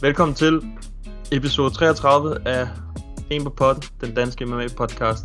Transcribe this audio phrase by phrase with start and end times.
[0.00, 0.62] Velkommen til
[1.32, 2.68] episode 33 af
[3.30, 5.24] En på potten, den danske MMA podcast.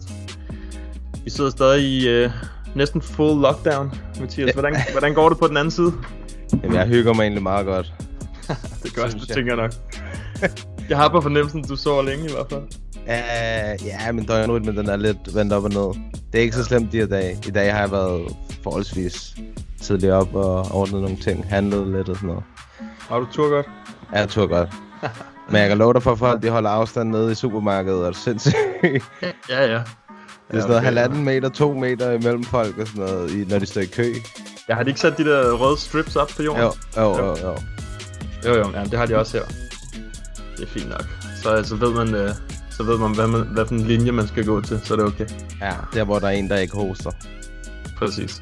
[1.23, 2.31] Vi sidder stadig i øh,
[2.75, 3.93] næsten full lockdown.
[4.19, 5.93] Mathias, hvordan, hvordan går det på den anden side?
[6.63, 7.93] Jamen, jeg hygger mig egentlig meget godt.
[8.83, 9.71] Det gør det, tænker jeg nok.
[10.89, 12.63] Jeg har på fornemmelsen, du sover længe i hvert fald.
[12.95, 16.01] Uh, ja, men døgnrytmen den er lidt vendt op og ned.
[16.31, 17.37] Det er ikke så slemt de her dage.
[17.47, 19.35] I dag har jeg været forholdsvis
[19.81, 21.45] tidligt op og ordnet nogle ting.
[21.49, 22.43] Handlet lidt og sådan noget.
[22.99, 23.65] Har du tur godt?
[24.13, 24.69] Ja, jeg tror godt.
[25.49, 28.11] Men jeg kan love dig for, at folk de holder afstand nede i supermarkedet, og
[28.13, 28.55] det er sindssygt.
[28.81, 29.01] det
[29.49, 29.73] Ja, ja.
[29.75, 29.83] er
[30.53, 33.85] sådan noget halvanden meter, to meter imellem folk og sådan noget, når de står i
[33.85, 34.13] kø.
[34.67, 36.63] Jeg har de ikke sat de der røde strips op på jorden?
[36.63, 37.55] Jo, jo, jo, jo.
[38.45, 39.45] Jo, jo, ja, det har de også her.
[40.57, 41.05] Det er fint nok.
[41.43, 42.29] Så, så ved man, øh,
[42.69, 44.97] så ved man, hvad, man, hvad for en linje man skal gå til, så er
[44.97, 45.25] det okay.
[45.61, 47.11] Ja, der hvor der er en, der ikke hoster.
[47.97, 48.41] Præcis.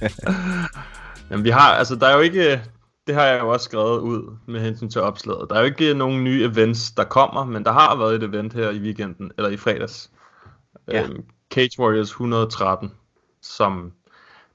[1.30, 2.62] Jamen, vi har, altså, der er jo ikke,
[3.06, 5.46] det har jeg jo også skrevet ud med hensyn til opslaget.
[5.50, 8.52] Der er jo ikke nogen nye events, der kommer, men der har været et event
[8.52, 10.10] her i weekenden, eller i fredags.
[10.88, 11.02] Ja.
[11.02, 12.92] Øhm, Cage Warriors 113,
[13.42, 13.92] som,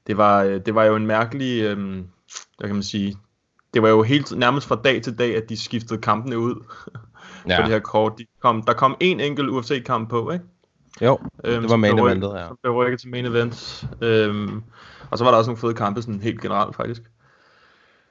[0.08, 2.08] det var, øh, det var jo en mærkelig, øhm,
[2.58, 3.18] hvad kan man sige,
[3.74, 6.56] det var jo helt nærmest fra dag til dag, at de skiftede kampene ud
[7.48, 7.56] ja.
[7.56, 8.14] på det her kort.
[8.18, 10.46] De kom, der kom en enkelt UFC-kamp på, ikke?
[11.02, 12.48] Jo, Øhm, det var main eventet, ja.
[12.48, 13.86] Som blev rykket til main event.
[14.02, 14.64] Øhm,
[15.12, 17.02] og så var der også nogle fede kampe, sådan helt generelt faktisk.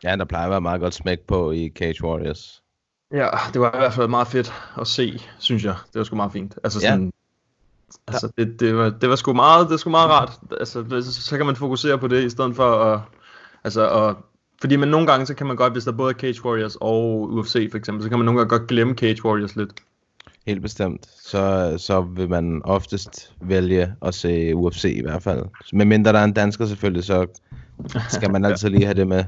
[0.05, 2.63] Ja, der plejer at være meget godt smæk på i Cage Warriors.
[3.13, 5.75] Ja, det var i hvert fald meget fedt at se, synes jeg.
[5.93, 6.59] Det var sgu meget fint.
[6.65, 6.91] Altså Ja.
[6.91, 7.13] sådan,
[8.09, 10.33] altså det, det, var, det var sgu meget, det var sgu meget rart.
[10.61, 13.01] Altså, så, så kan man fokusere på det, i stedet for at,
[13.65, 14.17] altså at,
[14.61, 17.31] fordi man nogle gange, så kan man godt, hvis der både er Cage Warriors og
[17.33, 19.73] UFC for eksempel, så kan man nogle gange godt glemme Cage Warriors lidt.
[20.47, 21.07] Helt bestemt.
[21.23, 25.43] Så, så vil man oftest vælge at se UFC i hvert fald.
[25.73, 27.27] Men mindre der er en dansker selvfølgelig, så
[28.09, 29.25] skal man altid lige have det med.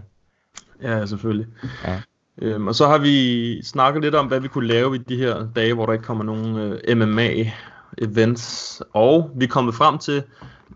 [0.82, 1.46] Ja, selvfølgelig.
[1.84, 2.00] Ja.
[2.38, 5.48] Øhm, og så har vi snakket lidt om, hvad vi kunne lave i de her
[5.56, 8.80] dage, hvor der ikke kommer nogen øh, MMA-events.
[8.92, 10.22] Og vi er kommet frem til,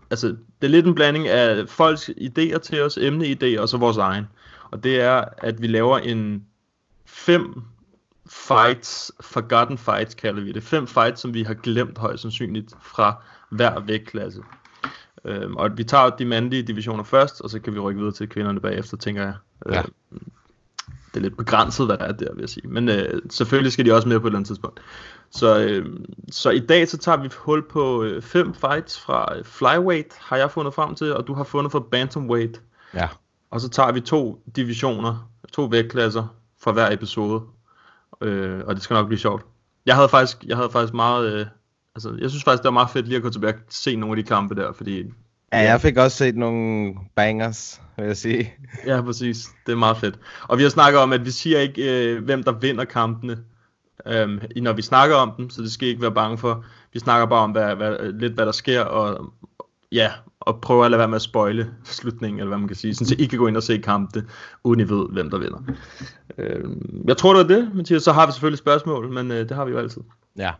[0.09, 3.97] altså det er lidt en blanding af folks idéer til os, emneidéer og så vores
[3.97, 4.25] egen.
[4.71, 6.43] Og det er, at vi laver en
[7.05, 7.61] fem
[8.29, 10.63] fights, forgotten fights kalder vi det.
[10.63, 14.41] Fem fights, som vi har glemt højst sandsynligt fra hver vægtklasse.
[15.25, 18.29] Øhm, og vi tager de mandlige divisioner først, og så kan vi rykke videre til
[18.29, 19.33] kvinderne bagefter, tænker jeg.
[19.71, 19.81] Ja.
[20.11, 20.31] Øhm,
[21.17, 22.67] det er lidt begrænset, hvad der er der, vil jeg sige.
[22.67, 24.79] Men øh, selvfølgelig skal de også med på et eller andet tidspunkt.
[25.29, 25.85] Så, øh,
[26.31, 30.37] så i dag så tager vi hul på øh, fem fights fra øh, flyweight, har
[30.37, 32.61] jeg fundet frem til, og du har fundet for bantamweight.
[32.93, 33.07] Ja.
[33.49, 37.41] Og så tager vi to divisioner, to vægtklasser fra hver episode.
[38.21, 39.45] Øh, og det skal nok blive sjovt.
[39.85, 41.33] Jeg havde faktisk, jeg havde faktisk meget...
[41.33, 41.45] Øh,
[41.95, 44.17] altså, jeg synes faktisk, det var meget fedt lige at gå tilbage og se nogle
[44.17, 45.03] af de kampe der, fordi...
[45.53, 48.53] Ja, jeg fik også set nogle bangers, vil jeg sige.
[48.85, 49.49] Ja, præcis.
[49.65, 50.19] Det er meget fedt.
[50.47, 53.37] Og vi har snakket om, at vi siger ikke, øh, hvem der vinder kampene,
[54.05, 56.65] øh, når vi snakker om dem, så det skal I ikke være bange for.
[56.93, 59.33] Vi snakker bare om, hvad, hvad, lidt hvad der sker, og
[59.91, 60.11] ja,
[60.47, 63.07] og prøve at lade være med at spoile slutningen, eller hvad man kan sige, sådan,
[63.07, 64.25] så I kan gå ind og se kampene,
[64.63, 65.57] uden I ved, hvem der vinder.
[66.37, 66.63] Øh,
[67.07, 68.03] jeg tror, det var det, Mathias.
[68.03, 70.01] Så har vi selvfølgelig spørgsmål, men øh, det har vi jo altid.
[70.37, 70.51] Ja.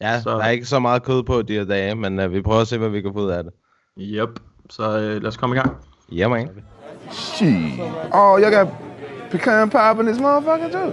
[0.00, 2.42] Ja, Så- der er ikke så meget kød på de her dage, men uh, vi
[2.42, 3.52] prøver at se, hvad vi kan få ud af det.
[4.00, 4.40] Yep.
[4.70, 5.76] Så øh, lad os komme i gang.
[6.12, 6.48] Ja, man.
[7.10, 7.48] Shit.
[8.12, 8.68] Oh, y'all got
[9.30, 10.92] pecan pie in this motherfucker too.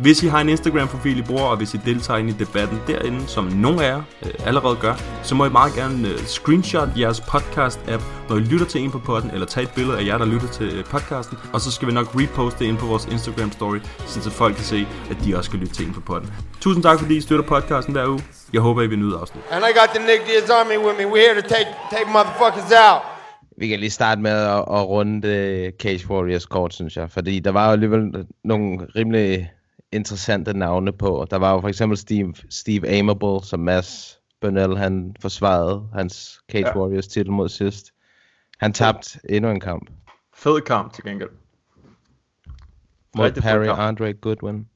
[0.00, 3.26] Hvis I har en Instagram-profil, I bruger, og hvis I deltager ind i debatten derinde,
[3.26, 7.20] som nogle af jer øh, allerede gør, så må I meget gerne øh, screenshot jeres
[7.20, 10.24] podcast-app, når I lytter til en på podden, eller tage et billede af jer, der
[10.24, 13.78] lytter til øh, podcasten, og så skal vi nok reposte det ind på vores Instagram-story,
[14.06, 16.32] så folk kan se, at de også skal lytte til en på podden.
[16.60, 18.20] Tusind tak, fordi I støtter podcasten hver uge.
[18.52, 19.42] Jeg håber, I vil nyde afsnit.
[19.50, 21.04] And I got the Nick Diaz Army with me.
[21.12, 23.02] We're here to take take motherfuckers out.
[23.58, 27.10] Vi kan lige starte med at, at runde det Cage Warriors kort, synes jeg.
[27.10, 29.50] Fordi der var jo alligevel nogle rimelig
[29.92, 31.26] interessante navne på.
[31.30, 36.66] Der var jo for eksempel Steve, Steve Amable, som Mads Burnell, han forsvarede hans Cage
[36.66, 36.78] Ja.
[36.78, 37.92] Warriors titel mod sidst.
[38.60, 39.90] Han tabte endnu en kamp
[40.34, 41.30] Fed kamp til gengæld.
[43.16, 43.78] mod Rigtig kamp.
[43.78, 44.66] Andre Goodwin.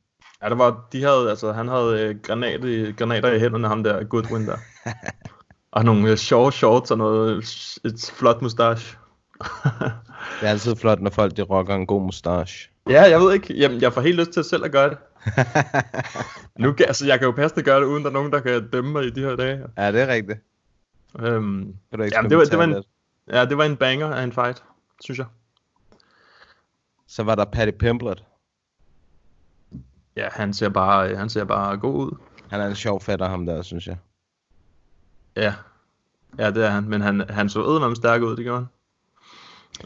[0.42, 3.82] Ja, der var, de havde, altså, han havde øh, granat i, granater i hænderne, ham
[3.84, 4.56] der Goodwin der.
[5.72, 7.38] og nogle øh, short shorts og noget,
[7.84, 8.98] et flot mustache.
[10.40, 12.70] Det er altid flot, når folk de rocker en god mustache.
[12.88, 14.98] Ja, jeg ved ikke, jamen, jeg får helt lyst til selv at gøre det.
[16.62, 18.70] nu kan, altså, jeg kan jo passende gøre det, uden der er nogen, der kan
[18.70, 19.64] dømme mig i de her dage.
[19.78, 20.38] Ja, det er rigtigt.
[21.18, 22.86] Øhm, Kan du jamen, det var, det var en, lidt?
[23.32, 24.64] ja, det var en banger af en fight,
[25.00, 25.26] synes jeg.
[27.06, 28.24] Så var der Patty Pimblet.
[30.16, 32.16] Ja, han ser bare, han ser bare god ud.
[32.50, 33.96] Han er en sjov fætter, ham der, synes jeg.
[35.36, 35.54] Ja,
[36.38, 38.68] ja det er han, men han, han så eddermame stærk ud, det gjorde han.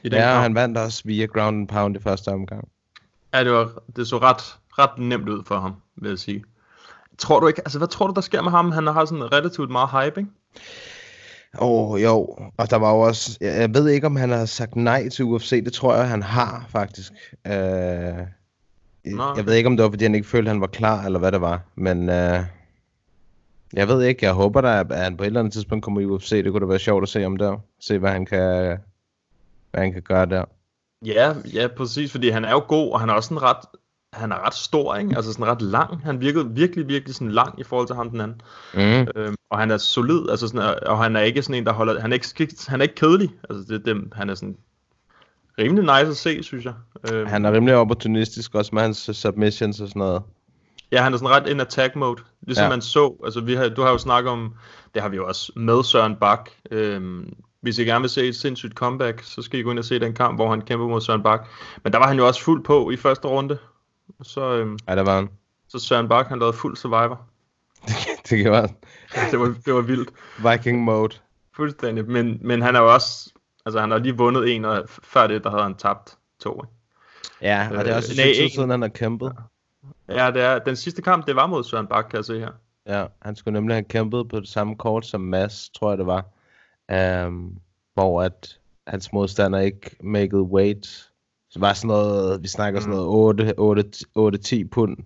[0.05, 0.43] I den Ja, kamp.
[0.43, 2.69] han vandt også via ground and pound i første omgang.
[3.35, 6.45] Ja, det, var, det så ret, ret nemt ud for ham, vil jeg sige.
[7.19, 8.73] Tror du ikke, altså hvad tror du, der sker med ham?
[8.73, 10.31] Han har sådan relativt meget hype, ikke?
[11.61, 12.37] Åh, oh, jo.
[12.57, 13.39] Og der var jo også...
[13.41, 15.65] Jeg, ved ikke, om han har sagt nej til UFC.
[15.65, 17.13] Det tror jeg, han har, faktisk.
[17.47, 17.53] Øh,
[19.05, 19.35] Nå.
[19.37, 21.33] jeg ved ikke, om det var, fordi han ikke følte, han var klar, eller hvad
[21.33, 21.61] det var.
[21.75, 22.41] Men øh,
[23.73, 24.25] jeg ved ikke.
[24.25, 26.31] Jeg håber da, at han på et eller andet tidspunkt kommer i UFC.
[26.45, 27.57] Det kunne da være sjovt at se om der.
[27.81, 28.79] Se, hvad han kan,
[29.71, 30.45] hvad han kan gøre der.
[31.05, 33.57] Ja, ja, præcis, fordi han er jo god, og han er også sådan ret,
[34.13, 35.17] han er ret stor, ikke?
[35.17, 36.03] Altså sådan ret lang.
[36.05, 38.41] Han virkede virkelig, virkelig sådan lang i forhold til ham den anden.
[38.75, 39.09] Mm.
[39.17, 42.01] Øhm, og han er solid, altså sådan, og han er ikke sådan en, der holder,
[42.01, 43.31] han er ikke, han er ikke kedelig.
[43.51, 44.57] Altså det, det, han er sådan
[45.59, 46.75] rimelig nice at se, synes jeg.
[47.13, 50.23] Øhm, Han er rimelig opportunistisk, også med hans submissions og sådan noget.
[50.93, 52.23] Ja, han er sådan ret in attack mode.
[52.43, 52.69] Ligesom ja.
[52.69, 54.55] man så, altså vi har, du har jo snakket om,
[54.95, 56.51] det har vi jo også med Søren Bak.
[56.71, 59.85] Øhm, hvis I gerne vil se et sindssygt comeback, så skal I gå ind og
[59.85, 61.49] se den kamp, hvor han kæmper mod Søren Bak.
[61.85, 63.59] Men der var han jo også fuld på i første runde.
[64.23, 65.29] Så, øhm, Ja, der var han.
[65.69, 67.21] så Søren Bak, han lavede fuld survivor.
[68.31, 68.69] Det gjorde han.
[69.31, 70.11] Det var, det var vildt.
[70.51, 71.15] Viking mode.
[71.57, 72.05] Fuldstændig.
[72.11, 73.31] Men, men han er jo også,
[73.67, 76.53] altså han har lige vundet en, og før det, der havde han tabt to.
[76.65, 76.75] Ikke?
[77.43, 79.33] Ja, og det er også Øh, nej, tid siden, han har kæmpet.
[80.09, 82.51] Ja, det er, den sidste kamp, det var mod Søren Bak, kan jeg se her.
[82.87, 86.07] Ja, han skulle nemlig have kæmpet på det samme kort som Mads, tror jeg det
[86.07, 86.25] var.
[86.93, 87.59] Um,
[87.95, 90.87] hvor at hans modstander ikke maked weight.
[91.51, 94.97] Så var sådan noget, vi snakker sådan noget 8-10 pund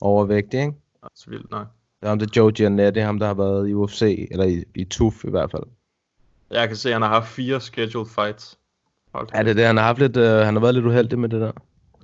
[0.00, 0.72] overvægtig, ikke?
[1.02, 1.66] Altså vildt nok.
[2.00, 4.64] Det er ham, det er Joe Giannetti, ham der har været i UFC, eller i,
[4.74, 5.62] i TUF i hvert fald.
[6.50, 8.58] Jeg kan se, at han har haft fire scheduled fights.
[9.14, 11.18] Hold Ja, det er det, han har haft lidt, uh, han har været lidt uheldig
[11.18, 11.52] med det der.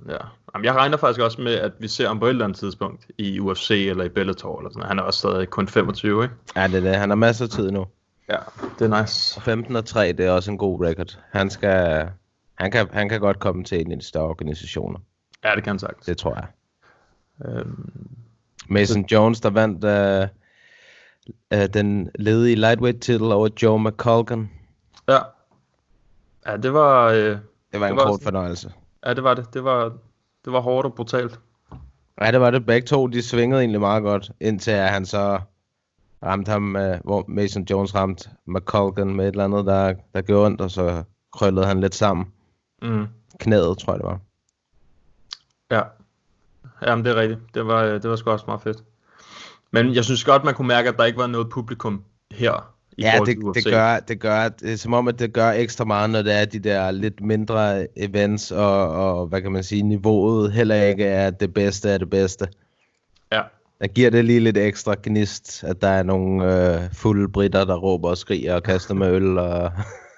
[0.09, 0.17] Ja.
[0.53, 3.07] Jamen, jeg regner faktisk også med, at vi ser ham på et eller andet tidspunkt
[3.17, 4.87] i UFC eller i Bellator eller sådan.
[4.87, 6.35] Han er også stadig kun 25, ikke?
[6.55, 7.85] Ja, det er det, han har masser af tid nu.
[8.33, 8.37] Ja,
[8.79, 9.41] det er nice.
[9.41, 11.19] 15 og 3, det er også en god record.
[11.31, 12.09] Han skal,
[12.55, 14.99] han kan, han kan godt komme til en af de større organisationer.
[15.43, 16.05] Ja, det kan han sagtens.
[16.05, 16.45] Det tror jeg.
[17.45, 18.09] Øhm,
[18.69, 24.49] Mason Jones, der vandt uh, uh, den ledige lightweight titel over Joe McColgan.
[25.07, 25.19] ja.
[26.47, 27.07] Ja, det var...
[27.09, 27.37] Øh,
[27.71, 28.71] Det var en var kort fornøjelse.
[29.05, 29.53] ja, det var det.
[29.53, 29.83] Det var,
[30.45, 31.39] det var hårdt og brutalt.
[32.21, 32.65] Ja, det var det.
[32.65, 35.39] Begge to, de svingede egentlig meget godt, indtil han så
[36.23, 40.45] ramte ham, uh, hvor Mason Jones ramte McColgan med et eller andet, der, der gjorde
[40.45, 41.03] ondt, og så
[41.33, 42.25] krøllede han lidt sammen.
[42.81, 43.07] Mm.
[43.39, 44.19] Knæet, tror jeg det var.
[45.71, 45.81] Ja.
[46.87, 47.39] Jamen, det er rigtigt.
[47.53, 48.83] Det var, øh, det var sgu også meget fedt.
[49.71, 52.73] Men jeg synes godt, man kunne mærke, at der ikke var noget publikum her.
[52.97, 56.09] I Ja, det, det, gør, det gør, det som om, at det gør ekstra meget,
[56.09, 60.51] når det er de der lidt mindre events, og, og hvad kan man sige, niveauet
[60.51, 62.47] heller ikke er det bedste af det bedste.
[63.31, 63.41] Ja.
[63.83, 67.75] Der giver det lige lidt ekstra gnist, at der er nogle øh, fulde britter, der
[67.75, 69.37] råber og skriger og kaster med øl.
[69.37, 69.71] Og...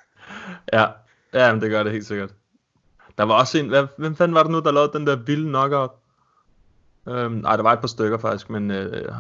[0.74, 0.86] Ja,
[1.34, 2.30] ja men det gør det helt sikkert.
[3.18, 5.50] Der var også en, hvad, hvem fanden var det nu, der lavede den der vilde
[5.50, 5.92] knockout?
[7.08, 9.12] Øhm, nej, der var et par stykker faktisk, men øh,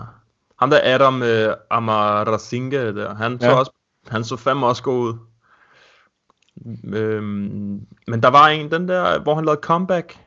[0.59, 3.53] ham der Adam øh, Amarasinga der, han så Ja.
[3.53, 3.71] også,
[4.07, 5.13] han så fandme også god ud.
[6.93, 10.17] Øhm, men der var en, den der, hvor han lavede comeback.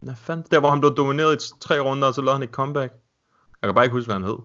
[0.00, 0.46] Hvad fanden?
[0.50, 2.92] Der, hvor han blev domineret i tre runder, og så lavede han et comeback.
[3.62, 4.38] Jeg kan bare ikke huske, hvad han hed.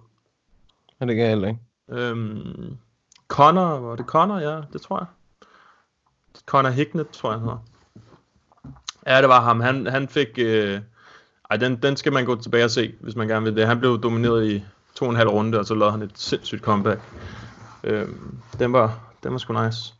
[0.99, 1.59] Men det kan jeg heller ikke.
[1.89, 2.77] Øhm,
[3.27, 4.39] Connor, var det Connor?
[4.39, 5.07] Ja, det tror jeg.
[6.45, 7.63] Connor Hicknet, tror jeg han hedder.
[9.07, 9.59] Ja, det var ham.
[9.59, 10.27] Han, han fik...
[10.37, 10.81] Øh...
[11.49, 13.67] Ej, den, den skal man gå tilbage og se, hvis man gerne vil det.
[13.67, 14.63] Han blev domineret i
[14.95, 17.01] to og en halv runde, og så lavede han et sindssygt comeback.
[17.83, 19.93] Øhm, den, var, den var sgu nice.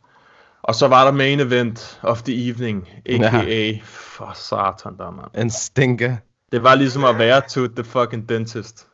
[0.64, 3.42] Og så var der main event of the evening, a.k.a.
[3.42, 3.78] Ja.
[3.84, 5.28] For satan der, mand.
[5.34, 6.16] En stinker.
[6.52, 8.86] Det var ligesom at være to the fucking dentist.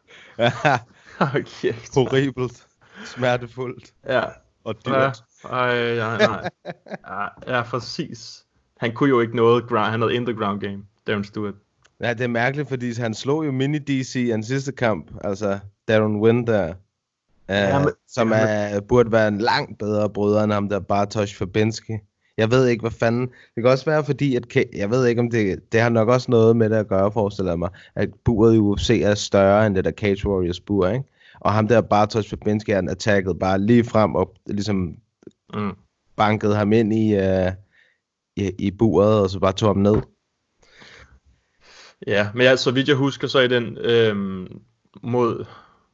[1.19, 1.95] Hold kæft.
[1.95, 2.67] Horribelt.
[3.05, 3.93] Smertefuldt.
[4.09, 4.23] Ja,
[4.65, 5.11] Og Ja,
[5.51, 6.51] ej, ja, nej.
[7.09, 8.45] Ja, ja, præcis.
[8.81, 11.55] Han kunne jo ikke noget ground, han havde in the ground game, Darren Stewart.
[12.01, 15.59] Ja, det er mærkeligt, fordi han slog jo mini DC i den sidste kamp, altså
[15.89, 16.75] Darren Wynn der,
[17.51, 21.35] uh, ja, men, som er, burde være en langt bedre bryder end ham der Bartosz
[21.35, 21.93] Fabinski.
[22.39, 23.27] Jeg ved ikke, hvad fanden...
[23.27, 24.37] Det kan også være, fordi...
[24.37, 25.73] At, jeg ved ikke, om det...
[25.73, 27.71] Det har nok også noget med det at gøre, forestiller jeg mig.
[27.95, 31.05] At buret i UFC er større end det der Cage Warriors bur, ikke?
[31.41, 34.97] Og ham der Bartosz Fabinski, han attackede bare lige frem og ligesom
[35.55, 35.73] mm.
[36.17, 37.53] bankede ham ind i, uh,
[38.37, 39.97] i, i buret, og så bare tog ham ned.
[42.07, 44.61] Ja, men ja, så vidt jeg husker, så i den øhm,
[45.03, 45.45] mod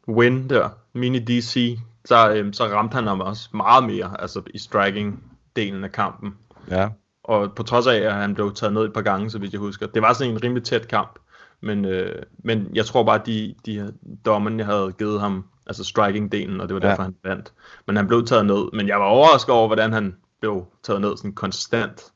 [0.09, 4.59] Win der, Mini DC, så, øhm, så ramte han ham også meget mere, altså i
[4.59, 6.35] striking-delen af kampen.
[6.71, 6.89] Ja.
[7.25, 9.61] Og på trods af, at han blev taget ned et par gange, så vidt jeg
[9.61, 9.87] husker.
[9.87, 11.19] Det var sådan en rimelig tæt kamp.
[11.61, 13.93] Men, øh, men jeg tror bare, at de, de
[14.25, 17.09] dommerne havde givet ham altså striking-delen, og det var derfor, ja.
[17.09, 17.53] han vandt.
[17.87, 18.73] Men han blev taget ned.
[18.73, 22.13] Men jeg var overrasket over, hvordan han blev taget ned sådan konstant.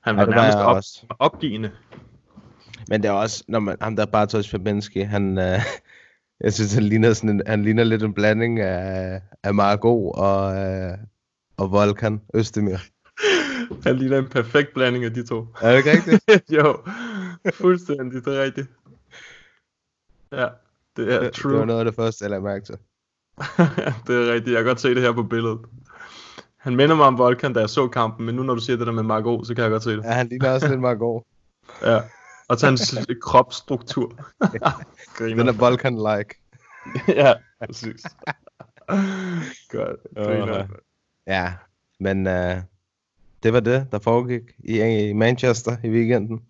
[0.00, 1.06] Han var, ja, var nærmest op, også.
[1.18, 1.70] opgivende.
[2.88, 5.60] Men det er også, når man, ham der Bartosz Fabinski, han, øh,
[6.40, 10.56] jeg synes, han ligner, sådan en, han ligner lidt en blanding af, af Margot og,
[10.56, 10.98] øh,
[11.56, 12.76] og Volkan Østemir.
[13.86, 15.46] Han ligner en perfekt blanding af de to.
[15.62, 16.50] Er det ikke rigtigt?
[16.58, 16.78] jo,
[17.54, 18.68] fuldstændig, det er rigtigt.
[20.32, 20.48] Ja,
[20.96, 21.52] det er det, true.
[21.52, 22.74] Det var noget af det første, jeg lagde mærke til.
[24.06, 25.58] det er rigtigt, jeg kan godt se det her på billedet.
[26.56, 28.86] Han minder mig om Volkan, da jeg så kampen, men nu når du siger det
[28.86, 30.04] der med Margot, så kan jeg godt se det.
[30.04, 31.22] Ja, han ligner også lidt Margot.
[31.82, 32.00] ja,
[32.48, 34.08] og til hans kropsstruktur.
[35.18, 36.40] Den er Volkan-like.
[37.22, 37.34] ja,
[37.66, 38.02] præcis.
[39.68, 40.66] Godt, griner.
[41.26, 41.52] Ja,
[42.00, 42.62] men uh,
[43.42, 46.44] det var det, der foregik i, i Manchester i weekenden.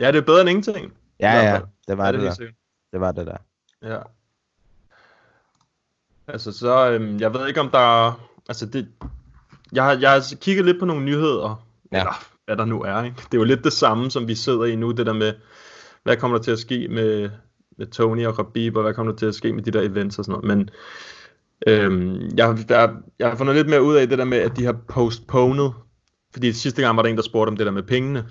[0.00, 0.92] Ja, det er bedre end ingenting.
[1.20, 2.46] Ja, ja, det var ja, det, det der.
[2.92, 3.36] Det var det der.
[3.82, 3.98] Ja.
[6.26, 8.12] Altså så, øhm, jeg ved ikke om der,
[8.48, 8.88] altså det,
[9.72, 11.98] jeg har, jeg har kigget lidt på nogle nyheder, ja.
[11.98, 13.16] eller hvad der nu er, ikke?
[13.16, 15.32] Det er jo lidt det samme, som vi sidder i nu, det der med,
[16.02, 17.30] hvad kommer der til at ske med,
[17.78, 20.18] med Tony og Rabib, og hvad kommer der til at ske med de der events
[20.18, 20.70] og sådan noget, men
[21.66, 24.64] øhm, jeg, jeg, jeg har fundet lidt mere ud af det der med, at de
[24.64, 25.70] har postponed,
[26.32, 28.26] fordi sidste gang var der en, der spurgte om det der med pengene,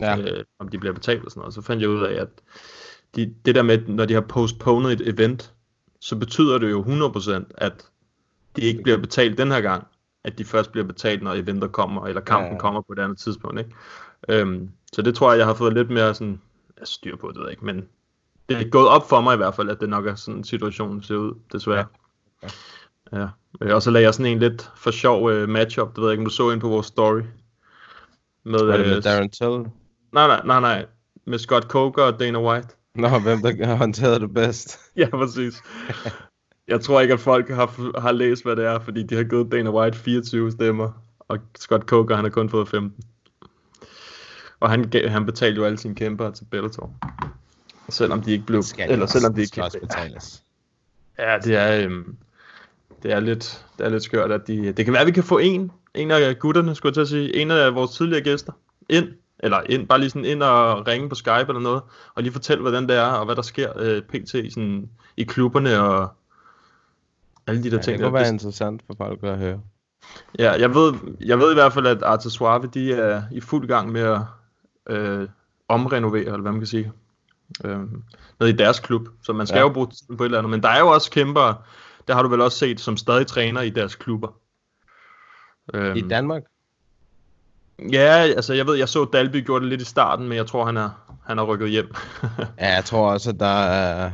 [0.00, 0.18] ja.
[0.18, 2.28] øh, om de bliver betalt og sådan noget, så fandt jeg ud af, at
[3.16, 5.52] de, det der med, når de har postponed et event,
[6.00, 7.86] så betyder det jo 100%, at
[8.56, 9.86] de ikke bliver betalt den her gang,
[10.26, 12.58] at de først bliver betalt, når eventer kommer, eller kampen ja.
[12.58, 13.58] kommer på et andet tidspunkt.
[13.58, 13.70] Ikke?
[14.28, 16.40] Øhm, så det tror jeg, jeg har fået lidt mere sådan,
[16.78, 17.88] jeg styr på det, ved jeg ikke, men
[18.48, 21.02] det er gået op for mig i hvert fald, at det nok er sådan, situationen
[21.02, 21.86] ser ud, desværre.
[22.42, 22.48] Ja.
[23.12, 23.28] ja.
[23.60, 23.74] ja.
[23.74, 26.20] Og så lagde jeg sådan en lidt for sjov uh, matchup, det ved jeg ikke,
[26.20, 27.22] om du så ind på vores story.
[28.44, 29.72] Med, Var det med uh, Darren Till?
[30.12, 30.86] Nej, nej, nej, nej.
[31.26, 32.68] Med Scott Coker og Dana White.
[32.94, 34.78] Nå, hvem der har håndteret det bedst.
[34.96, 35.62] ja, præcis.
[36.68, 39.52] Jeg tror ikke, at folk har, har læst, hvad det er, fordi de har givet
[39.52, 43.04] Dana White 24 stemmer, og Scott Coker, han har kun fået 15.
[44.60, 46.92] Og han, han betalte jo alle sine kæmper til Bellator.
[47.88, 48.62] Selvom de ikke blev...
[48.62, 50.42] Skal eller selvom de ikke også betales.
[51.18, 52.16] Ja, det er, øhm,
[53.02, 54.72] det er lidt, det er lidt skørt, at de...
[54.72, 57.08] Det kan være, at vi kan få en, en af gutterne, skulle jeg til at
[57.08, 58.52] sige, en af vores tidligere gæster,
[58.88, 59.08] ind
[59.38, 61.82] eller ind, bare lige sådan ind og ringe på Skype eller noget,
[62.14, 64.34] og lige fortælle, hvordan det er, og hvad der sker øh, pt.
[64.34, 66.08] I, sådan, i klubberne, og
[67.46, 67.98] alle de der ja, ting.
[67.98, 69.60] Det kunne være interessant for folk at høre.
[70.38, 73.68] Ja, jeg ved, jeg ved i hvert fald, at Arte Suave, de er i fuld
[73.68, 74.20] gang med at
[74.88, 75.28] øh,
[75.68, 76.92] omrenovere, eller hvad man kan sige,
[77.64, 77.80] øh,
[78.40, 79.08] ned i deres klub.
[79.22, 79.62] Så man skal ja.
[79.62, 80.50] jo bruge tiden på et eller andet.
[80.50, 81.66] Men der er jo også kæmper,
[82.08, 84.28] der har du vel også set, som stadig træner i deres klubber.
[85.94, 86.42] I Danmark?
[87.92, 90.64] Ja, altså jeg ved, jeg så Dalby gjorde det lidt i starten, men jeg tror,
[90.64, 90.90] han er,
[91.24, 91.94] han er rykket hjem.
[92.60, 94.10] ja, jeg tror også, at der er,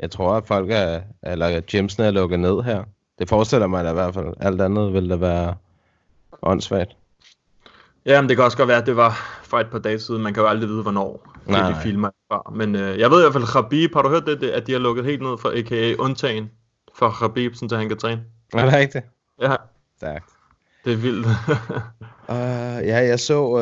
[0.00, 2.84] jeg tror, at folk er, eller Jamesen er lukket ned her.
[3.18, 4.34] Det forestiller mig da i hvert fald.
[4.40, 5.54] Alt andet vil da være
[6.42, 6.96] åndssvagt.
[8.06, 10.22] Ja, men det kan også godt være, at det var for et par dage siden.
[10.22, 12.52] Man kan jo aldrig vide, hvornår nej, de filmer fra.
[12.54, 14.78] Men øh, jeg ved i hvert fald, Khabib, har du hørt det, at de har
[14.78, 16.50] lukket helt ned for AKA undtagen
[16.94, 18.24] for Khabib, så han kan træne?
[18.54, 19.04] Er det rigtigt?
[19.42, 19.56] Ja.
[19.96, 20.30] Stærkt.
[20.84, 21.26] Det er vildt.
[22.34, 23.60] uh, ja, jeg så, uh,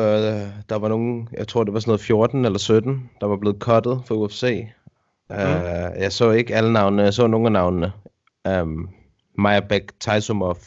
[0.69, 3.57] der var nogen, jeg tror det var sådan noget 14 eller 17, der var blevet
[3.59, 4.65] cuttet for UFC.
[5.29, 6.01] Uh, mm.
[6.01, 7.93] Jeg så ikke alle navnene, jeg så nogle af navnene.
[8.49, 8.89] Um,
[9.37, 10.57] Maja Bek Taisumov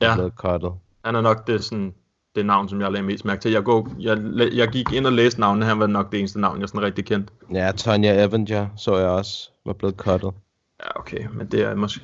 [0.00, 0.14] ja.
[0.14, 0.72] blevet cuttet.
[1.04, 1.94] Han er nok det, sådan,
[2.34, 3.50] det navn, som jeg lagde mest mærke til.
[3.50, 4.18] Jeg, går, jeg,
[4.52, 7.04] jeg gik ind og læste navnene, han var nok det eneste navn, jeg sådan rigtig
[7.04, 7.32] kendt.
[7.52, 10.32] Ja, Tonya Avenger så jeg også, var blevet cuttet.
[10.80, 12.00] Ja, okay, men det er måske...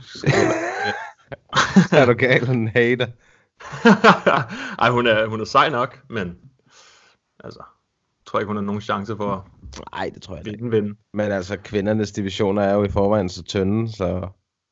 [1.98, 3.06] er du galt, en hater?
[4.82, 6.36] Ej, hun er, hun er sej nok, men
[7.44, 7.60] altså,
[8.26, 9.40] tror ikke, hun har nogen chance for at
[9.94, 10.70] Nej, det tror jeg ikke.
[10.70, 10.94] Vinde.
[11.14, 14.28] Men altså, kvindernes divisioner er jo i forvejen så tynde, så...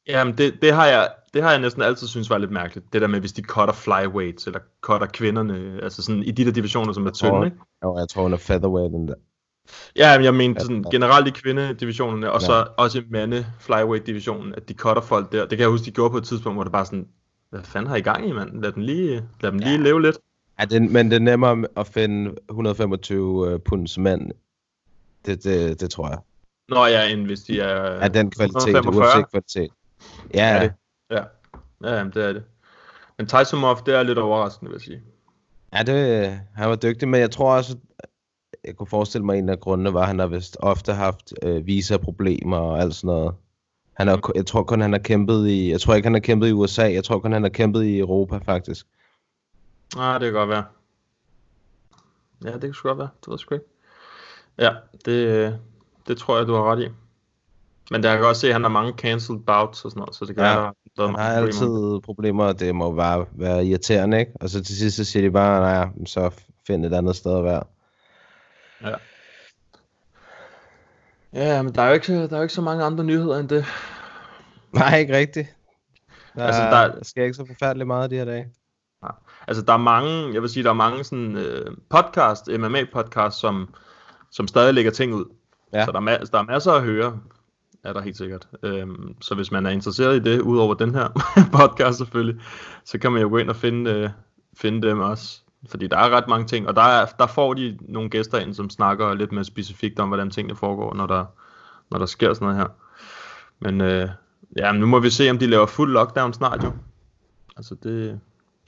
[0.08, 2.92] Jamen, det, det, har jeg, det har jeg næsten altid synes var lidt mærkeligt.
[2.92, 6.52] Det der med, hvis de cutter flyweights, eller cutter kvinderne, altså sådan i de der
[6.52, 7.56] divisioner, som er tynde, ikke?
[7.84, 8.92] Jo, jeg tror, hun er featherweight.
[8.92, 9.14] Den der.
[9.96, 12.62] Ja, men jeg mente sådan generelt i kvindedivisionerne, og så Ja.
[12.62, 15.40] også i mande flyweight divisionen, at de cutter folk der.
[15.40, 17.08] Det kan jeg huske, de gjorde på et tidspunkt, hvor det bare sådan,
[17.50, 18.62] hvad fanden har I gang i, mand?
[18.62, 20.18] Lad dem lige, lad dem lige leve lidt.
[20.60, 24.30] Ja, det, men det er nemmere at finde 125 øh, punds mænd.
[25.26, 26.18] Det, det, det tror jeg.
[26.68, 27.76] Nå ja, end hvis de er...
[27.76, 29.02] Er den kvalitet, 145.
[29.02, 29.70] uanset kvalitet.
[30.34, 30.62] Ja, ja.
[30.62, 30.72] det?
[31.10, 31.22] Ja,
[31.88, 32.42] ja jamen, det er det.
[33.18, 35.02] Men Taisumov, det er lidt overraskende, vil jeg sige.
[35.74, 37.76] ja det, han var dygtig, men jeg tror også,
[38.64, 41.32] jeg kunne forestille mig, at en af grundene var, at han har vist ofte haft
[41.42, 43.34] øh, visa-problemer og alt sådan noget.
[43.94, 45.70] Han har, jeg tror kun, han har kæmpet i...
[45.70, 46.82] Jeg tror ikke, han har kæmpet i USA.
[46.82, 48.86] Jeg tror kun, han har kæmpet i Europa, faktisk.
[49.98, 50.64] Ah, det kan godt være.
[52.44, 53.08] Ja, det kan sgu godt være.
[53.20, 53.66] Det ved jeg sgu ikke.
[54.58, 54.70] Ja,
[55.04, 55.58] det,
[56.08, 56.88] det tror jeg, du har ret i.
[57.90, 60.24] Men der kan godt se, at han har mange cancelled bouts og sådan noget, så
[60.24, 61.46] det kan Ja, være, der er Han har problemer.
[61.46, 64.32] altid problemer, og det må bare være irriterende, ikke?
[64.40, 66.30] Og så til sidst, så siger de bare, nej, så
[66.66, 67.62] find et andet sted at være.
[68.82, 68.94] Ja.
[71.32, 73.48] Ja, men der er, jo ikke, der er jo ikke så mange andre nyheder end
[73.48, 73.64] det.
[74.72, 75.48] Nej, ikke rigtigt.
[76.36, 76.94] Der, Altså, altså, der...
[76.96, 78.48] der sker ikke så forfærdeligt meget de her dage.
[79.48, 83.74] Altså, der er mange, jeg vil sige, der er mange sådan øh, podcast, MMA-podcast, som,
[84.30, 85.24] som stadig lægger ting ud.
[85.72, 85.84] Ja.
[85.84, 87.18] Så der er, der er masser at høre,
[87.84, 88.48] er der helt sikkert.
[88.62, 91.08] Øhm, så hvis man er interesseret i det, udover den her
[91.58, 92.42] podcast selvfølgelig,
[92.84, 94.10] så kan man jo gå ind og finde, øh,
[94.56, 95.40] finde dem også.
[95.68, 98.54] Fordi der er ret mange ting, og der, er, der får de nogle gæster ind,
[98.54, 101.24] som snakker lidt mere specifikt om, hvordan tingene foregår, når der,
[101.90, 102.68] når der sker sådan noget her.
[103.60, 104.08] Men øh,
[104.56, 106.72] ja, nu må vi se, om de laver fuld lockdown snart jo.
[107.56, 108.20] Altså det,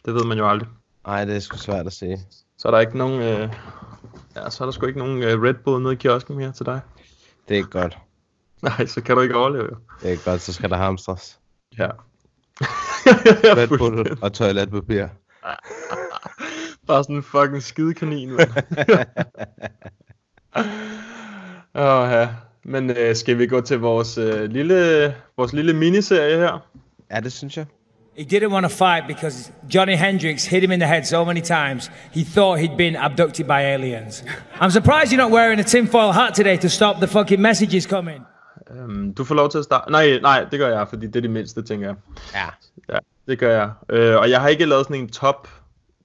[0.04, 0.68] det ved man jo aldrig.
[1.06, 2.18] Nej, det er sgu svært at sige.
[2.58, 3.52] Så er der ikke nogen, øh,
[4.36, 6.66] ja, så er der sgu ikke nogen øh, Red Bull nede i kiosken mere til
[6.66, 6.80] dig.
[7.48, 7.98] Det er ikke godt.
[8.62, 9.76] Nej, så kan du ikke overleve jo.
[10.00, 11.38] Det er ikke godt, så skal der hamstres.
[11.78, 11.88] Ja.
[13.58, 15.06] Red Bull og toiletpapir.
[16.86, 18.50] Bare sådan en fucking skidekanin, mand.
[21.74, 22.28] Åh, ja.
[22.64, 26.68] Men øh, skal vi gå til vores, øh, lille, vores lille miniserie her?
[27.10, 27.66] Ja, det synes jeg.
[28.16, 31.40] He didn't want to fight because Johnny Hendricks hit him in the head so many
[31.40, 34.24] times he thought he'd been abducted by aliens.
[34.60, 38.20] I'm surprised you're not wearing a tinfoil hat today to stop the fucking messages coming.
[38.70, 39.90] Um, du får lov til at starte.
[39.92, 41.96] Nej, nej, det gør jeg, fordi det er de mindste, tænker jeg.
[42.34, 42.46] Ja.
[42.94, 43.70] Ja, det gør jeg.
[43.90, 45.48] Øh, og jeg har ikke lavet sådan en top,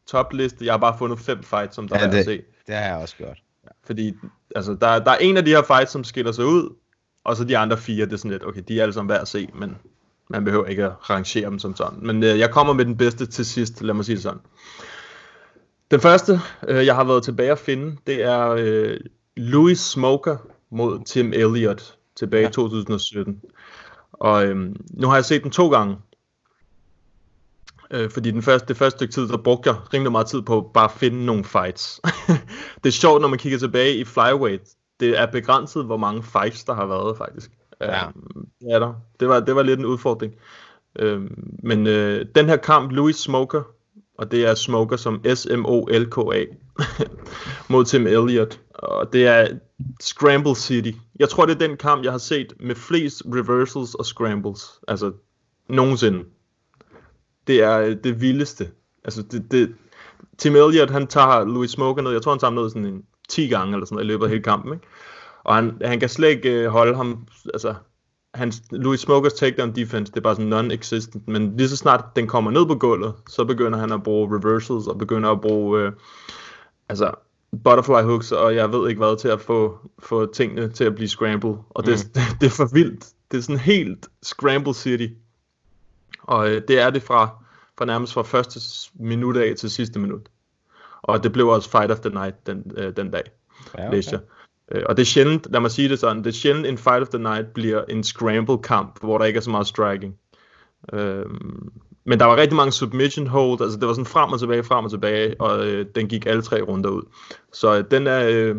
[0.08, 0.66] top liste.
[0.66, 2.42] Jeg har bare fundet fem fights, som der Ja, er værd at det, se.
[2.68, 3.38] det har jeg også gjort.
[3.86, 4.14] Fordi
[4.56, 6.76] altså, der, der er en af de her fights, som skiller sig ud,
[7.24, 9.22] og så de andre fire, det er sådan lidt, okay, de er alle sammen værd
[9.22, 9.78] at se, men
[10.32, 12.00] man behøver ikke at rangere dem som sådan.
[12.02, 14.40] Men øh, jeg kommer med den bedste til sidst, lad mig sige det sådan.
[15.92, 18.98] Den første, øh, jeg har været tilbage at finde, det er øh,
[19.38, 20.38] Louis Smoker
[20.72, 23.42] mod Tim Elliott tilbage i 2017.
[24.14, 25.98] Og øh, nu har jeg set den to gange.
[27.92, 30.72] Øh, fordi den første, det første stykke tid, der brugte jeg rimelig meget tid på
[30.74, 32.02] bare at finde nogle fights.
[32.84, 34.64] det er sjovt, når man kigger tilbage i flyweight.
[35.00, 37.52] Det er begrænset, hvor mange fights, der har været, faktisk.
[37.82, 38.08] Ja.
[38.08, 38.94] Øhm, ja der.
[39.20, 40.34] Det var, det var lidt en udfordring.
[41.00, 41.22] Øh,
[41.64, 43.64] men øh, den her kamp, Louis Smoker,
[44.18, 46.46] og det er Smoker som S-M-O-L-K-A,
[47.74, 48.62] mod Tim Elliott.
[48.74, 49.48] Og det er
[50.00, 50.92] Scramble City.
[51.20, 54.80] Jeg tror, det er den kamp, jeg har set med flest reversals og scrambles.
[54.88, 55.12] Altså,
[55.70, 56.24] nogensinde.
[57.48, 58.70] Det er øh, det vildeste.
[59.04, 59.76] Altså, det, det,
[60.38, 62.12] Tim Elliott, han tager Louis Smoker ned.
[62.12, 64.24] Jeg tror, han tager ham ned sådan en 10 gange eller sådan noget, i løbet
[64.24, 64.74] af hele kampen.
[64.74, 64.86] Ikke?
[65.44, 67.74] Og han, han kan slet ikke øh, holde ham, altså,
[68.34, 72.28] hans, Louis Smokers takedown defense, det er bare sådan non-existent, men lige så snart den
[72.28, 75.92] kommer ned på gulvet, så begynder han at bruge reversals, og begynder at bruge, øh,
[76.90, 77.12] altså,
[77.64, 81.08] butterfly hooks, og jeg ved ikke hvad, til at få, få tingene til at blive
[81.08, 82.12] scramble, og det, mm.
[82.14, 83.08] det, det er for vildt.
[83.32, 85.08] Det er sådan helt scramble city.
[86.24, 87.30] Og øh, det er det fra,
[87.78, 88.60] fra nærmest fra første
[88.94, 90.30] minut af til sidste minut.
[91.02, 93.24] Og det blev også fight of the night den, øh, den dag,
[93.78, 93.96] Ja, okay.
[93.96, 94.22] læste jeg.
[94.72, 97.02] Øh, og det er sjældent, lad mig sige det sådan, det er sjældent en fight
[97.02, 100.16] of the night bliver en scramble kamp, hvor der ikke er så meget striking.
[100.94, 101.72] Øhm,
[102.06, 104.86] men der var rigtig mange submission hold, altså det var sådan frem og tilbage, frem
[104.86, 107.02] og tilbage, og øh, den gik alle tre runder ud.
[107.54, 108.56] Så øh, den er, øh,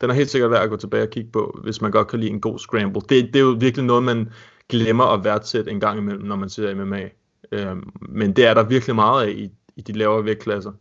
[0.00, 2.20] den er helt sikkert værd at gå tilbage og kigge på, hvis man godt kan
[2.20, 3.02] lide en god scramble.
[3.08, 4.30] Det, det er jo virkelig noget, man
[4.68, 7.08] glemmer at værdsætte en gang imellem, når man ser MMA.
[7.52, 10.72] Øhm, men det er der virkelig meget af i, i de lavere vægtklasser.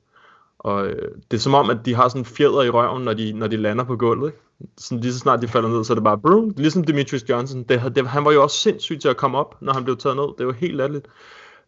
[0.60, 3.34] Og øh, det er som om, at de har sådan fjeder i røven, når de,
[3.34, 4.28] når de lander på gulvet.
[4.28, 4.40] Ikke?
[4.78, 6.54] Sådan lige så snart de falder ned, så er det bare brum.
[6.58, 7.64] Ligesom Demetrius Johnson.
[7.64, 10.16] Det, det, han var jo også sindssyg til at komme op, når han blev taget
[10.16, 10.38] ned.
[10.38, 11.08] Det var helt latterligt.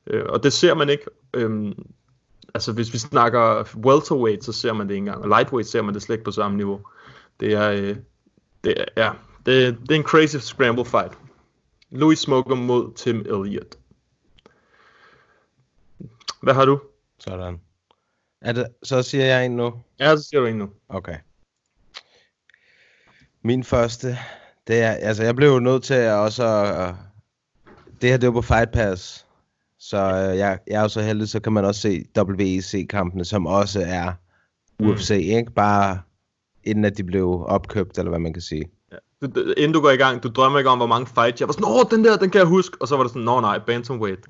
[0.07, 1.05] Øh, og det ser man ikke.
[1.33, 1.73] Øhm,
[2.53, 5.21] altså hvis vi snakker welterweight, så ser man det ikke engang.
[5.21, 6.79] Og lightweight ser man det slet ikke på samme niveau.
[7.39, 7.95] Det er, øh,
[8.63, 9.11] det er, ja,
[9.45, 11.17] det, det er en crazy scramble fight.
[11.91, 13.77] Louis Smoker mod Tim Elliott.
[16.41, 16.79] Hvad har du?
[17.19, 17.61] Sådan.
[18.41, 19.73] Er det, så siger jeg en nu.
[19.99, 20.69] Ja, så siger du en nu.
[20.89, 21.17] Okay.
[23.43, 24.17] Min første,
[24.67, 26.45] det er, altså jeg blev nødt til at også,
[28.01, 29.25] det her det var på Fight Pass,
[29.79, 33.47] så uh, jeg, jeg er jo så heldig, så kan man også se WEC-kampene, som
[33.47, 34.11] også er
[34.79, 35.51] UFC, ikke?
[35.51, 35.99] Bare
[36.63, 38.65] inden at de blev opkøbt, eller hvad man kan sige.
[39.21, 41.39] Du, du, inden du går i gang, du drømmer ikke om, hvor mange fights.
[41.39, 42.77] Jeg var sådan, åh, den der, den kan jeg huske.
[42.81, 44.27] Og så var det sådan, nå nej, bantamweight.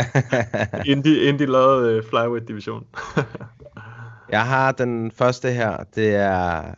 [0.90, 2.84] inden, de, inden de lavede uh, flyweight division.
[4.30, 6.74] Jeg har den første her, det er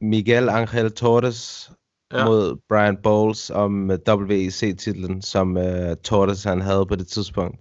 [0.00, 1.70] Miguel Angel Torres
[2.12, 2.24] Ja.
[2.24, 7.58] mod Brian Bowles om øh, WEC-titlen, som uh, Torres han havde på det tidspunkt.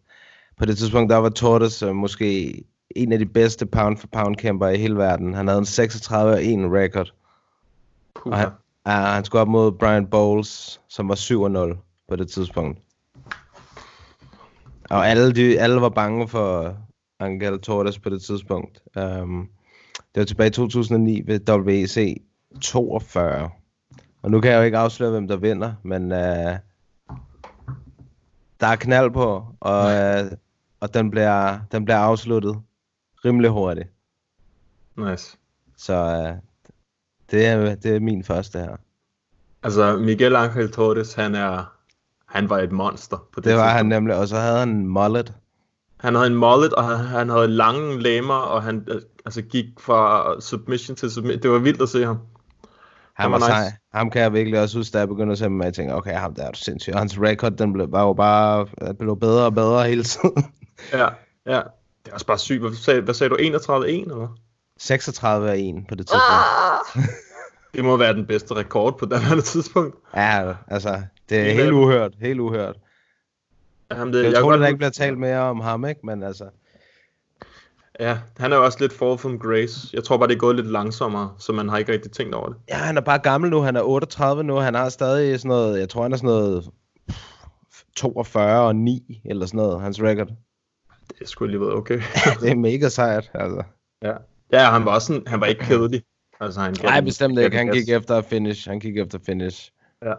[0.57, 2.61] På det tidspunkt, der var Torres uh, måske
[2.95, 5.33] en af de bedste pound-for-pound kæmper i hele verden.
[5.33, 5.67] Han havde en 36-1
[6.75, 7.13] record,
[8.15, 8.47] Puh, og han,
[8.85, 11.77] uh, han skulle op mod Brian Bowles, som var 7-0
[12.09, 12.79] på det tidspunkt.
[14.89, 16.77] Og alle, de, alle var bange for
[17.19, 18.81] Angel Torres på det tidspunkt.
[18.95, 19.49] Um,
[20.15, 22.21] det var tilbage i 2009 ved WEC
[22.61, 23.49] 42.
[24.21, 26.55] Og nu kan jeg jo ikke afsløre, hvem der vinder, men uh,
[28.59, 30.31] der er knald på, og, uh,
[30.79, 32.61] og den, bliver, den bliver afsluttet
[33.25, 33.87] rimelig hurtigt.
[34.97, 35.37] nice.
[35.77, 36.37] Så uh,
[37.31, 38.75] det, er, det er min første her.
[39.63, 41.73] Altså, Miguel Angel Torres, han er,
[42.25, 43.89] han var et monster på det, Det var han tidspunkt.
[43.89, 45.33] nemlig, og så havde han en mullet.
[45.97, 49.65] Han havde en mullet, og han, han havde lange lemmer, og han øh, altså, gik
[49.79, 51.41] fra submission til submission.
[51.41, 52.17] Det var vildt at se ham.
[53.17, 53.69] Han var var nice.
[53.69, 53.71] sej.
[53.93, 55.93] Ham kan jeg virkelig også huske, da jeg begyndte at se ham, og jeg tænkte,
[55.93, 56.93] okay, ham der er du sindssyg.
[56.93, 58.67] Og Hans record, den blev, var jo bare
[58.99, 60.45] blev bedre og bedre hele tiden.
[60.93, 61.07] Ja,
[61.45, 61.61] ja.
[62.05, 62.61] Det er også bare sygt.
[62.61, 63.35] Hvad sagde, hvad sagde du?
[63.35, 64.37] 31-1, eller?
[64.77, 67.07] 36 er 1 på det tidspunkt.
[67.73, 69.95] Det må være den bedste rekord på her tidspunkt.
[70.15, 72.11] Ja, altså, det er Helt uhørt.
[72.19, 72.75] Helt uhørt.
[73.91, 76.01] Jamen, det, Jeg, kan tror, godt der ikke bliver talt mere om ham, ikke?
[76.03, 76.45] Men altså,
[77.99, 79.89] Ja, han er jo også lidt fall from grace.
[79.93, 82.47] Jeg tror bare, det er gået lidt langsommere, så man har ikke rigtig tænkt over
[82.47, 82.57] det.
[82.69, 83.61] ja, han er bare gammel nu.
[83.61, 84.55] Han er 38 nu.
[84.55, 86.69] Han har stadig sådan noget, jeg tror, han er sådan noget
[87.95, 90.27] 42 og 9 eller sådan noget, hans record.
[91.09, 92.01] Det er sgu alligevel okay.
[92.41, 93.63] Det er mega sejt, altså.
[94.03, 94.13] ja.
[94.51, 96.03] ja, han var også sådan, han var ikke kedelig.
[96.39, 97.57] Altså, han Nej, bestemt ikke.
[97.57, 98.69] Han gik efter finish.
[98.69, 99.71] Han gik efter finish.
[100.05, 100.13] Ja.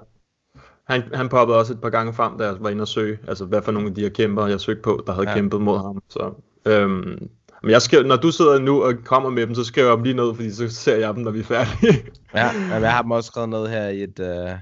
[0.84, 3.44] Han, han poppede også et par gange frem, da jeg var inde og søge, altså
[3.44, 5.28] hvad for nogle af de her kæmper, jeg søgte på, der havde.
[5.28, 5.34] Ja.
[5.34, 6.02] kæmpet mod ham.
[6.08, 6.32] Så,
[6.66, 7.28] øhm,
[7.62, 10.04] men jeg skrev, når du sidder nu og kommer med dem, så skriver jeg dem
[10.04, 12.04] lige ned, fordi så ser jeg dem, når vi er færdige.
[12.34, 14.58] Ja, men jeg har dem også skrevet ned her i et, uh, i et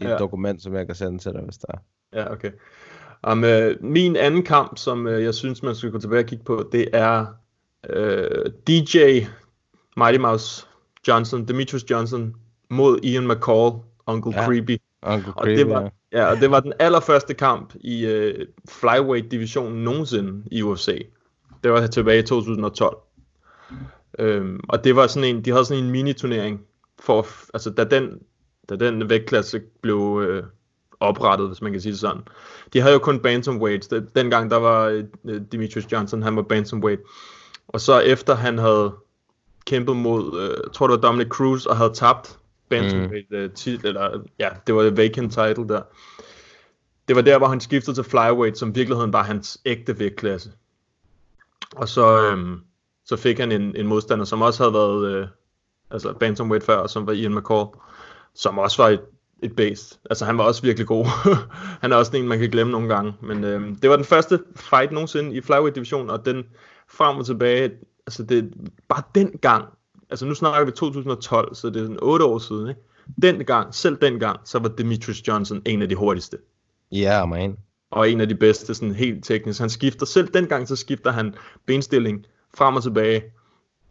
[0.00, 0.10] Ja.
[0.10, 0.16] ja.
[0.16, 1.78] dokument, som jeg kan sende til dig, hvis der er.
[2.20, 2.50] ja, okay.
[3.32, 6.44] Um, øh, min anden kamp, som øh, jeg synes, man skal gå tilbage og kigge
[6.44, 7.26] på, det er
[7.90, 8.98] øh, DJ
[9.96, 10.66] Mighty Mouse
[11.08, 12.34] Johnson, Demetrius Johnson,
[12.70, 13.72] mod Ian McCall,
[14.06, 14.40] Uncle ja.
[14.40, 14.46] Ja.
[14.46, 14.78] Creepy.
[15.02, 19.84] Uncle Og Creepy, det, var, ja, og det var den allerførste kamp i øh, flyweight-divisionen
[19.84, 21.06] nogensinde i UFC.
[21.64, 22.96] Det var tilbage i 2012.
[24.18, 26.60] Øhm, og det var sådan en, de havde sådan en mini-turnering,
[26.98, 28.18] for, altså da den,
[28.68, 30.42] da den vægtklasse blev øh,
[31.00, 32.22] oprettet, hvis man kan sige det sådan.
[32.72, 33.88] De havde jo kun bantamweights.
[33.88, 34.86] Den, dengang der var
[35.24, 37.02] øh, Demetrius Johnson, han var bantamweight.
[37.68, 38.94] Og så efter han havde
[39.66, 42.38] kæmpet mod, øh, jeg tror det var Dominic Cruz, og havde tabt
[42.68, 43.50] bantamweight mm.
[43.54, 45.82] titel, eller ja, det var vacant title der.
[47.08, 50.52] Det var der, hvor han skiftede til flyweight, som i virkeligheden var hans ægte vægtklasse.
[51.76, 52.60] Og så, øhm,
[53.06, 55.26] så fik han en, en modstander, som også havde været øh,
[55.90, 57.66] altså bantamweight før, som var Ian McCall,
[58.34, 59.00] som også var et,
[59.42, 59.98] et base.
[60.10, 61.06] Altså han var også virkelig god.
[61.82, 63.14] han er også en, man kan glemme nogle gange.
[63.22, 66.44] Men øhm, det var den første fight nogensinde i flyweight-divisionen, og den
[66.88, 67.70] frem og tilbage,
[68.06, 68.54] altså det
[68.88, 69.64] bare den gang,
[70.10, 72.80] altså nu snakker vi 2012, så det er sådan 8 år siden, ikke?
[73.22, 76.38] Den gang, selv den gang, så var Demetrius Johnson en af de hurtigste
[76.92, 77.56] Ja, yeah, man
[77.90, 79.60] og en af de bedste, sådan helt teknisk.
[79.60, 81.34] Han skifter selv dengang, så skifter han
[81.66, 83.22] benstilling frem og tilbage,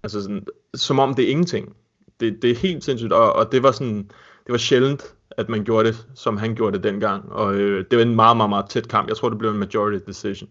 [0.03, 1.75] altså sådan, som om det er ingenting.
[2.19, 3.97] Det, det er helt sindssygt, og, og det var sådan,
[4.45, 7.97] det var sjældent, at man gjorde det, som han gjorde det dengang, og øh, det
[7.97, 9.07] var en meget, meget, meget tæt kamp.
[9.07, 10.49] Jeg tror, det blev en majority decision.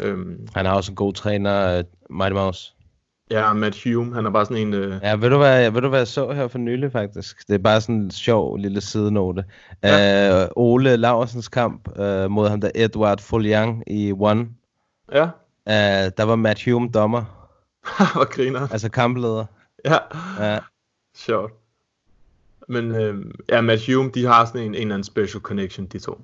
[0.00, 1.84] Øhm, Han har også en god træner, uh,
[2.16, 2.72] Mighty Mouse
[3.30, 5.88] ja, Matt Hume, han er bare sådan en, øh, Ja, ved du, hvad, ved du
[5.88, 7.48] hvad jeg så her for nylig faktisk?
[7.48, 9.44] Det er bare sådan en sjov lille sidenote.
[9.82, 10.42] Ja.
[10.44, 14.48] Uh, Ole Laursens kamp uh, mod ham der Edward Foliang i One.
[15.12, 15.28] ja,
[15.68, 15.72] Uh,
[16.16, 17.50] der var Matt Hume dommer,
[18.14, 18.68] hvor griner.
[18.72, 19.44] altså kampleder.
[19.84, 19.96] Ja,
[20.40, 20.58] Ja,
[21.16, 21.52] sjovt.
[22.68, 25.98] Men øh, ja, Matt Hume, de har sådan en, en eller anden special connection, de
[25.98, 26.20] to.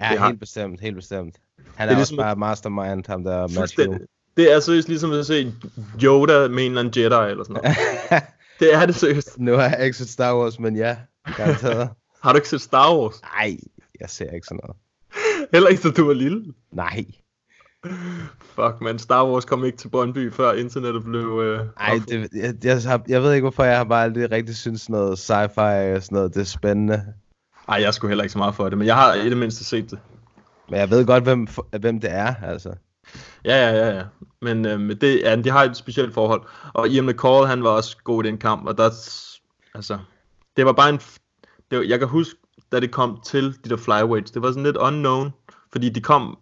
[0.00, 1.36] ja Det har- helt bestemt, helt bestemt.
[1.76, 3.98] Han Det er, er også ligesom- bare mastermind, ham der Matt Hume.
[4.36, 5.54] Det er seriøst ligesom at se
[6.02, 7.76] Yoda med en eller anden Jedi eller sådan noget.
[8.60, 9.38] det er det seriøst.
[9.38, 10.96] nu har jeg ikke set Star Wars, men ja,
[11.36, 11.88] garanteret.
[12.22, 13.22] Har du ikke set Star Wars?
[13.22, 13.56] Nej,
[14.00, 14.76] jeg ser ikke sådan noget.
[15.52, 16.44] Heller ikke, da du var lille.
[16.72, 17.04] Nej.
[18.40, 18.98] Fuck, man.
[18.98, 21.40] Star Wars kom ikke til Brøndby, før internettet blev...
[21.44, 24.88] Øh, Ej, det, jeg, jeg, jeg ved ikke, hvorfor jeg har bare aldrig rigtig synes
[24.88, 27.04] noget sci-fi og sådan noget, det er spændende.
[27.68, 29.64] Ej, jeg skulle heller ikke så meget for det, men jeg har i det mindste
[29.64, 29.98] set det.
[30.70, 31.46] Men jeg ved godt, hvem,
[31.80, 32.74] hvem det er, altså.
[33.44, 34.04] Ja, ja, ja, ja.
[34.40, 36.42] Men øhm, det, ja, de har et specielt forhold.
[36.74, 38.90] Og Ian McCall, han var også god i den kamp, og der,
[39.74, 39.98] altså,
[40.56, 41.00] det var bare en,
[41.70, 42.40] det var, jeg kan huske,
[42.72, 45.32] da det kom til de der flyweights, det var sådan lidt unknown,
[45.72, 46.38] fordi de kom,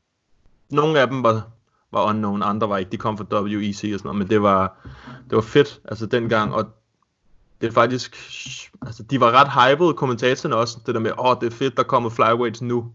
[0.71, 1.51] nogle af dem var,
[1.93, 4.89] var unknown, andre var ikke, de kom fra WEC og sådan noget, men det var,
[5.31, 6.67] det var fedt, altså dengang, og
[7.61, 8.17] det er faktisk,
[8.83, 11.77] altså de var ret hypede, kommentatorerne også, det der med, åh, oh, det er fedt,
[11.77, 12.93] der kommer flyweights nu,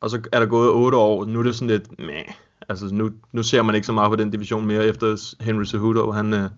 [0.00, 2.24] og så er der gået 8 år, nu er det sådan lidt, meh,
[2.70, 6.10] altså nu, nu ser man ikke så meget på den division mere, efter Henry Cejudo,
[6.10, 6.50] han øh,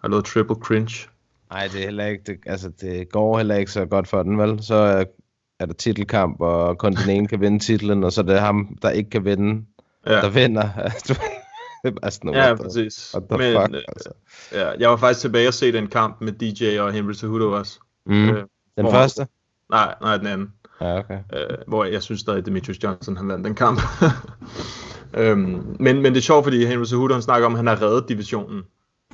[0.00, 1.08] har lavet triple cringe.
[1.50, 4.38] Nej, det er heller ikke, det, altså det går heller ikke så godt for den,
[4.38, 4.62] vel?
[4.62, 5.04] Så er,
[5.60, 8.78] er der titelkamp, og kun den ene kan vinde titlen, og så er det ham,
[8.82, 9.64] der ikke kan vinde,
[10.06, 10.12] ja.
[10.12, 10.68] der vinder.
[12.02, 13.14] altså, no, ja, præcis.
[13.14, 14.10] What the Men, fuck, øh, altså.
[14.52, 17.78] Ja, jeg var faktisk tilbage og se den kamp med DJ og Henry Cejudo også.
[18.06, 18.28] Mm.
[18.28, 18.44] Øh,
[18.76, 19.26] Den første?
[19.70, 20.52] Nej, nej, den anden.
[20.80, 21.18] Ja, okay.
[21.32, 23.80] Øh, hvor jeg synes stadig, at Demetrius Johnson han vandt den kamp.
[25.18, 27.82] øhm, men, men det er sjovt, fordi Henry Cejudo han snakker om, at han har
[27.82, 28.62] reddet divisionen.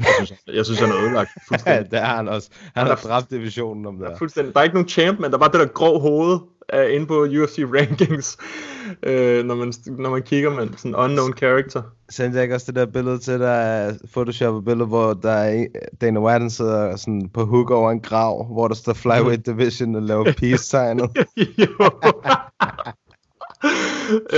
[0.01, 1.91] Jeg synes, jeg synes han er ødelagt Ja, fuldstændig.
[1.91, 2.51] det er han også.
[2.75, 4.09] Han har dræbt divisionen om det.
[4.09, 4.17] her.
[4.17, 4.55] fuldstændig.
[4.55, 6.39] Der er ikke nogen champ, men der er bare det der grå hoved
[6.75, 8.37] uh, inde på UFC rankings,
[9.03, 11.83] øh, når, man, når man kigger med sådan en unknown character.
[12.11, 15.67] Sendte jeg ikke også det der billede til dig, photoshoppet billede, hvor der er
[16.01, 19.95] Dana White han sidder sådan på hook over en grav, hvor der står Flyweight Division
[19.95, 21.11] og laver peace-tegnet.
[21.59, 21.91] jo.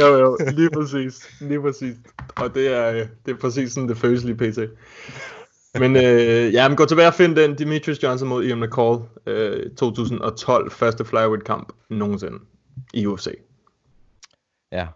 [0.00, 1.28] jo, jo, lige præcis.
[1.40, 1.96] Lige præcis.
[2.36, 4.58] Og det er, øh, det er præcis sådan, det føles lige pt.
[5.74, 8.98] Men øh, ja, men gå tilbage og find den Demetrius Johnson mod Ian McCall.
[9.26, 12.38] Øh, 2012, første flyweight kamp nogensinde
[12.94, 13.26] i UFC.
[14.72, 14.86] Ja.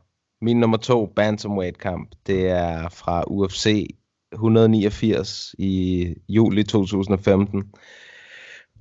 [0.40, 3.96] Min nummer to bantamweight kamp, det er fra UFC
[4.32, 7.64] 189 i juli 2015.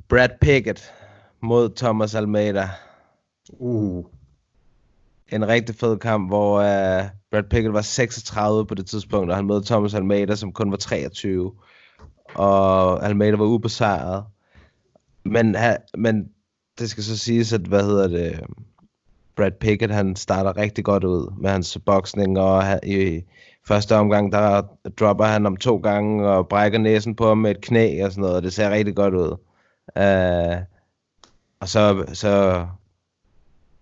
[0.09, 0.93] Brad Pickett
[1.41, 2.69] mod Thomas Almeida.
[3.49, 4.05] Uh.
[5.31, 9.45] En rigtig fed kamp, hvor uh, Brad Pickett var 36 på det tidspunkt, og han
[9.45, 11.51] mødte Thomas Almeida, som kun var 23.
[12.35, 14.23] Og Almeida var ubesejret.
[15.23, 16.29] Men, ha, men
[16.79, 18.39] det skal så siges, at hvad hedder det,
[19.35, 23.21] Brad Pickett, han starter rigtig godt ud med hans boksning, og han, i
[23.67, 24.61] første omgang, der
[24.99, 28.21] dropper han om to gange, og brækker næsen på ham med et knæ og sådan
[28.21, 29.37] noget, og det ser rigtig godt ud.
[29.95, 30.63] Uh,
[31.59, 32.65] og så, så,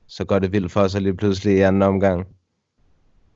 [0.08, 2.28] så går det vildt for sig lige pludselig i anden omgang.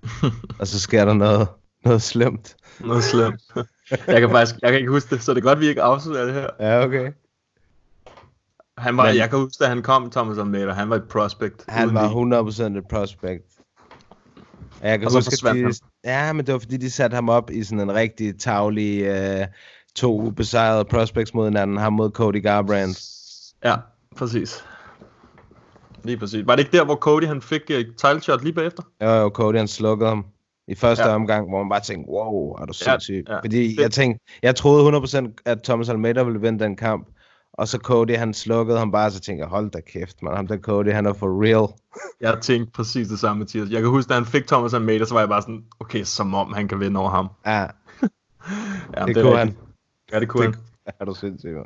[0.60, 1.48] og så sker der noget,
[1.88, 2.56] noget slemt.
[2.80, 3.42] Noget slemt.
[4.08, 6.26] jeg kan faktisk jeg kan ikke huske det, så det er godt, vi ikke afslører
[6.26, 6.48] det her.
[6.60, 7.12] Ja, okay.
[8.78, 11.66] Han var, Men- jeg kan huske, da han kom, Thomas Almeida, han var et prospect.
[11.68, 12.02] Han var
[12.62, 12.74] lige.
[12.74, 13.44] 100% et prospect.
[14.82, 15.74] Og Jeg kan Og huske, at de, han.
[16.04, 19.48] ja, men det var fordi, de satte ham op i sådan en rigtig tavlig øh,
[19.96, 21.78] to ubesejrede prospects mod hinanden.
[21.78, 23.00] Ham mod Cody Garbrandt.
[23.64, 23.76] Ja,
[24.18, 24.64] præcis.
[26.04, 26.48] Lige præcis.
[26.48, 28.84] Var det ikke der, hvor Cody han fik uh, title shot lige bagefter?
[29.02, 30.26] Jo, jo, Cody han slukkede ham
[30.68, 31.16] i første Ja.
[31.16, 33.24] omgang, hvor man bare tænkte, wow, er du sindssyg.
[33.28, 33.34] ja.
[33.34, 37.08] Ja, Fordi Det- jeg tænkte, jeg troede 100% at Thomas Almeida ville vinde den kamp.
[37.54, 40.36] Og så Cody, han slukkede ham bare, så tænkte jeg, hold da kæft, man.
[40.36, 41.68] Ham der Cody, han er for real.
[42.22, 43.70] Jeg tænkte præcis det samme, Mathias.
[43.70, 46.34] Jeg kan huske, da han fik Thomas Almeida, så var jeg bare sådan, okay, som
[46.34, 47.28] om han kan vinde over ham.
[47.46, 47.60] Ja,
[48.98, 49.58] Ja, det, er kunne han.
[50.12, 50.94] Ja, det kunne Det- han.
[51.00, 51.66] Er du sindssyg, man.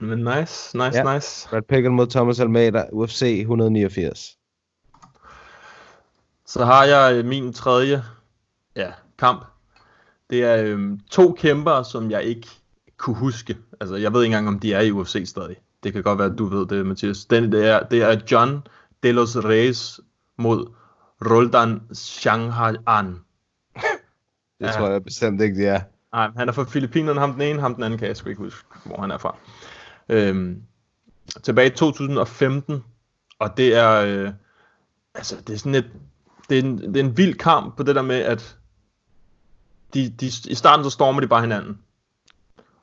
[0.00, 1.14] Men nice, nice, Ja.
[1.14, 1.48] nice.
[1.50, 4.36] Brad Pickett mod Thomas Almeida, UFC 189.
[6.46, 8.04] Så har jeg øh, min tredje
[8.76, 9.44] ja, kamp.
[10.30, 12.48] Det er øhm, to kæmper, som jeg ikke
[12.96, 13.56] kunne huske.
[13.80, 15.56] Altså, jeg ved ikke engang, om de er i UFC stadig.
[15.82, 17.24] Det kan godt være, at du ved det, Mathias.
[17.24, 18.66] Den, det, er, det er John
[19.02, 20.00] De Los Reyes
[20.36, 20.66] mod
[21.30, 23.06] Roldan Shanghaan.
[24.60, 24.72] Det ja.
[24.72, 25.80] tror jeg bestemt ikke, det er.
[26.12, 28.42] Nej, han er fra Filippinerne, ham den ene, ham den anden kan jeg sgu ikke
[28.42, 29.36] huske, hvor han er fra.
[30.08, 30.62] Øhm,
[31.42, 32.84] tilbage i 2015,
[33.38, 34.32] og det er, øh,
[35.14, 35.90] altså det er sådan et,
[36.50, 38.56] det er, en, det er en vild kamp på det der med, at
[39.94, 41.78] de, de, i starten så stormer de bare hinanden.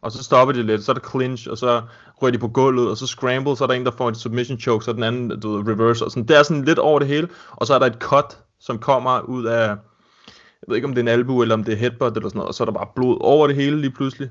[0.02, 1.82] Og så stopper de lidt, så er der clinch, og så
[2.22, 4.60] rører de på gulvet, og så scramble, så er der en, der får en submission
[4.60, 6.28] choke, så er den anden, du ved, reverse, og sådan.
[6.28, 9.20] Det er sådan lidt over det hele, og så er der et cut, som kommer
[9.20, 12.18] ud af, jeg ved ikke om det er en albu, eller om det er headbutt,
[12.18, 14.30] eller sådan noget, og så er der bare blod over det hele lige pludselig.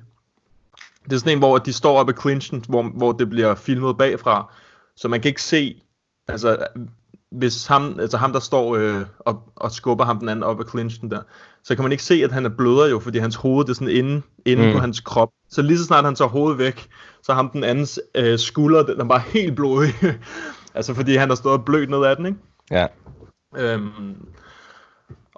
[1.05, 3.99] Det er sådan en, hvor de står op i clinchen, hvor, hvor det bliver filmet
[3.99, 4.53] bagfra,
[4.97, 5.83] så man kan ikke se,
[6.29, 6.67] altså
[7.31, 10.71] hvis ham, altså ham der står øh, og, og skubber ham den anden op af
[10.71, 11.21] clinchen der,
[11.65, 13.75] så kan man ikke se, at han er bløder jo, fordi hans hoved det er
[13.75, 14.73] sådan inde, inde mm.
[14.73, 15.29] På hans krop.
[15.51, 16.89] Så lige så snart han tager hovedet væk,
[17.23, 19.95] så ham den andens øh, skulder, den er bare helt blodig.
[20.75, 22.39] altså fordi han har stået blødt ned af den, ikke?
[22.71, 22.87] Ja.
[23.57, 24.15] Øhm,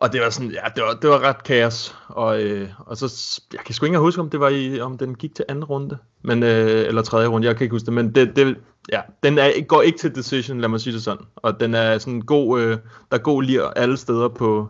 [0.03, 1.97] og det var sådan, ja, det var, det var ret kaos.
[2.09, 5.15] Og, øh, og så, jeg kan sgu ikke huske, om det var i, om den
[5.15, 5.99] gik til anden runde.
[6.23, 7.95] Men, øh, eller tredje runde, jeg kan ikke huske det.
[7.95, 8.57] Men det, det,
[8.93, 11.25] ja, den er, går ikke til decision, lad mig sige det sådan.
[11.37, 12.71] Og den er sådan god, øh,
[13.11, 14.69] der er god lir alle steder på,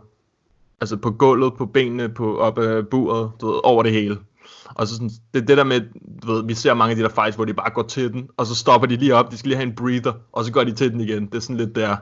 [0.81, 4.17] altså på gulvet, på benene, på op ad buret, du ved, over det hele.
[4.65, 5.81] Og så sådan, det, det der med,
[6.23, 8.29] du ved, vi ser mange af de der fights, hvor de bare går til den,
[8.37, 10.63] og så stopper de lige op, de skal lige have en breather, og så går
[10.63, 11.25] de til den igen.
[11.25, 11.95] Det er sådan lidt der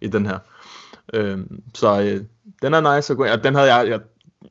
[0.00, 0.38] i den her.
[1.14, 2.24] Øhm, så øh,
[2.62, 3.32] den er nice at gå ind.
[3.32, 4.00] Og den havde jeg, jeg,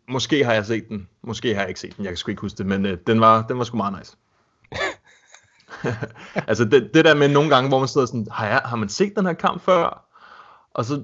[0.09, 2.41] måske har jeg set den, måske har jeg ikke set den, jeg kan sgu ikke
[2.41, 4.17] huske det, men øh, den, var, den var sgu meget nice.
[6.49, 8.89] altså det, det der med nogle gange, hvor man sidder sådan, har, jeg, har man
[8.89, 10.03] set den her kamp før?
[10.73, 11.03] Og så,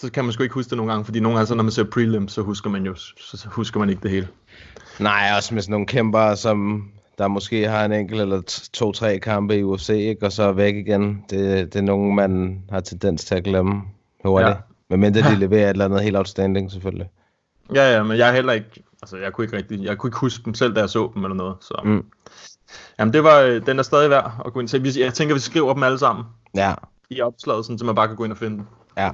[0.00, 1.72] så kan man sgu ikke huske det nogle gange, fordi nogle gange, så når man
[1.72, 4.28] ser prelim, så husker man jo så husker man ikke det hele.
[5.00, 6.88] Nej, også med sådan nogle kæmper, som
[7.18, 10.26] der måske har en enkelt eller to-tre kampe i UFC, ikke?
[10.26, 11.24] og så er væk igen.
[11.30, 13.82] Det, det er nogen, man har tendens til at glemme
[14.24, 14.48] hurtigt.
[14.48, 14.56] Ja.
[14.94, 17.10] Men mindre de leverer et eller andet helt outstanding, selvfølgelig.
[17.74, 20.18] Ja, ja, men jeg er heller ikke, altså jeg kunne ikke rigtig, jeg kunne ikke
[20.18, 21.80] huske dem selv, da jeg så dem eller noget, så.
[21.84, 22.04] Mm.
[22.98, 24.82] Jamen det var, øh, den er stadig værd at gå ind til.
[24.82, 26.74] Vi- Jeg tænker, vi skriver dem alle sammen Ja,
[27.10, 28.66] i opslaget, sådan, så man bare kan gå ind og finde dem.
[28.96, 29.10] ja.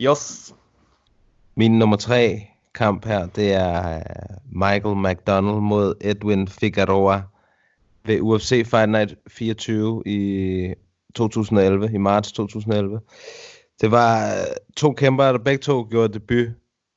[0.00, 0.54] Yes.
[1.56, 4.02] Min nummer tre kamp her, det er øh,
[4.52, 7.20] Michael McDonald mod Edwin Figueroa
[8.04, 10.74] ved UFC Fight Night 24 i
[11.14, 13.00] 2011, i marts 2011.
[13.80, 16.48] Det var øh, to kæmper, der begge to gjorde debut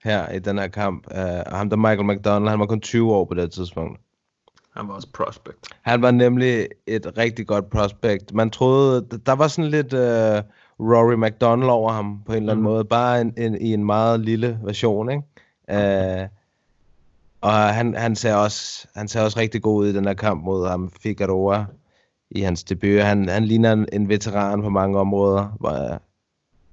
[0.03, 1.07] her i den her kamp.
[1.11, 3.99] Uh, og ham der Michael McDonald, han var kun 20 år på det tidspunkt.
[4.77, 5.57] Han var også prospect.
[5.81, 8.33] Han var nemlig et rigtig godt prospect.
[8.33, 9.99] Man troede, der var sådan lidt uh,
[10.91, 12.71] Rory McDonald over ham på en eller anden Mhm.
[12.71, 12.85] måde.
[12.85, 15.23] Bare en, en, i en meget lille version, ikke?
[15.73, 16.27] Uh,
[17.41, 20.43] og han, han, ser også, han ser også rigtig god ud i den her kamp
[20.43, 21.65] mod ham, Figueroa,
[22.31, 23.01] i hans debut.
[23.01, 25.55] Han, han ligner en, en veteran på mange områder.
[25.59, 26.01] Hvor,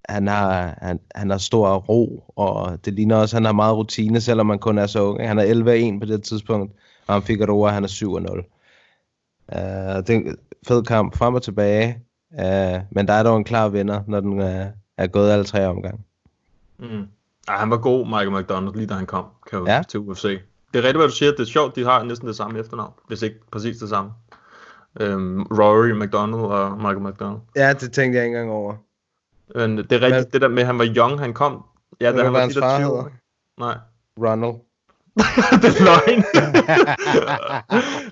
[0.08, 3.76] han har, han, han har stor ro, og det ligner også, at han har meget
[3.76, 5.28] rutine, selvom man kun er så ung.
[5.28, 6.72] Han er 11-1 på det tidspunkt,
[7.06, 8.52] og han Figueroa, han er 7-0.
[9.52, 9.58] Uh,
[9.96, 10.36] det er en
[10.68, 11.98] fed kamp frem og tilbage,
[12.30, 14.66] uh, men der er dog en klar vinder, når den uh,
[14.98, 16.00] er gået alle tre omgange.
[16.78, 17.06] Mm.
[17.48, 19.82] Ej, han var god, Michael McDonald, lige da han kom kan ja.
[19.88, 20.22] til UFC.
[20.72, 21.30] Det er rigtigt, hvad du siger.
[21.30, 24.10] Det er sjovt, de har næsten det samme efternavn, hvis ikke præcis det samme.
[25.00, 27.40] Øhm, Rory McDonald og Michael McDonald.
[27.56, 28.74] Ja, det tænkte jeg ikke engang over.
[29.54, 31.64] Men det er rigtigt, Men- det der med, at han var young, han kom.
[32.00, 33.02] Ja, da han hvad var de der far 20 hedder?
[33.02, 33.10] år.
[33.58, 33.76] Nej,
[34.18, 34.54] Ronald.
[35.62, 36.22] det er løgn.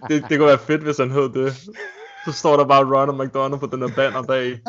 [0.09, 1.53] det, det kunne være fedt, hvis han hed det.
[2.27, 4.61] Så står der bare Ronald McDonald på den der banner bag.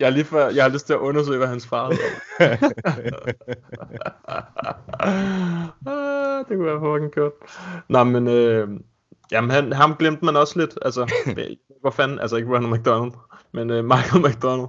[0.00, 2.04] Jeg, er lige før, jeg har lyst til at undersøge, hvad hans far hedder.
[5.86, 7.32] Ah, det kunne være fucking kørt.
[7.88, 8.68] Nå, men øh,
[9.32, 10.78] jamen, han, ham glemte man også lidt.
[10.82, 11.12] Altså,
[11.80, 13.12] hvor fanden, altså ikke Ronald McDonald,
[13.54, 14.68] men øh, Michael McDonald.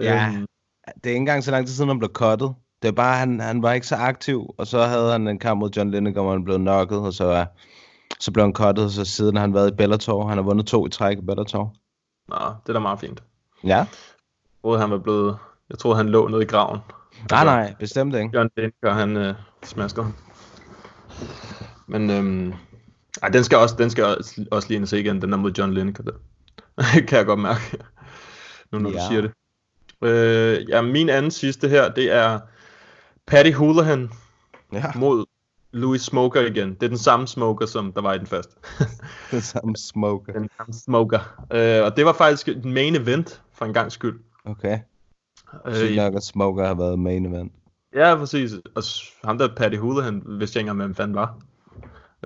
[0.00, 0.26] Ja.
[0.26, 0.46] Øhm,
[0.94, 2.54] Det er ikke engang så lang tid siden, han blev cuttet.
[2.82, 5.58] Det er bare, han, han var ikke så aktiv, og så havde han en kamp
[5.58, 7.46] mod John Lineker, hvor han blev knocket, og så, uh,
[8.20, 10.28] så blev han cuttet, og så siden har han været i Bellator.
[10.28, 11.74] Han har vundet to i træk i Bellator.
[12.28, 13.22] Nå, det er da meget fint.
[13.64, 13.76] Ja.
[13.76, 13.86] Jeg
[14.62, 15.36] troede, han var blevet...
[15.70, 16.80] Jeg troede, han lå nede i graven.
[17.30, 18.30] Nej, nej, bestemt ikke.
[18.34, 20.04] John Denker, han øh, smasker.
[21.86, 22.54] Men øhm,
[23.22, 25.38] ej, den skal også, den skal også, også lige ind og se igen, den der
[25.38, 26.02] mod John Lineker.
[26.02, 26.12] Der.
[27.08, 27.78] kan jeg godt mærke,
[28.72, 28.96] nu når ja.
[28.96, 29.32] Du siger det.
[30.02, 32.38] Øh, ja, min anden sidste her, det er
[33.26, 34.10] Patty Houlihan
[34.72, 35.24] Ja, mod
[35.72, 36.74] Louis Smoker igen.
[36.74, 38.54] Det er den samme Smoker, som der var i den første.
[39.30, 40.32] det samme smoker.
[40.32, 41.44] den samme Smoker.
[41.52, 44.20] Øh, og det var faktisk en main event, for en gang skyld.
[44.44, 44.78] Okay.
[45.66, 47.52] Øh, Sygt nok, at smoker har været main event.
[47.94, 48.52] Ja, præcis.
[48.74, 48.82] Og
[49.24, 51.38] ham der Patty Houlihan, vidste jeg ikke engang, hvem fanden var.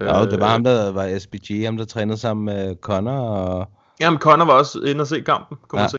[0.00, 3.70] Ja, Øh, det var ham, der var SBG, ham der trænede sammen med Connor, og
[4.00, 5.80] Jamen, Connor var også inde og se kampen, kunne.
[5.80, 5.84] Ja.
[5.84, 5.96] man se.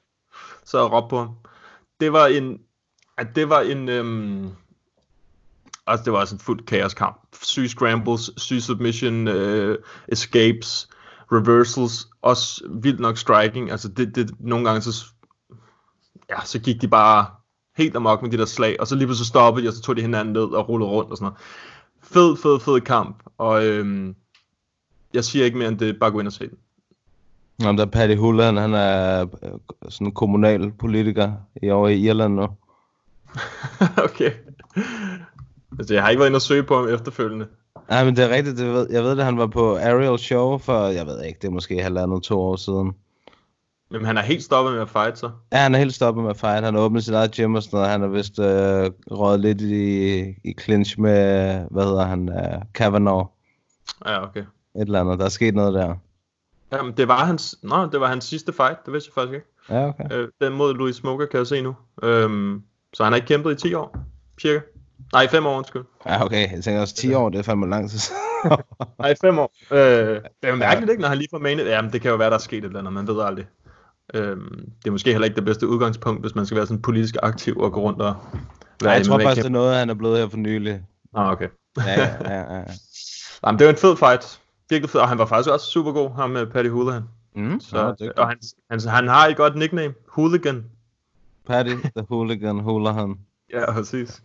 [0.66, 1.30] Så råbte på ham.
[2.00, 2.60] Det var en...
[3.18, 3.90] At det var en...
[3.90, 4.50] Øhm,
[5.88, 7.18] altså, det var også en fuld kaoskamp.
[7.42, 10.90] Syge scrambles, syge submission, øh, escapes,
[11.32, 13.72] reversals, også vildt nok striking.
[13.72, 15.06] Altså, det, det, nogle gange så...
[16.30, 17.26] Ja, så gik de bare
[17.78, 19.96] helt amok med de der slag, og så lige pludselig stoppede de, og så tog
[19.96, 21.40] de hinanden ned og rullede rundt og sådan noget.
[22.04, 24.16] Fed, fed, fed kamp, og øhm,
[25.14, 26.58] jeg siger ikke mere end det, bare gå ind og se den
[27.66, 29.52] ham der Paddy Hulland, han er øh,
[29.90, 31.32] sådan en kommunal politiker
[31.64, 32.48] i over i Irland nu.
[34.08, 34.32] okay.
[35.80, 37.48] Altså, jeg har ikke været inde og søge på ham efterfølgende.
[37.90, 38.58] Nej, men det er rigtigt.
[38.58, 41.48] Det ved, jeg ved det, han var på Ariel Show for, jeg ved ikke, det
[41.48, 42.94] er måske halvandet to år siden.
[43.92, 45.32] Men han er helt stoppet med at fight så.
[45.52, 46.66] Ja, han er helt stoppet med at fight.
[46.66, 47.92] Han har åbnet sit eget gym og sådan noget.
[47.92, 51.20] Han har vist øh, røget lidt i, i clinch med,
[51.72, 53.26] hvad hedder han, øh, Kavanaugh.
[54.06, 54.40] Ja, okay.
[54.40, 55.20] Et eller andet.
[55.20, 55.96] Der er sket noget der.
[56.72, 59.48] Jamen, det var hans, nå, det var hans sidste fight, det vidste jeg faktisk ikke.
[59.70, 60.04] Ja, okay.
[60.12, 61.76] Øh, den mod Louis Smoker kan jeg se nu.
[62.04, 62.62] Øhm,
[62.94, 63.98] Så han har ikke kæmpet i 10 år,
[64.42, 64.60] cirka.
[65.14, 65.84] Nej, 5 år, undskyld.
[66.06, 66.52] Ja, okay.
[66.56, 68.00] Jeg tænker også 10 år, det er fandme lang tid.
[69.00, 69.54] Nej, 5 år.
[69.72, 71.66] Øh, det er jo mærkeligt, ikke, når han lige får manet.
[71.66, 73.46] Jamen, det kan jo være, der er sket et eller andet, man ved aldrig.
[74.14, 77.16] Øhm, det er måske heller ikke det bedste udgangspunkt, hvis man skal være sådan politisk
[77.24, 78.16] aktiv og gå rundt og
[78.84, 80.82] Nej, jeg tror faktisk, det er noget, han er blevet her for nylig.
[81.16, 81.48] Ah, okay.
[81.78, 82.56] Ja, ja, ja.
[82.56, 82.64] ja.
[83.46, 84.41] Jamen, det var en fed fight.
[84.72, 87.04] Virkelig fed, og han var faktisk også super god, ham med Paddy Houlihan.
[87.36, 88.38] Mm, Så, Nå, det og han,
[88.72, 90.66] han, han har et godt nickname, Hooligan.
[91.48, 93.16] Patty the Hooligan Hulahan.
[93.54, 94.24] Ja, præcis.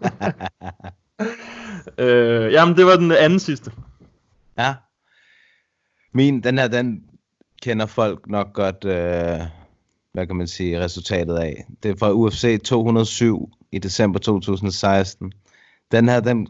[1.98, 3.72] øh, jamen, det var den anden sidste.
[4.58, 4.74] Ja.
[6.12, 7.02] Min, den her, den
[7.62, 9.40] kender folk nok godt, øh,
[10.12, 11.66] hvad kan man sige, resultatet af.
[11.82, 15.32] Det er fra UFC 207 i december 2016.
[15.92, 16.48] Den her, den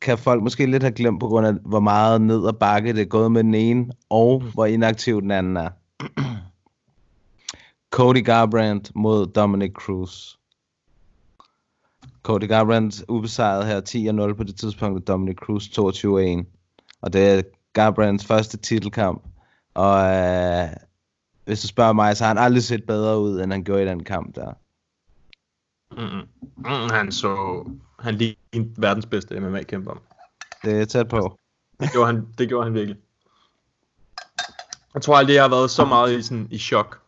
[0.00, 3.00] kan folk måske lidt have glemt på grund af, hvor meget ned og bakke det
[3.00, 5.70] er gået med den ene, og hvor inaktiv den anden er.
[7.90, 10.38] Cody Garbrandt mod Dominic Cruz.
[12.22, 16.44] Cody Garbrandt ubesejret her 10-0 på det tidspunkt, og Dominic Cruz 22-1.
[17.02, 17.42] Og det er
[17.72, 19.22] Garbrandts første titelkamp.
[19.74, 20.68] Og øh,
[21.44, 23.86] hvis du spørger mig, så har han aldrig set bedre ud, end han gjorde i
[23.86, 24.52] den kamp der.
[25.98, 26.26] Mm-mm.
[26.56, 27.64] Mm, han så...
[27.98, 30.02] Han lignede verdens bedste MMA-kæmper.
[30.64, 31.38] Det er tæt på.
[31.80, 32.96] Det gjorde han, det gjorde han virkelig.
[34.94, 37.00] Jeg tror aldrig, jeg har været så meget i, sådan, i chok.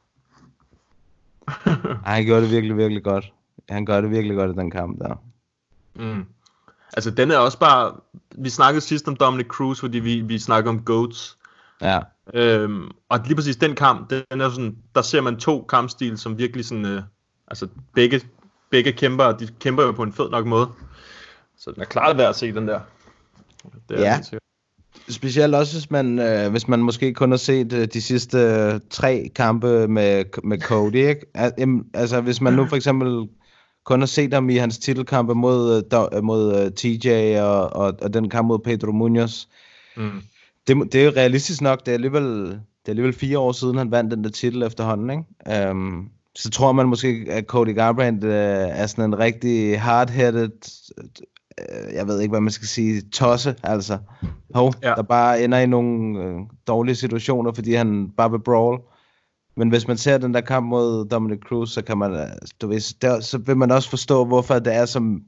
[2.07, 3.33] Ej, han gjorde det virkelig, virkelig godt.
[3.69, 5.15] Han gør det virkelig godt i den kamp der.
[5.95, 6.25] Mm.
[6.93, 7.93] Altså, den er også bare...
[8.37, 11.39] Vi snakkede sidst om Dominic Cruz, fordi vi, vi snakkede om GOATs.
[11.81, 12.01] Ja,
[12.35, 16.39] Øhm, og lige præcis den kamp, den er sådan, der ser man to kampstil, som
[16.39, 17.03] virkelig sådan, øh,
[17.49, 18.21] altså begge,
[18.71, 20.69] begge kæmper, de kæmper jo på en fed nok måde.
[21.59, 22.81] Så den er klart værd at se, den der.
[23.89, 24.21] Det er Ja.
[25.09, 28.81] specielt også hvis man, øh, hvis man måske kun har set øh, de sidste øh,
[28.91, 31.27] tre kampe med, med Cody, ikke?
[31.35, 33.29] Al- jamen, Altså hvis man nu for eksempel
[33.85, 37.95] kun har set ham i hans titelkampe mod, øh, øh, mod øh, TJ og, og,
[38.03, 39.47] og den kamp mod Pedro Munoz,
[39.97, 40.23] Mm.
[40.67, 43.77] det, det er jo realistisk nok, det er alligevel, det er alligevel fire år siden,
[43.79, 45.11] han vandt den der titel efterhånden,
[45.47, 45.71] ikke?
[45.71, 46.11] Um,
[46.41, 50.51] så tror man måske, at Cody Garbrandt uh, er sådan en rigtig hard-headed,
[50.99, 53.99] uh, jeg ved ikke, hvad man skal sige, tosse, altså.
[54.55, 54.95] Hov, Ja.
[54.95, 58.81] der bare ender i nogle uh, dårlige situationer, fordi han bare vil brawl.
[59.57, 62.27] Men hvis man ser den der kamp mod Dominic Cruz, så kan man, øh,
[62.61, 65.19] du ved, der, så vil man også forstå, hvorfor det er så,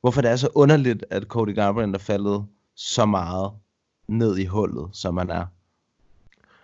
[0.00, 2.44] hvorfor det er så underligt, at Cody Garbrandt er faldet
[2.76, 3.50] så meget
[4.08, 5.46] ned i hullet, som han er.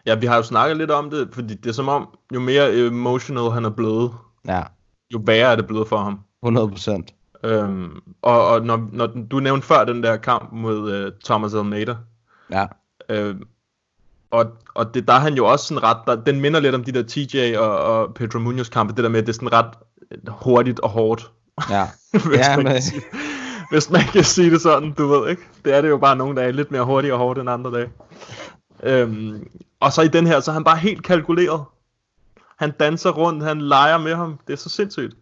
[0.09, 2.75] Ja, vi har jo snakket lidt om det, fordi det er som om, jo mere
[2.77, 4.13] emotional han er blevet,
[4.47, 4.63] Ja,
[5.15, 6.21] jo værre er det blevet for ham.
[6.43, 7.15] 100 procent.
[7.45, 7.91] Øhm,
[8.23, 11.95] og og når, når du nævnte før den der kamp mod øh, Thomas Almeida,
[12.53, 12.67] Ja,
[13.11, 13.35] Øh,
[14.31, 16.85] og, og det, der er han jo også sådan ret, der, den minder lidt om
[16.85, 19.53] de der TJ og, og Pedro Munoz kampe, det der med, at det er sådan
[19.53, 19.71] ret
[20.29, 21.31] hurtigt og hårdt,
[21.71, 21.87] ja.
[22.29, 23.03] hvis, Ja, man men- sige,
[23.71, 25.43] hvis man kan sige det sådan, du ved ikke.
[25.65, 27.89] Det er det jo bare nogle dage lidt mere hurtigt og hårdt end andre dage.
[28.83, 29.51] Øhm,
[29.81, 31.65] og så i den her, så er han bare helt kalkuleret.
[32.57, 34.39] Han danser rundt, han leger med ham.
[34.47, 35.17] Det er så sindssygt.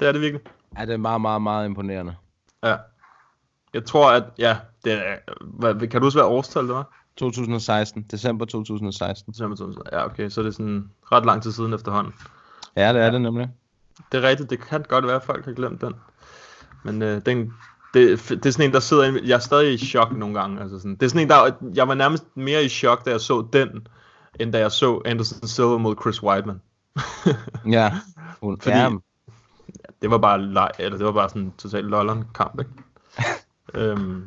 [0.00, 0.42] Det er det virkelig.
[0.78, 2.14] ja, det er meget, meget, meget imponerende.
[2.62, 2.76] Ja.
[3.74, 7.00] Jeg tror, at, ja, det er, hvad, kan du også være årstal, det var?
[7.16, 9.32] 2016, december 2016.
[9.32, 9.84] December 2000.
[9.92, 12.12] Ja, okay, så er det sådan ret lang tid siden efterhånden.
[12.76, 13.50] Ja, det er det nemlig.
[14.12, 15.94] Det er rigtigt, det kan godt være, at folk har glemt den.
[16.82, 17.54] Men øh, den,
[17.94, 19.04] det, det er sådan en, der sidder...
[19.04, 20.60] inde- Jeg er stadig i chok nogle gange.
[20.60, 20.94] Altså sådan.
[20.96, 21.50] Det er sådan en, der...
[21.74, 23.86] Jeg var nærmest mere i chok, da jeg så den,
[24.40, 26.60] end da jeg så Anderson Silva mod Chris Weidman.
[27.70, 27.92] Ja,
[28.42, 28.90] hun, Fordi- ja,
[30.02, 32.70] Det var bare leg, eller det var bare sådan en total lolleren kamp, ikke?
[33.90, 34.24] øhm,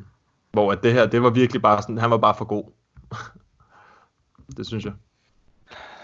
[0.51, 2.63] hvor at det her, det var virkelig bare sådan, han var bare for god.
[4.57, 4.93] det synes jeg.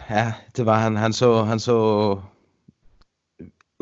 [0.09, 0.97] ja, det var han.
[0.97, 2.19] Han så, han så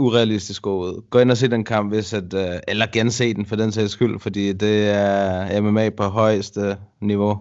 [0.01, 1.01] urealistisk god ud.
[1.09, 3.91] Gå ind og se den kamp, hvis at, øh, eller gense den for den sags
[3.91, 7.39] skyld, fordi det er MMA på højeste niveau.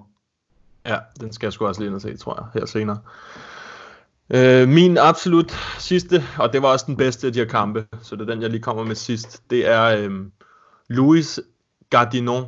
[0.87, 2.99] Ja, den skal jeg sgu også lige ind og se, tror jeg, her senere.
[4.31, 8.17] Øh, min absolut sidste, og det var også den bedste af de her kampe, så
[8.17, 10.11] det er den, jeg lige kommer med sidst, det er øh,
[10.89, 11.41] Louis
[11.91, 12.45] Gardinon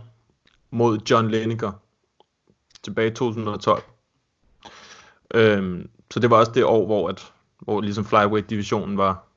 [0.70, 1.72] mod John Lineker
[2.82, 3.82] tilbage i 2012.
[5.34, 9.31] Øh, så det var også det år, hvor, at, hvor ligesom flyweight-divisionen var,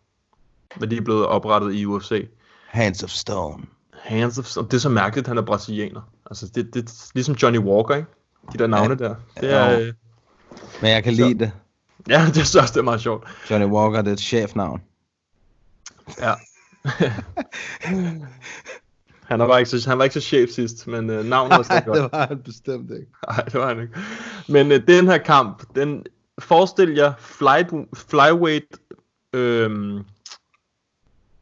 [0.80, 2.28] var lige blevet oprettet i UFC.
[2.68, 3.64] Hands of Stone.
[3.94, 6.02] Hands of, og det er så mærkeligt, at han er brasilianer.
[6.30, 8.08] Altså, det, det er ligesom Johnny Walker, ikke?
[8.54, 9.16] De der navne der.
[9.42, 9.94] Det er, øh,
[10.82, 11.52] Men jeg kan Så- lide det.
[12.10, 13.28] Ja, det synes også, det er meget sjovt.
[13.50, 14.82] Johnny Walker, det er et chefnavn.
[16.22, 16.34] Ja.
[19.26, 21.86] han, var ikke så, han var ikke så chef sidst, men øh, navnet var stadig
[21.96, 22.12] godt.
[22.12, 23.12] var han bestemt ikke.
[23.30, 23.94] Nej, det var han ikke.
[24.50, 26.04] Men øh, den her kamp, den
[26.40, 27.68] forestil jer flight,
[28.10, 28.66] flyweight,
[29.34, 30.00] øhm,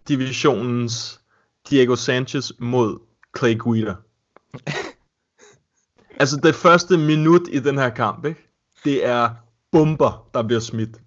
[0.07, 1.21] divisionens
[1.69, 2.99] Diego Sanchez mod
[3.37, 3.95] Clay Guida.
[6.19, 8.49] altså det første minut i den her kamp, ikke?
[8.83, 9.29] det er
[9.71, 10.97] bomber, der bliver smidt.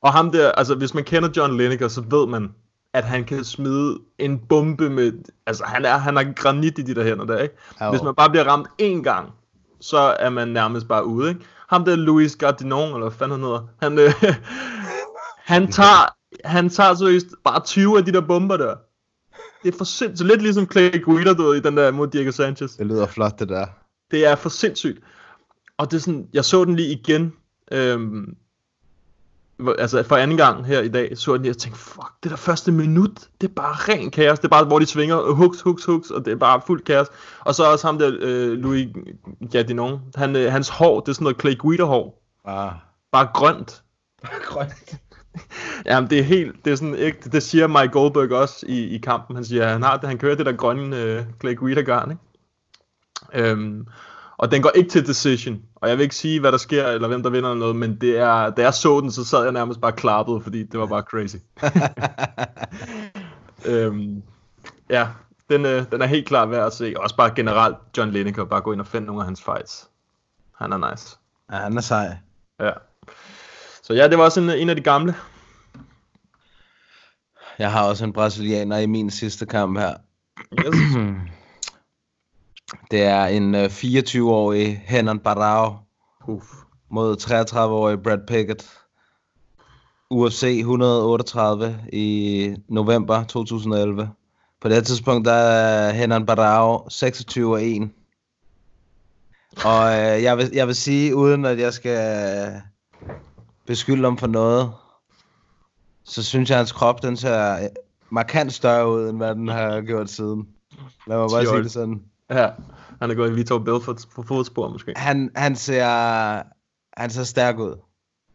[0.00, 2.54] Og ham der, altså hvis man kender John Lineker, så ved man,
[2.92, 5.12] at han kan smide en bombe med,
[5.46, 7.54] altså han er, han har granit i de der hænder der, ikke?
[7.80, 7.90] Jo.
[7.90, 9.30] Hvis man bare bliver ramt én gang,
[9.80, 11.40] så er man nærmest bare ude, ikke?
[11.68, 14.12] Ham der Luis Gardinon, eller hvad fanden han hedder, han, øh,
[15.52, 16.14] han tager,
[16.44, 18.74] han tager seriøst bare 20 af de der bomber der.
[19.62, 22.30] Det er for sindssygt, lidt ligesom Clay Guida, du ved, i den der mod Diego
[22.30, 22.76] Sanchez.
[22.76, 23.66] Det lyder flot, det der.
[24.10, 24.98] Det er for sindssygt.
[25.78, 27.32] Og det er sådan, jeg så den lige igen,
[27.72, 28.36] øhm,
[29.78, 32.30] altså for anden gang her i dag, så jeg den lige og tænkte, fuck, det
[32.30, 34.38] der første minut, det er bare ren kaos.
[34.38, 37.06] Det er bare, hvor de svinger, hooks, hooks, hooks, og det er bare fuldt kaos.
[37.40, 38.88] Og så også ham der, øh, Louis
[39.52, 42.22] Gardinon, han, øh, hans hår, det er sådan noget Clay Guida hår.
[42.44, 42.72] Ah.
[43.12, 43.82] Bare grønt.
[44.44, 44.72] Grønt.
[45.86, 48.98] Jamen, det er helt, det er sådan ægte, det siger Mike Goldberg også i, i
[48.98, 49.36] kampen.
[49.36, 53.50] Han siger, han har det, han kører det der grønne øh, Clay Guida garn, ikke?
[53.50, 53.86] Øhm,
[54.36, 55.62] og den går ikke til decision.
[55.74, 57.96] Og jeg vil ikke sige, hvad der sker, eller hvem der vinder eller noget, men
[58.00, 60.86] det er, da jeg så den, så sad jeg nærmest bare klappet, fordi det var
[60.86, 61.36] bare crazy.
[63.70, 64.22] øhm,
[64.90, 65.08] ja,
[65.50, 66.94] den, øh, den er helt klar værd at se.
[66.96, 69.88] Også bare generelt John Lineker, bare gå ind og finde nogle af hans fights.
[70.58, 71.18] Han er nice.
[71.52, 72.16] Ja, han er sej.
[72.60, 72.70] Ja.
[73.84, 75.14] Så ja, det var også en, en af de gamle.
[77.58, 79.94] Jeg har også en brasilianer i min sidste kamp her.
[80.58, 80.76] Yes.
[82.90, 85.76] Det er en øh, 24-årig Henan Barao
[86.28, 86.46] Uff.
[86.90, 88.70] mod 33-årig Brad Pickett.
[90.10, 94.10] UFC 138 i november 2011.
[94.60, 97.90] På det tidspunkt der er Henan Barao 26 og 1.
[99.64, 102.62] Og øh, jeg, vil, jeg vil sige, uden at jeg skal
[103.66, 104.72] beskylde ham for noget,
[106.04, 107.68] så synes jeg, at hans krop den ser
[108.10, 110.48] markant større ud, end hvad den har gjort siden.
[111.06, 112.02] Lad mig bare sige det sådan.
[112.30, 112.50] Ja,
[113.00, 114.92] han er gået i Vitor Belfort på fodspor måske.
[114.96, 115.86] Han, han, ser,
[117.00, 117.76] han ser stærk ud.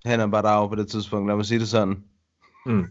[0.06, 2.04] Han er bare der på det tidspunkt, lad mig sige det sådan.
[2.66, 2.80] Mm.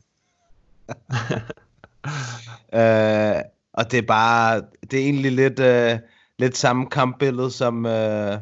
[2.78, 5.99] øh, og det er bare, det er egentlig lidt, øh,
[6.39, 8.39] lidt samme kampbillede som, øh,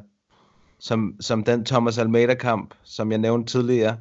[0.78, 3.96] som, som den Thomas Almeida kamp, som jeg nævnte tidligere.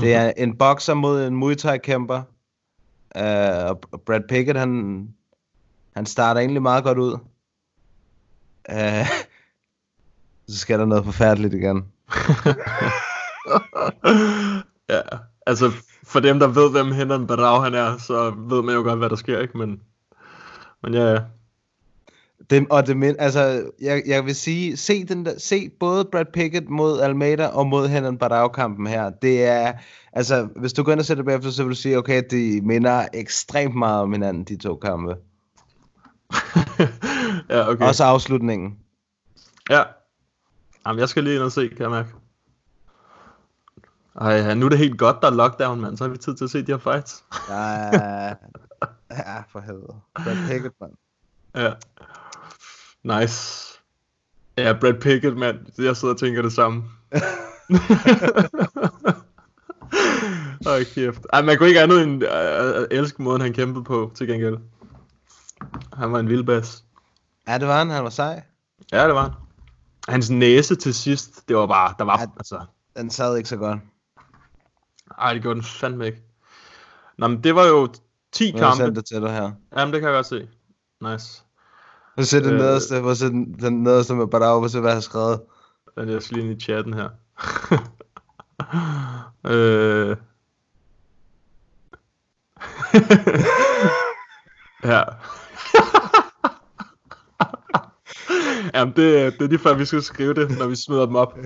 [0.00, 2.22] Det er en bokser mod en Muay Thai kæmper.
[3.16, 5.08] Øh, og Brad Pickett, han,
[5.96, 7.18] han starter egentlig meget godt ud.
[8.70, 9.06] Øh,
[10.48, 11.76] så sker der noget forfærdeligt igen.
[14.94, 15.00] ja,
[15.46, 15.70] altså
[16.04, 19.10] for dem, der ved, hvem Henan Barao han er, så ved man jo godt, hvad
[19.10, 19.58] der sker, ikke?
[19.58, 19.80] Men,
[20.82, 21.20] men ja, ja.
[22.50, 26.68] Det, og det altså, jeg, jeg vil sige, se, den der, se både Brad Pickett
[26.68, 29.10] mod Almeida og mod Henan Barao-kampen her.
[29.10, 29.72] Det er,
[30.12, 33.06] altså, hvis du går ind og sætter bagefter, så vil du sige, okay, de minder
[33.14, 35.16] ekstremt meget om hinanden, de to kampe.
[37.50, 37.86] ja, okay.
[37.86, 38.78] Også afslutningen.
[39.70, 39.82] Ja.
[40.86, 42.08] Jamen, jeg skal lige ind og se, kan jeg mærke.
[44.20, 45.96] Ej, nu er det helt godt, der er lockdown, mand.
[45.96, 47.24] Så har vi tid til at se de her fights.
[47.48, 47.56] Ja,
[49.10, 49.94] ja for helvede.
[50.14, 50.92] Brad Pickett, mand.
[51.54, 51.72] Ja.
[53.04, 53.64] Nice.
[54.58, 55.58] Ja, Brad Pickett, mand.
[55.78, 56.84] Jeg sidder og tænker det samme.
[60.66, 61.26] Åh, kæft.
[61.32, 64.56] Ej, man kunne ikke andet end uh, elske måden, han kæmpede på, til gengæld.
[65.92, 66.84] Han var en vildbas.
[67.48, 67.90] Ja, det var han.
[67.90, 68.42] Han var sej.
[68.92, 69.32] Ja, det var han.
[70.08, 72.26] Hans næse til sidst, det var bare, der var, Ja.
[72.36, 72.60] altså...
[72.96, 73.78] Den sad ikke så godt.
[75.18, 76.22] Ej, det gjorde den fandme ikke.
[77.18, 77.88] Nå, men det var jo
[78.32, 78.84] 10 Nu har jeg kampe.
[78.84, 79.52] sendt det til dig her.
[79.76, 80.48] Jamen, det kan jeg godt se.
[81.00, 81.43] Nice.
[82.14, 82.58] Hvor se den Øh.
[82.58, 85.40] nederste, hvor se den, den nederste med Barao, hvor se hvad jeg har skrevet.
[85.98, 87.08] Den jeg skal lige i chatten her.
[89.52, 90.16] øh...
[94.90, 95.02] ja.
[98.74, 101.38] Jamen, det, det er lige før, vi skal skrive det, når vi smider dem op.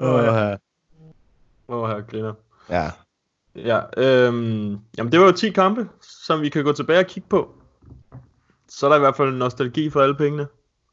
[0.00, 0.56] Åh, ja.
[1.68, 2.34] Åh, her griner.
[2.68, 2.90] Ja.
[3.56, 7.28] Ja, øhm, jamen det var jo 10 kampe, som vi kan gå tilbage og kigge
[7.28, 7.54] på.
[8.68, 10.46] Så er der i hvert fald nostalgi for alle pengene.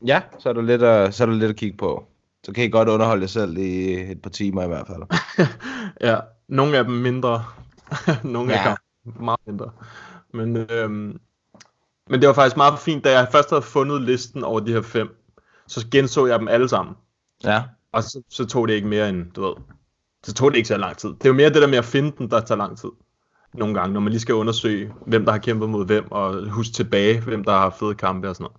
[0.05, 2.07] Ja, så er du lidt at, så er du lidt at kigge på.
[2.43, 5.03] Så kan I godt underholde jer selv i et par timer i hvert fald.
[6.09, 7.45] ja, nogle af dem mindre.
[8.23, 8.69] nogle Ja.
[8.69, 9.71] af dem meget mindre.
[10.33, 11.19] Men, øhm,
[12.09, 14.81] men det var faktisk meget fint, da jeg først havde fundet listen over de her
[14.81, 15.15] fem,
[15.67, 16.95] så genså jeg dem alle sammen.
[17.43, 17.63] Ja.
[17.91, 19.53] Og så, så tog det ikke mere end, du ved,
[20.23, 21.09] så tog det ikke så lang tid.
[21.09, 22.89] Det er jo mere det der med at finde den, der tager lang tid.
[23.53, 26.73] Nogle gange, når man lige skal undersøge, hvem der har kæmpet mod hvem, og huske
[26.73, 28.51] tilbage, hvem der har fede kampe og sådan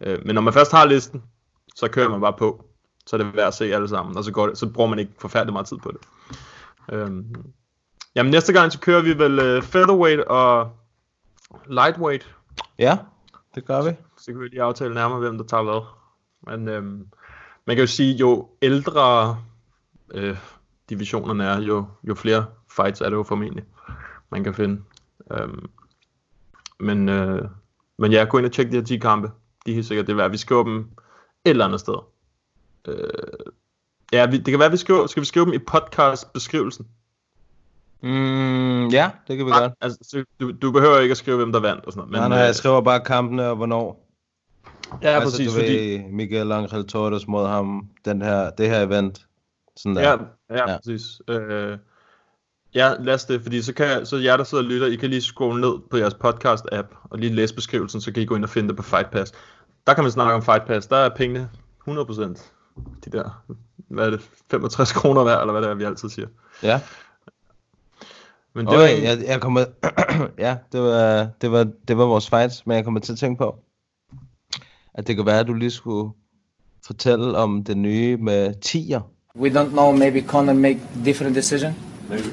[0.00, 0.18] noget.
[0.18, 1.22] Øh, men når man først har listen,
[1.74, 2.64] så kører man bare på.
[3.06, 4.98] Så er det værd at se alle sammen, og så, går det, så bruger man
[4.98, 6.00] ikke forfærdelig meget tid på det.
[6.92, 7.34] Øhm,
[8.14, 10.70] Jamen næste gang, så kører vi vel uh, featherweight og
[11.66, 12.34] lightweight.
[12.78, 12.98] Ja,
[13.54, 13.90] det gør vi.
[14.18, 15.80] Så kan vi lige aftale nærmere, hvem der tager hvad.
[16.46, 17.06] Men øhm,
[17.66, 19.36] man kan jo sige, jo ældre
[20.14, 20.36] øh,
[20.88, 23.64] divisionerne er, jo, jo flere fights er det jo formentlig,
[24.30, 24.82] man kan finde.
[25.32, 25.68] Øhm,
[26.80, 27.48] men, øh,
[27.98, 29.30] men ja, gå ind og tjek de her 10 kampe.
[29.66, 30.30] De er helt sikkert det værd.
[30.30, 30.78] Vi skriver dem
[31.44, 31.94] et eller andet sted.
[32.88, 33.52] Øh,
[34.12, 36.86] ja, vi, det kan være, vi skriver, skal vi skrive dem i podcast-beskrivelsen?
[38.02, 39.72] Mm, ja, det kan vi Nej, godt.
[39.80, 42.10] altså, så du, du behøver ikke at skrive, hvem der vandt og sådan noget.
[42.10, 44.08] Men, nej, nej, øh, jeg skriver bare kampene og hvornår.
[45.02, 45.72] Ja, altså, præcis, du fordi...
[45.72, 49.26] ved, Miguel Angel Torres mod ham, den her, det her event.
[49.76, 50.02] Sådan der.
[50.02, 50.16] Ja,
[50.50, 50.76] ja, Ja.
[50.76, 51.02] præcis.
[51.28, 51.78] Øh,
[52.74, 55.10] ja, lad os det, fordi så kan så jer, der sidder og lytter, I kan
[55.10, 58.44] lige scrolle ned på jeres podcast-app, og lige læse beskrivelsen, så kan I gå ind
[58.44, 59.32] og finde det på Fight Pass.
[59.86, 61.50] Der kan man snakke om Fight Pass, der er pengene
[61.88, 62.50] 100%.
[63.04, 63.44] De der,
[63.88, 64.20] hvad er det,
[64.50, 66.28] 65 kroner hver, eller hvad det er, vi altid siger.
[66.62, 66.80] Ja.
[68.54, 69.64] Men Det det var okay, en, jeg, jeg kommer,
[70.38, 73.38] ja, det var, det, var, det var vores fights, men jeg kommer til at tænke
[73.38, 73.58] på,
[74.94, 76.12] at det kan være, at du lige skulle
[76.86, 79.00] fortælle om det nye med tiger.
[79.38, 81.74] We don't know, maybe Conor make different decision?
[82.08, 82.30] Maybe.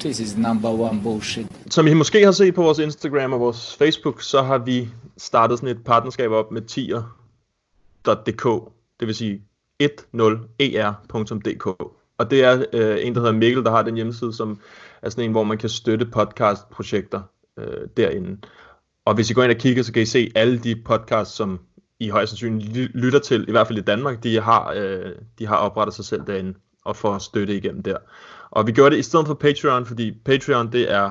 [0.00, 1.46] This is number one bullshit.
[1.70, 5.58] Som I måske har set på vores Instagram og vores Facebook, så har vi startet
[5.58, 8.44] sådan et partnerskab op med tier.dk,
[9.00, 9.42] det vil sige
[9.82, 11.66] 10er.dk.
[12.18, 14.60] Og det er øh, en, der hedder Mikkel, der har den hjemmeside, som
[15.02, 17.20] er sådan en, hvor man kan støtte podcastprojekter
[17.58, 18.38] øh, derinde.
[19.04, 21.60] Og hvis I går ind og kigger, så kan I se alle de podcasts, som
[22.00, 25.56] i højst sandsynligt lytter til, i hvert fald i Danmark, de har, øh, de har
[25.56, 27.96] oprettet sig selv derinde og får støtte igennem der.
[28.50, 31.10] Og vi gjorde det i stedet for Patreon, fordi Patreon det er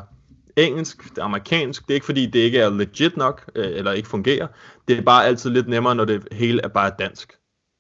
[0.58, 3.92] engelsk, det er amerikansk, det er ikke fordi det ikke er legit nok, øh, eller
[3.92, 4.48] ikke fungerer,
[4.88, 7.34] det er bare altid lidt nemmere, når det hele er bare dansk.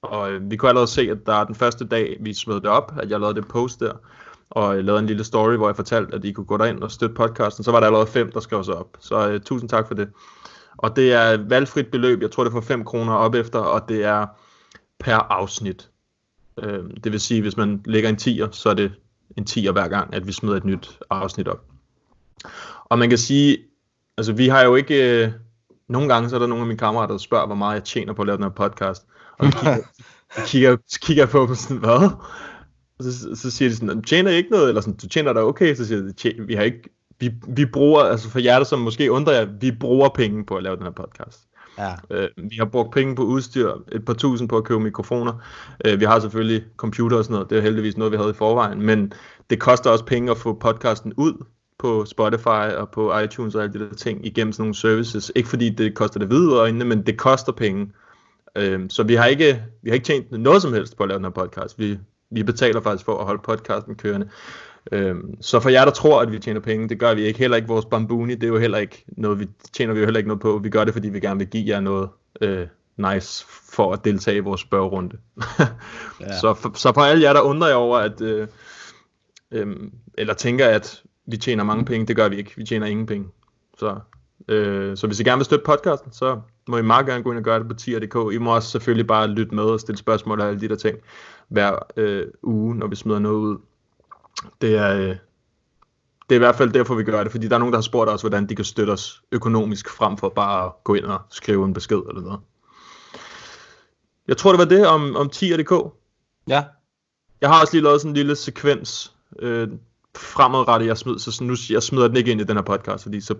[0.03, 2.65] Og øh, vi kunne allerede se, at der er den første dag, vi smed det
[2.65, 3.93] op, at jeg lavede det post der,
[4.49, 6.91] og jeg lavede en lille story, hvor jeg fortalte, at I kunne gå derind og
[6.91, 8.97] støtte podcasten, så var der allerede fem, der skrev sig op.
[8.99, 10.09] Så øh, tusind tak for det.
[10.81, 13.59] Og det er et valgfrit beløb, jeg tror det er for 5 kroner op efter,
[13.59, 14.25] og det er
[14.99, 15.89] per afsnit.
[16.63, 18.91] Øh, det vil sige, hvis man lægger en 10'er, så er det
[19.37, 21.65] en 10'er hver gang, at vi smider et nyt afsnit op.
[22.85, 23.57] Og man kan sige,
[24.17, 25.31] altså vi har jo ikke, øh,
[25.87, 28.13] nogle gange så er der nogle af mine kammerater, der spørger, hvor meget jeg tjener
[28.13, 29.05] på at lave den her podcast.
[29.37, 29.77] Og så kigger,
[30.47, 32.09] kigger, kigger på dem sådan, hvad?
[32.99, 34.67] Og så, så siger de sådan, tjener I ikke noget?
[34.67, 35.75] Eller sådan, du tjener da okay?
[35.75, 36.89] Så siger de, "Tje- vi har ikke,
[37.19, 40.55] vi, vi bruger, altså for jer, der som måske undrer jer, vi bruger penge på
[40.55, 41.39] at lave den her podcast.
[41.77, 41.93] Ja.
[42.11, 45.33] Øh, vi har brugt penge på udstyr, et par tusind på at købe mikrofoner.
[45.85, 48.33] Øh, vi har selvfølgelig computer og sådan noget, det er heldigvis noget, vi havde i
[48.33, 49.13] forvejen, men
[49.49, 51.45] det koster også penge at få podcasten ud
[51.79, 55.31] på Spotify og på iTunes og alle de der ting igennem sådan nogle services.
[55.35, 57.91] Ikke fordi det koster det hvide øjnene, men det koster penge.
[58.55, 61.17] Øh, så vi har, ikke, vi har ikke tjent noget som helst på at lave
[61.17, 61.79] den her podcast.
[61.79, 61.99] Vi,
[62.31, 64.29] vi betaler faktisk for at holde podcasten kørende.
[64.91, 67.39] Øhm, så for jer, der tror, at vi tjener penge, det gør vi ikke.
[67.39, 70.17] Heller ikke vores bambuni, det er jo heller ikke noget, vi tjener vi jo heller
[70.17, 70.59] ikke noget på.
[70.63, 72.09] Vi gør det, fordi vi gerne vil give jer noget
[72.41, 72.67] øh,
[72.97, 75.17] nice for at deltage i vores spørgerunde.
[76.21, 76.37] ja.
[76.39, 78.47] så, for, så for alle jer, der undrer jer over, at, øh,
[79.51, 79.75] øh,
[80.17, 82.53] eller tænker, at vi tjener mange penge, det gør vi ikke.
[82.55, 83.27] Vi tjener ingen penge.
[83.77, 83.99] Så,
[84.47, 87.37] øh, så hvis I gerne vil støtte podcasten, så må I meget gerne gå ind
[87.37, 88.33] og gøre det på tier.dk.
[88.33, 90.97] I må også selvfølgelig bare lytte med og stille spørgsmål og alle de der ting
[91.47, 93.57] hver øh, uge, når vi smider noget ud.
[94.61, 95.15] Det er, øh,
[96.29, 97.83] det er i hvert fald derfor, vi gør det, fordi der er nogen, der har
[97.83, 101.21] spurgt os, hvordan de kan støtte os økonomisk, frem for bare at gå ind og
[101.29, 102.39] skrive en besked eller noget.
[104.27, 105.93] Jeg tror, det var det om, om 10.dk.
[106.47, 106.63] Ja.
[107.41, 109.67] Jeg har også lige lavet sådan en lille sekvens øh,
[110.17, 113.21] fremadrettet, jeg smider, så nu, jeg smider den ikke ind i den her podcast, fordi
[113.21, 113.35] så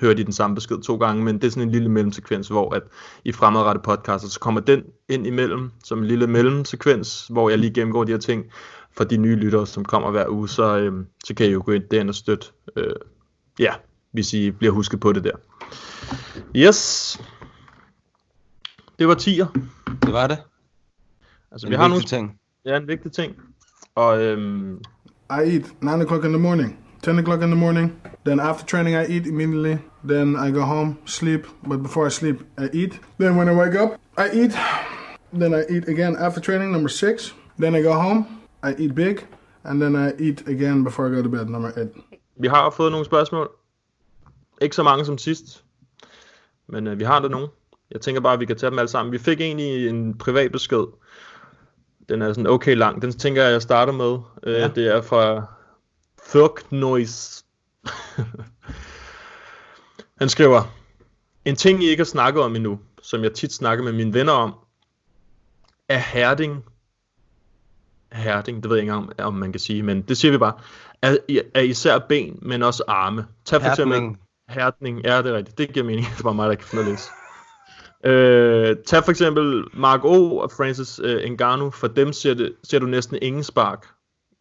[0.00, 2.74] hører de den samme besked to gange, men det er sådan en lille mellemsekvens, hvor
[2.74, 2.82] at
[3.24, 7.74] i fremadrettet podcast, så kommer den ind imellem, som en lille mellemsekvens, hvor jeg lige
[7.74, 8.44] gennemgår de her ting,
[9.00, 10.92] for de nye lyttere, som kommer hver uge, så, øh,
[11.24, 12.46] så kan I jo gå ind derind og støtte,
[12.76, 12.92] øh,
[13.58, 13.72] ja,
[14.12, 15.36] hvis I bliver husket på det der.
[16.56, 17.20] Yes.
[18.98, 19.46] Det var 10'er.
[20.02, 20.38] Det var det.
[21.52, 22.36] Altså, En vi har nogle, ting.
[22.64, 23.36] ja, en vigtig ting.
[23.94, 24.80] Og øhm, I
[25.30, 27.92] eat 9 o'clock in the morning, 10 o'clock in the morning.
[28.26, 29.76] Then after training, I eat immediately.
[30.08, 31.46] Then I go home, sleep.
[31.68, 33.00] But before I sleep, I eat.
[33.20, 34.52] Then when I wake up, I eat.
[35.40, 37.34] Then I eat again after training, number six.
[37.58, 39.16] Then I go home, I eat big.
[39.64, 41.90] And then I eat again before I go to bed, number eight.
[42.36, 43.50] vi har fået nogle spørgsmål.
[44.62, 45.64] Ikke så mange som sidst,
[46.66, 47.48] men øh, vi har der nogle.
[47.90, 49.12] Jeg tænker bare, at vi kan tage dem alle sammen.
[49.12, 50.84] Vi fik egentlig en privat besked.
[52.08, 53.02] Den er sådan okay lang.
[53.02, 54.18] Den tænker jeg, jeg starter med.
[54.42, 54.68] Øh, Ja.
[54.68, 55.46] Det er fra
[56.28, 57.44] Thurk Noise.
[60.20, 60.62] Han skriver,
[61.44, 64.32] en ting, I ikke har snakket om endnu, som jeg tit snakker med mine venner
[64.32, 64.54] om,
[65.88, 66.64] er hærding
[68.12, 70.52] hærding, det ved jeg ikke engang, om man kan sige, men det siger vi bare,
[71.02, 71.16] er,
[71.54, 73.26] er især ben, men også arme.
[73.44, 74.16] Tag for eksempel
[74.48, 76.90] hærdning, ja det er rigtigt, det giver mening, det var mig, der kan finde at
[76.90, 77.10] læse.
[78.04, 80.38] Øh, tag for eksempel Mark O.
[80.38, 83.86] og Francis øh, Ngannou, for dem ser, det, ser du næsten ingen spark.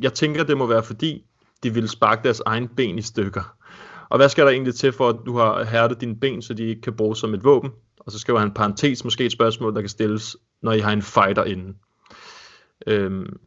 [0.02, 1.26] Jeg tænker, det må være fordi,
[1.64, 3.56] de ville sparke deres egen ben i stykker.
[4.10, 6.64] Og hvad skal der egentlig til for, at du har hærdet dine ben, så de
[6.64, 7.72] ikke kan bruges som et våben?
[8.00, 10.92] Og så skal jeg en parentes, måske et spørgsmål, der kan stilles, når I har
[10.92, 11.76] en fighter inden.
[12.88, 13.40] Øhm,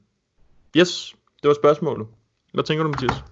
[0.76, 2.06] yes, det var spørgsmålet.
[2.54, 3.24] Hvad tænker du, Mathias?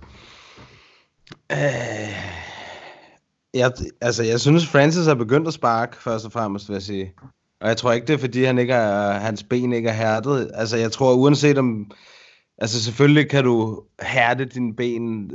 [3.55, 7.15] Jeg, altså, jeg synes, Francis er begyndt at sparke, først og fremmest, vil jeg sige.
[7.61, 10.51] Og jeg tror ikke, det er, fordi han ikke er, hans ben ikke er hærdet.
[10.55, 11.91] Altså, jeg tror, uanset om...
[12.59, 15.29] Altså, selvfølgelig kan du hærde dine ben,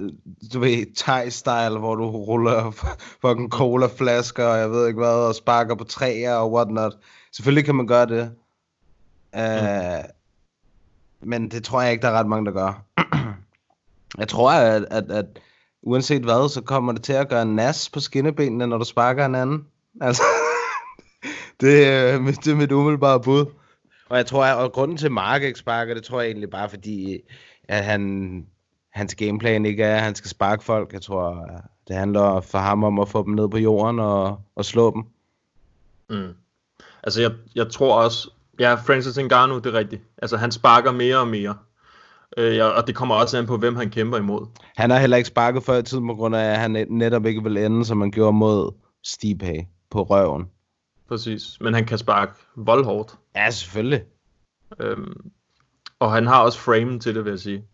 [0.54, 2.72] du ved, Thai-style, hvor du ruller
[3.22, 6.94] fucking cola-flasker, og jeg ved ikke hvad, og sparker på træer og whatnot.
[7.34, 8.32] Selvfølgelig kan man gøre det.
[9.34, 10.06] Uh,
[11.22, 12.84] men det tror jeg ikke, der er ret mange, der gør.
[14.22, 15.26] jeg tror, at, at, at
[15.82, 19.36] uanset hvad, så kommer det til at gøre nas på skinnebenene, når du sparker en
[19.36, 19.68] anden.
[20.02, 20.24] Altså,
[21.62, 23.46] det, er, mit- det er mit umiddelbare bud.
[24.10, 26.50] Og jeg tror, at og grunden til, at Mark ikke sparker, det tror jeg egentlig
[26.50, 27.20] bare fordi,
[27.64, 28.46] at han,
[28.90, 30.94] hans gameplan ikke er, at han skal sparke folk.
[30.94, 31.50] Jeg tror,
[31.88, 35.04] det handler for ham om at få dem ned på jorden og, og slå dem.
[36.10, 36.34] Mm.
[37.04, 38.30] Altså, jeg, jeg tror også,
[38.60, 40.02] ja, Francis Ngannou, det er rigtigt.
[40.18, 41.56] Altså, han sparker mere og mere.
[42.38, 44.48] Øh, og det kommer også an på, hvem han kæmper imod.
[44.76, 47.26] Han har heller ikke sparket før i tiden, på grund af, at han net- netop
[47.26, 48.72] ikke vil ende, som man gjorde mod
[49.04, 50.46] Stipe på røven.
[51.08, 51.58] Præcis.
[51.62, 53.16] Men han kan sparke voldhårdt.
[53.36, 54.04] Ja, selvfølgelig.
[54.80, 55.32] Øhm,
[56.00, 57.66] og han har også framen til det, vil jeg sige.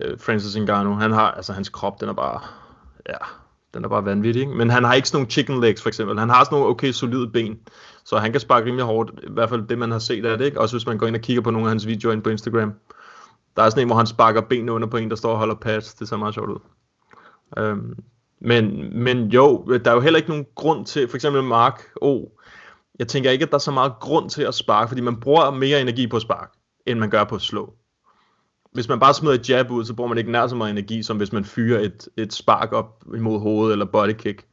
[0.00, 2.40] Øh, Francis Ngannou, han har, altså hans krop, den er bare,
[3.08, 3.16] ja,
[3.74, 4.54] den er bare vanvittig, ikke?
[4.54, 6.18] Men han har ikke sådan nogle chicken legs, for eksempel.
[6.18, 7.58] Han har sådan nogle okay solide ben,
[8.08, 10.44] så han kan sparke rimelig hårdt, i hvert fald det, man har set af det,
[10.44, 10.60] ikke?
[10.60, 12.72] Også hvis man går ind og kigger på nogle af hans videoer ind på Instagram.
[13.56, 15.54] Der er sådan en, hvor han sparker benene under på en, der står og holder
[15.54, 15.94] pads.
[15.94, 16.58] Det ser meget sjovt ud.
[17.58, 17.96] Øhm,
[18.40, 22.24] men, men jo, der er jo heller ikke nogen grund til, for eksempel Mark O.
[22.98, 25.50] Jeg tænker ikke, at der er så meget grund til at sparke, fordi man bruger
[25.50, 27.74] mere energi på at sparke, end man gør på at slå.
[28.72, 31.02] Hvis man bare smider et jab ud, så bruger man ikke nær så meget energi,
[31.02, 34.46] som hvis man fyrer et, et spark op imod hovedet eller body kick.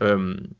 [0.00, 0.52] Øhm,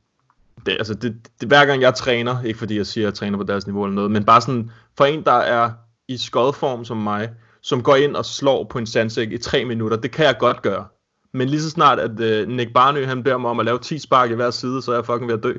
[0.67, 3.39] det, altså det, det, hver gang jeg træner, ikke fordi jeg siger, at jeg træner
[3.39, 5.71] på deres niveau eller noget, men bare sådan, for en, der er
[6.09, 7.31] i skodform som mig,
[7.63, 10.63] som går ind og slår på en sandsæk i tre minutter, det kan jeg godt
[10.63, 10.85] gøre.
[11.33, 13.99] Men lige så snart, at øh, Nick Barnø, han beder mig om at lave 10
[13.99, 15.55] spark i hver side, så er jeg fucking ved at dø.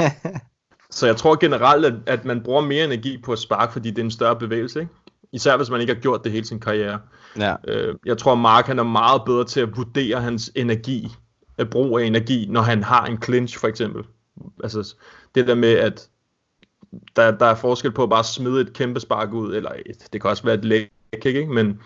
[0.96, 3.98] så jeg tror generelt, at, at man bruger mere energi på at sparke, fordi det
[3.98, 4.92] er en større bevægelse, ikke?
[5.32, 6.98] Især hvis man ikke har gjort det hele sin karriere.
[7.38, 7.54] Ja.
[7.68, 11.08] Øh, jeg tror, Mark han er meget bedre til at vurdere hans energi,
[11.58, 14.04] at brug af energi, når han har en clinch for eksempel.
[14.62, 14.94] Altså
[15.34, 16.08] det der med, at
[17.16, 20.20] der, der er forskel på at bare smide et kæmpe spark ud, eller et, det
[20.20, 21.52] kan også være et kick, ikke?
[21.52, 21.80] men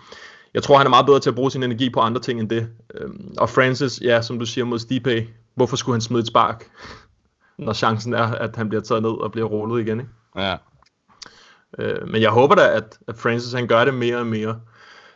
[0.53, 2.49] jeg tror, han er meget bedre til at bruge sin energi på andre ting end
[2.49, 2.69] det.
[2.93, 6.69] Øhm, og Francis, ja, som du siger mod Stipe, hvorfor skulle han smide et spark,
[7.57, 10.11] når chancen er, at han bliver taget ned og bliver rullet igen, ikke?
[10.35, 10.55] Ja.
[11.79, 14.59] Øh, men jeg håber da, at, at Francis han gør det mere og mere.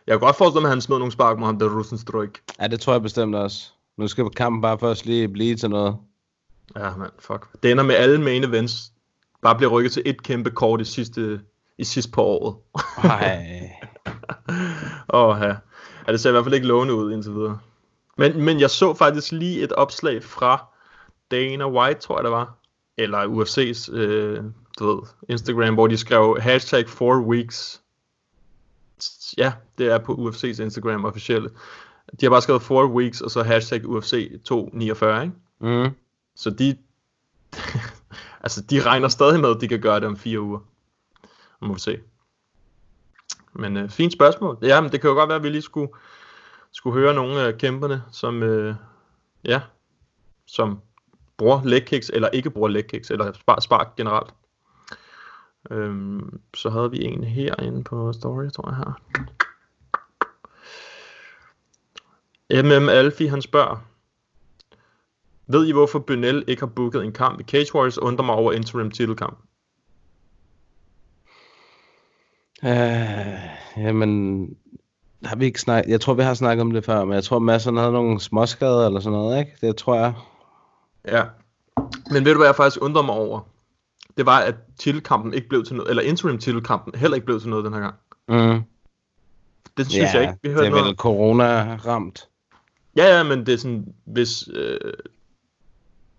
[0.08, 2.40] Jeg kan godt forestille mig, at han smed nogle spark mod ham, der Rosenstrøk.
[2.62, 3.72] ja, det tror jeg bestemt også.
[3.98, 5.96] Nu skal kampen bare først lige blive til noget.
[6.76, 7.48] Ja, mand, fuck.
[7.64, 8.92] Det ender med alle main events.
[9.42, 11.42] Bare bliver rykket til et kæmpe kort i sidste,
[11.78, 12.56] i sidste på året.
[13.04, 13.70] Ej.
[15.14, 15.56] Åh, ja.
[16.08, 16.12] ja.
[16.12, 17.60] det ser i hvert fald ikke lovende ud indtil videre.
[18.18, 20.66] Men, men jeg så faktisk lige et opslag fra
[21.32, 22.58] Dana White, tror jeg det var.
[22.98, 24.44] Eller UFC's øh,
[24.80, 27.82] du ved, Instagram, hvor de skrev hashtag 4 weeks.
[29.38, 31.50] Ja, det er på UFC's Instagram officielle.
[32.20, 35.36] De har bare skrevet 4 weeks, og så hashtag UFC 249, ikke?
[35.60, 35.92] Mm.
[36.36, 36.78] Så de,
[38.44, 40.60] altså de regner stadig med, at de kan gøre det om fire uger.
[41.62, 42.00] Nu må vi se.
[43.54, 44.58] Men øh, fint spørgsmål.
[44.62, 45.92] Ja, men det kan jo godt være, at vi lige skulle,
[46.72, 48.76] skulle høre nogle af kæmperne, som, øh,
[49.44, 49.62] ja,
[50.46, 50.82] som
[51.38, 54.34] bruger leg kicks, eller ikke bruger leg kicks, eller spark, spark generelt.
[55.72, 59.02] Øhm, så havde vi en herinde på story, tror jeg her.
[62.64, 63.78] MM Alfie, han spørger,
[65.48, 67.98] ved I, hvorfor Bønel ikke har booket en kamp i Cage Warriors?
[67.98, 69.38] Undrer mig over interim titelkamp.
[72.64, 73.40] Øh,
[73.78, 74.48] jamen,
[75.26, 75.92] har vi ikke snakket...
[75.92, 78.20] Jeg tror, vi har snakket om det før, men jeg tror, Mads han havde nogle
[78.20, 79.52] småskader eller sådan noget, ikke?
[79.62, 80.14] Det tror jeg.
[81.08, 81.24] Ja.
[82.12, 83.40] Men ved du, hvad jeg faktisk undrer mig over?
[84.18, 87.50] Det var, at titelkampen ikke blev til noget, eller interim titelkampen heller ikke blev til
[87.50, 87.96] noget den her gang.
[88.28, 88.64] Mm.
[89.78, 90.86] Det synes jeg ikke, vi det hørte er noget.
[90.86, 92.30] vel corona-ramt.
[92.96, 94.94] Ja, ja, men det er sådan, hvis, øh,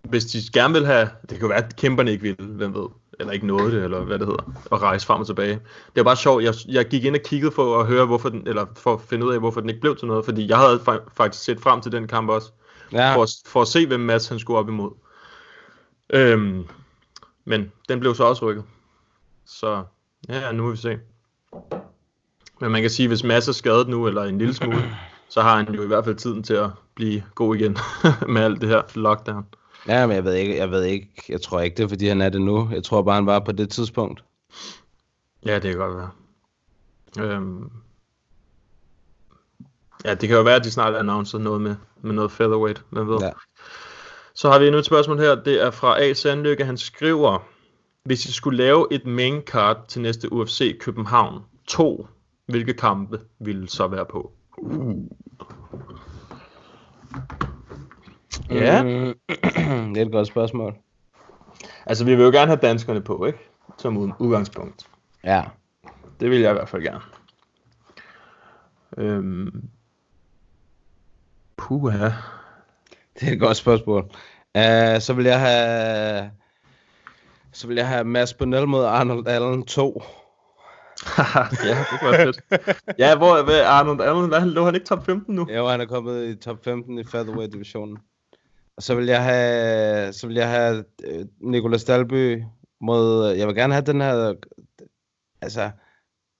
[0.03, 2.87] hvis de gerne vil have, det kan jo være, at kæmperne ikke vil, hvem ved.
[3.19, 5.53] eller ikke nåede det, eller hvad det hedder, at rejse frem og tilbage.
[5.53, 5.61] Det
[5.95, 8.65] var bare sjovt, jeg, jeg gik ind og kiggede for at høre, hvorfor den, eller
[8.75, 11.09] for at finde ud af, hvorfor den ikke blev til noget, fordi jeg havde fa-
[11.13, 12.51] faktisk set frem til den kamp også,
[12.91, 13.15] Ja.
[13.15, 14.91] for, at- for at se, hvem Mads han skulle op imod.
[16.09, 16.63] Øhm,
[17.45, 18.63] men den blev så også rykket.
[19.45, 19.83] Så
[20.29, 20.99] ja, nu må vi se.
[22.61, 24.83] Men man kan sige, hvis Mads er skadet nu, eller en lille smule,
[25.29, 27.77] så har han jo i hvert fald tiden til at blive god igen
[28.33, 29.45] med alt det her lockdown.
[29.87, 32.21] Ja, men jeg ved ikke, jeg ved ikke, jeg tror ikke det er, fordi han
[32.21, 32.69] er det nu.
[32.71, 34.23] Jeg tror bare, han var på det tidspunkt.
[35.45, 36.09] Ja, det kan godt være.
[37.19, 37.71] Øhm.
[40.05, 43.07] Ja, det kan jo være, at de snart annoncerer noget med, med noget featherweight, hvem
[43.07, 43.17] ved.
[43.21, 43.31] Ja.
[44.33, 46.13] Så har vi endnu et spørgsmål her, det er fra A.
[46.13, 47.39] Sandlykke, han skriver,
[48.03, 52.07] hvis I skulle lave et main card til næste UFC København 2,
[52.45, 54.31] hvilke kampe ville så være på?
[58.49, 58.83] Ja.
[59.93, 60.75] Det er et godt spørgsmål.
[61.85, 63.39] Altså, vi vil jo gerne have danskerne på, ikke?
[63.77, 64.87] Som ud- udgangspunkt.
[65.23, 65.43] Ja.
[66.19, 67.01] Det vil jeg i hvert fald gerne.
[68.97, 69.63] Øhm.
[71.57, 72.09] Puha.
[73.19, 74.01] Det er et godt spørgsmål.
[74.55, 76.31] Uh, så vil jeg have...
[77.51, 80.03] Så vil jeg have Mads Bonnell mod Arnold Allen 2.
[81.17, 81.23] ja,
[81.69, 82.41] det kunne være fedt.
[82.99, 85.47] ja, hvor hvad, Arnold Allen, hvad, lå han ikke top 15 nu?
[85.55, 87.97] Jo, han er kommet i top 15 i featherweight divisionen.
[88.77, 92.43] Og så vil jeg have, så vil jeg have øh, Nicolas Dalby
[92.81, 94.33] mod, jeg vil gerne have den her,
[95.41, 95.71] altså,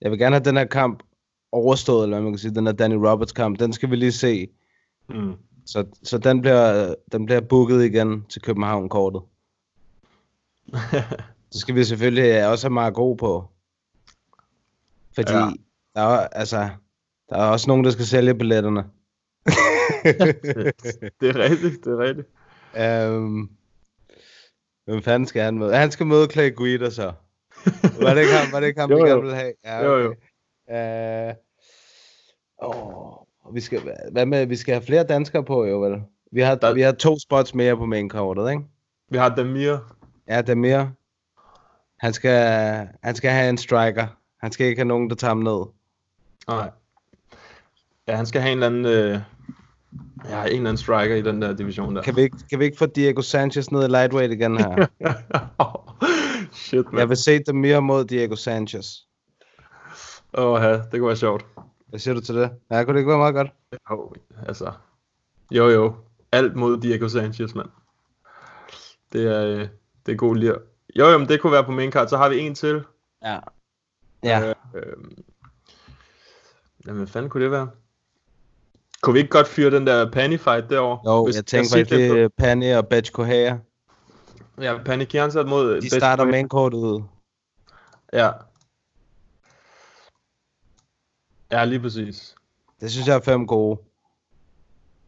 [0.02, 1.04] jeg vil gerne have den her kamp
[1.52, 4.12] overstået, eller hvad man kan sige, den her Danny Roberts kamp, den skal vi lige
[4.12, 4.48] se.
[5.10, 5.34] Mm.
[5.66, 9.22] Så, så den bliver, den bliver booket igen til København-kortet.
[11.52, 13.50] Så skal vi selvfølgelig også have Mark God på.
[15.16, 15.52] Fordi ja.
[15.96, 16.70] der, er, altså,
[17.30, 18.84] der er også nogen, der skal sælge billetterne.
[21.22, 22.28] det er rigtigt, det er rigtigt.
[23.16, 23.50] Um,
[24.86, 25.76] hvem fanden skal han møde?
[25.76, 27.14] Han skal møde Clay Guida så.
[28.02, 29.54] Var det ikke ham, var det ikke ham Jo, vi gerne ville have?
[29.66, 30.16] Ja, Jo, jo.
[30.70, 31.34] Uh,
[32.58, 33.82] oh, vi skal,
[34.12, 36.02] hvad med, vi skal have flere danskere på, jo vel?
[36.32, 38.64] Vi har, Der- vi har to spots mere på mainkortet, ikke?
[39.10, 39.78] Vi har Damir.
[40.28, 40.94] Ja, mere.
[42.00, 42.40] Han skal,
[43.04, 44.08] han skal have en striker.
[44.42, 45.66] Han skal ikke have nogen, der tager ham ned.
[46.48, 46.70] Nej.
[48.08, 49.20] Ja, han skal have en eller anden, øh,
[50.30, 52.02] ja, en eller anden striker i den der division der.
[52.02, 54.88] Kan vi, ikke, kan vi ikke få Diego Sanchez ned i lightweight igen her?
[56.52, 57.10] Shit, Jeg man.
[57.10, 58.86] vil se dem mere mod Diego Sanchez.
[60.34, 61.46] Åh, ja, det kunne være sjovt.
[61.88, 62.52] Hvad siger du til det?
[62.72, 63.48] Ja, kunne det ikke være meget godt?
[63.92, 64.14] Jo,
[64.48, 64.72] altså.
[65.52, 65.96] Jo, jo.
[66.32, 67.70] Alt mod Diego Sanchez, mand.
[69.14, 69.68] Det er, øh,
[70.06, 70.54] det er god lir.
[70.96, 72.08] Jo, jo, men det kunne være på main card.
[72.08, 72.84] Så har vi en til.
[73.24, 73.40] Ja.
[74.24, 74.50] Ja.
[74.76, 74.84] Øh,
[76.88, 77.70] jamen, hvad fanden kunne det være?
[79.02, 81.12] Kunne vi ikke godt fyre den der Panny fight derovre?
[81.14, 83.56] Jo, Hvis- jeg tænker faktisk, det er Pani og Betch Kohea.
[83.56, 85.76] på- Ja, Panny Kjernsat mod...
[85.76, 87.04] De Best starter mainkortet ud.
[88.14, 88.32] Ja.
[91.52, 92.36] Ja, lige præcis.
[92.82, 93.80] Det synes jeg er fem gode.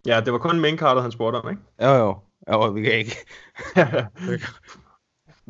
[0.05, 1.61] Ja, det var kun main cardet, han spurgte om, ikke?
[1.81, 2.17] Jo, jo.
[2.51, 3.15] Jo, vi kan ikke.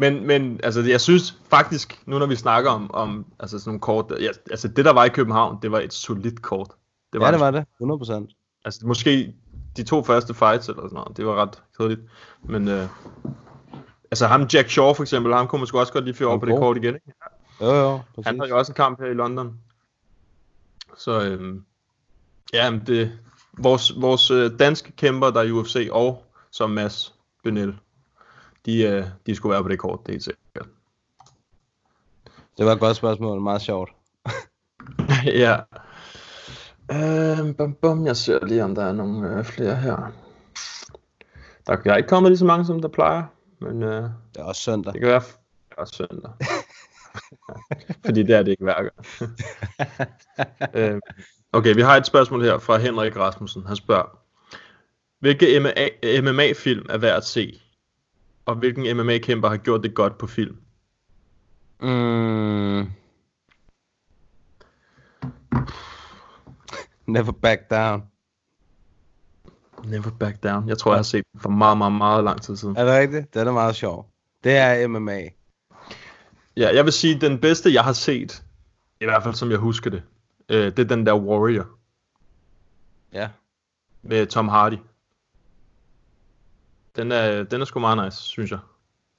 [0.02, 3.80] men, men altså, jeg synes faktisk, nu når vi snakker om, om altså sådan nogle
[3.80, 6.72] kort, ja, altså det der var i København, det var et solidt kort.
[7.14, 7.66] Det var ja, det var det.
[7.78, 8.32] 100 procent.
[8.66, 9.36] Altså måske
[9.78, 12.02] de to første fights eller sådan noget, det var ret kedeligt.
[12.44, 12.88] Men øh,
[14.12, 16.38] altså ham Jack Shaw for eksempel, ham kunne man sgu også godt lige fyre over
[16.38, 17.14] på det kort igen, ikke?
[17.62, 18.00] Jo, jo.
[18.16, 18.28] Præcis.
[18.28, 19.60] Han havde jo også en kamp her i London.
[20.98, 21.66] Så øhm,
[22.54, 23.20] ja, men det,
[23.58, 27.78] vores, vores øh, danske kæmper, der er i UFC, og som Mads Benel,
[28.66, 30.70] de, øh, de skulle være på det kort, det er helt sikkert.
[32.58, 33.42] Det var et godt spørgsmål.
[33.42, 33.92] Meget sjovt.
[35.26, 35.58] ja.
[36.92, 40.12] Øhm, bum, bum, jeg ser lige, om der er nogle øh, flere her.
[41.68, 43.24] Der er ikke kommet lige så mange, som der plejer,
[43.62, 44.94] men øh, Det er også søndag.
[44.94, 46.32] det kan være f- også søndag.
[48.06, 48.94] Fordi det er det ikke hver gang.
[50.94, 51.02] øhm,
[51.54, 53.66] okay, vi har et spørgsmål her fra Henrik Rasmussen.
[53.66, 54.20] Han spørger,
[55.20, 57.62] hvilke MMA, MMA-film er værd at se?
[58.46, 60.58] Og hvilken MMA-kæmper har gjort det godt på film?
[61.82, 62.88] Mm.
[67.12, 68.04] Never back down.
[69.86, 70.70] Never Back Down.
[70.70, 72.78] Jeg tror, jeg har set den for meget, meget, meget lang tid siden.
[72.78, 73.34] Er det rigtigt?
[73.34, 74.10] Den er meget sjov.
[74.44, 75.22] Det er MMA.
[76.58, 78.44] Ja, jeg vil sige, den bedste, jeg har set,
[79.02, 80.04] i hvert fald som jeg husker det,
[80.50, 81.66] øh, det er den der Warrior
[83.14, 83.30] Ja.
[84.02, 84.78] med Tom Hardy.
[86.96, 88.60] Den er, den er sgu meget nice, synes jeg.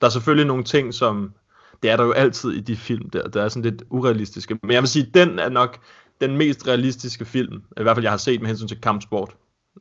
[0.01, 1.34] Der er selvfølgelig nogle ting, som...
[1.82, 3.28] Det er der jo altid i de film der.
[3.28, 4.59] Der er sådan lidt urealistiske.
[4.62, 5.78] Men jeg vil sige, den er nok
[6.20, 9.36] den mest realistiske film, i hvert fald jeg har set med hensyn til kampsport.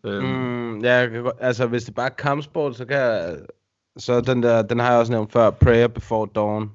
[0.05, 3.39] Øhm, Mm, ja, kan altså hvis det bare er kampsport, så kan jeg,
[3.97, 6.71] så den der, den har jeg også nævnt før, Prayer Before Dawn.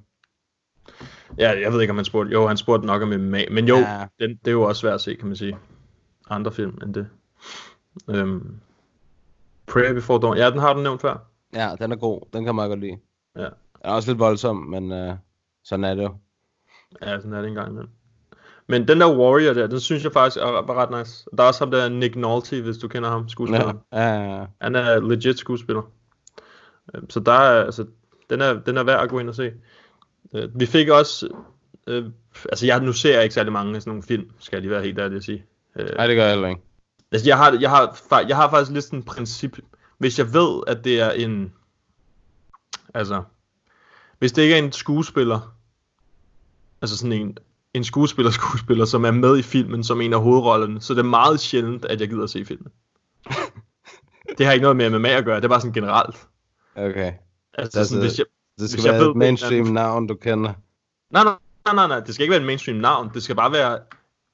[1.38, 2.32] Ja, jeg ved ikke, om han spurgte.
[2.32, 3.44] Jo, han spurgte nok om MMA.
[3.50, 4.06] Men jo, ja.
[4.20, 5.56] den, det er jo også svært at se, kan man sige.
[6.30, 7.08] Andre film end det.
[8.10, 8.60] Øhm,
[9.66, 10.36] Prayer Before Dawn.
[10.36, 11.16] Ja, den har du nævnt før.
[11.54, 12.20] Ja, den er god.
[12.32, 12.96] Den kan man godt lide.
[13.36, 13.42] Ja.
[13.42, 13.50] Den
[13.84, 15.14] er også lidt voldsom, men øh,
[15.64, 16.14] sådan er det jo.
[17.02, 17.90] Ja, sådan er det engang imellem.
[18.66, 21.26] Men den der Warrior der, den synes jeg faktisk er, ret nice.
[21.36, 23.78] Der er også ham der Nick Nolte, hvis du kender ham, Ja, skuespilleren.
[23.92, 24.46] ja, ja.
[24.60, 25.82] Han er legit skuespiller.
[26.94, 27.86] Øhm, Så der er, altså,
[28.30, 29.52] den er, den er værd at gå ind og se.
[30.34, 31.28] Øh, Vi fik også,
[31.86, 32.04] øh,
[32.48, 34.70] altså jeg, nu ser jeg ikke særlig mange af sådan nogle film, skal jeg lige
[34.70, 35.44] være helt ærlig at sige.
[35.76, 36.60] Øh, Nej, det gør jeg heller ikke.
[37.12, 39.58] Altså, jeg har, jeg har, jeg har faktisk lidt sådan et princip.
[39.98, 41.52] Hvis jeg ved, at det er en...
[42.94, 43.22] Altså...
[44.18, 45.54] Hvis det ikke er en skuespiller...
[46.82, 47.38] Altså sådan en,
[47.74, 51.40] en skuespiller-skuespiller, som er med i filmen som en af hovedrollerne, så det er meget
[51.40, 52.72] sjældent, at jeg gider at se filmen.
[54.38, 56.16] det har ikke noget med MMA at gøre, det er bare sådan generelt.
[56.76, 57.12] Okay.
[57.54, 58.26] Altså, Altså, sådan, hvis jeg,
[58.60, 60.52] Det skal Hvis jeg være ved, et mainstream anden- navn, du kender.
[61.10, 63.10] Nej, nej, nej, nej, nej, det skal ikke være en mainstream navn.
[63.14, 63.78] Det skal bare være...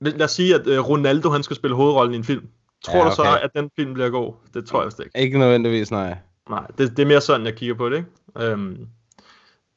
[0.01, 2.47] Lad os sige, at øh, Ronaldo han skal spille hovedrollen i en film.
[2.85, 3.39] Tror Ja, du så, okay.
[3.43, 4.35] at den film bliver god?
[4.55, 5.19] Det tror jeg vist ikke.
[5.19, 6.17] Ikke nødvendigvis, nej.
[6.51, 8.47] Nej, det, det er mere sådan, jeg kigger på det, ikke?
[8.51, 8.87] Øhm,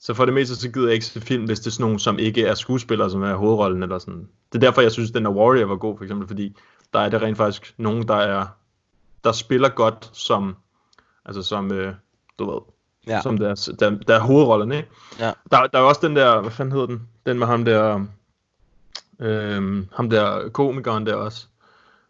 [0.05, 1.99] så for det meste, så gider jeg ikke se film, hvis det er sådan nogen,
[1.99, 4.27] som ikke er skuespillere, som er hovedrollen, eller sådan.
[4.51, 6.55] Det er derfor, jeg synes, den der Warrior var god, for eksempel, fordi
[6.93, 8.45] der er det rent faktisk nogen, der er,
[9.23, 10.55] der spiller godt som,
[11.25, 11.93] altså som, øh,
[12.39, 12.59] du ved,
[13.07, 13.21] Ja.
[13.21, 14.89] som der, der, der er hovedrollen, ikke?
[15.19, 15.31] Ja.
[15.51, 17.07] Der, der er også den der, hvad fanden hedder den?
[17.25, 18.05] Den med ham der,
[19.19, 21.47] øhm, ham der komikeren der også.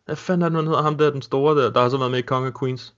[0.05, 0.81] Hvad fanden er det, nu, han hedder?
[0.81, 2.93] Ham der, den store der, der har så været med i Kong of Queens.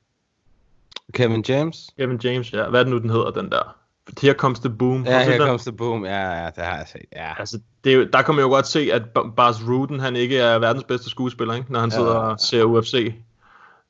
[1.14, 1.90] Kevin James?
[1.98, 2.70] Kevin James, ja.
[2.70, 3.76] Hvad er det nu, den hedder, den der?
[4.22, 5.04] Here Comes the Boom.
[5.06, 5.48] Ja, du set her den?
[5.48, 6.06] comes the boom.
[6.06, 7.02] Ja, ja, det har jeg set.
[7.16, 7.34] Ja.
[7.40, 10.38] Altså, det er der kan man jo godt se, at Ba- Bas Ruden, han ikke
[10.38, 11.72] er verdens bedste skuespiller, ikke?
[11.72, 11.96] når han Ja.
[11.96, 13.14] sidder og ser UFC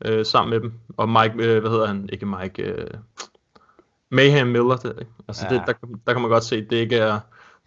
[0.05, 0.73] øh, sammen med dem.
[0.97, 2.09] Og Mike, øh, hvad hedder han?
[2.13, 2.87] Ikke Mike, øh,
[4.11, 4.75] Mayhem Miller.
[4.75, 5.11] Det, ikke?
[5.27, 5.53] Altså, Ja.
[5.55, 5.73] det, der,
[6.07, 7.19] der kan man godt se, at det ikke er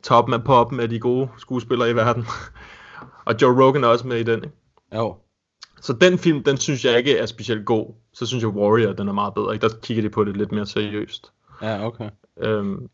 [0.02, 2.26] toppen af poppen af de gode skuespillere i verden.
[3.26, 4.56] og Joe Rogan er også med i den, ikke?
[4.94, 5.16] Jo.
[5.80, 7.94] Så den film, den synes jeg ikke er specielt god.
[8.12, 9.54] Så synes jeg Warrior, den er meget bedre.
[9.54, 9.68] Ikke?
[9.68, 11.32] Der kigger de på det lidt mere seriøst.
[11.62, 12.10] Ja, okay.
[12.40, 12.88] Øhm,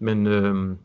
[0.00, 0.78] men øhm,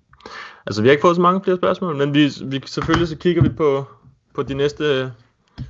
[0.65, 3.41] altså vi har ikke fået så mange flere spørgsmål, men vi, vi selvfølgelig så kigger
[3.41, 3.85] vi på,
[4.33, 5.07] på de næste øh,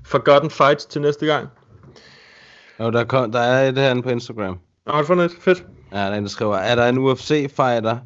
[0.03, 1.49] forgotten fights til næste gang.
[2.79, 4.59] Jo, der, kom, der er et herinde på Instagram.
[4.85, 5.31] Nå, du fundet et?
[5.39, 5.65] Fedt.
[5.91, 7.97] Ja, der er en, der skriver, er der en UFC-fighter,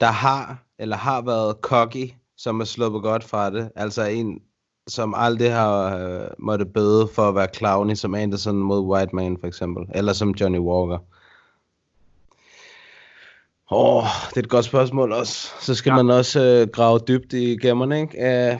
[0.00, 3.70] der har, eller har været cocky, som er sluppet godt fra det?
[3.76, 4.40] Altså en,
[4.88, 9.36] som aldrig har øh, måtte bøde for at være clowny, som Anderson mod White Man
[9.40, 10.98] for eksempel, eller som Johnny Walker.
[13.70, 15.50] Åh, oh, det er et godt spørgsmål også.
[15.60, 15.96] Så skal ja.
[16.02, 18.14] man også øh, grave dybt i gemmerne, ikke?
[18.18, 18.58] Uh, Jeg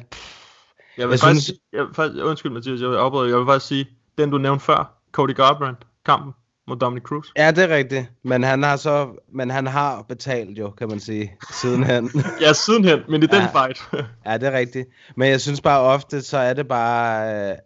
[0.96, 3.86] vil Jeg faktisk, synes- jeg faktisk, undskyld Mathias, jeg vil afbryde, jeg vil faktisk sige,
[4.18, 6.32] den du nævnte før, Cody Garbrandt, kampen
[6.66, 7.26] mod Dominic Cruz.
[7.36, 8.10] ja, det er rigtigt.
[8.24, 12.10] Men han har så, men han har betalt jo, kan man sige, sidenhen.
[12.40, 13.64] Ja, sidenhen, men i den Ja.
[13.66, 13.80] fight.
[14.26, 14.88] Ja, det er rigtigt.
[15.16, 17.50] Men jeg synes bare ofte, så er det bare...
[17.50, 17.56] Øh,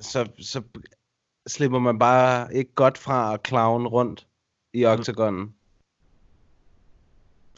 [0.00, 0.62] så, så
[1.48, 4.26] slipper man bare ikke godt fra at clown rundt
[4.74, 5.48] i oktagonen.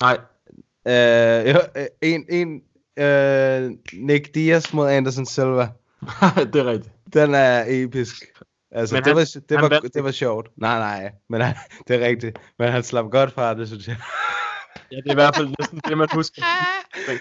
[0.00, 0.18] Nej,
[0.88, 2.62] Øh, jo, øh, en, en
[3.04, 5.60] øh, Nick Diaz mod Anderson Silva.
[6.52, 6.94] det er rigtigt.
[7.14, 8.24] Den er episk.
[8.72, 10.48] Altså, Men det, han- var, det, han var, vandt det var sjovt.
[10.56, 11.54] Nej, nej, men han,
[11.88, 12.38] det er rigtigt.
[12.58, 13.96] Men han slap godt fra det, synes jeg.
[14.92, 16.42] Ja, det er i hvert fald næsten det, man husker.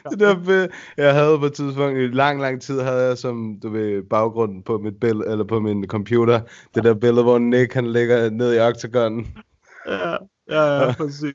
[0.10, 0.68] det der.
[0.98, 4.64] Jeg havde på et tidspunkt, i lang, lang tid, havde jeg som, du ved, baggrund
[4.64, 6.42] på mit billede, eller på min computer,
[6.76, 9.38] det der billede, hvor Nick, han ligger ned i octagonen.
[9.88, 10.16] Ja,
[10.50, 11.34] ja, ja, præcis.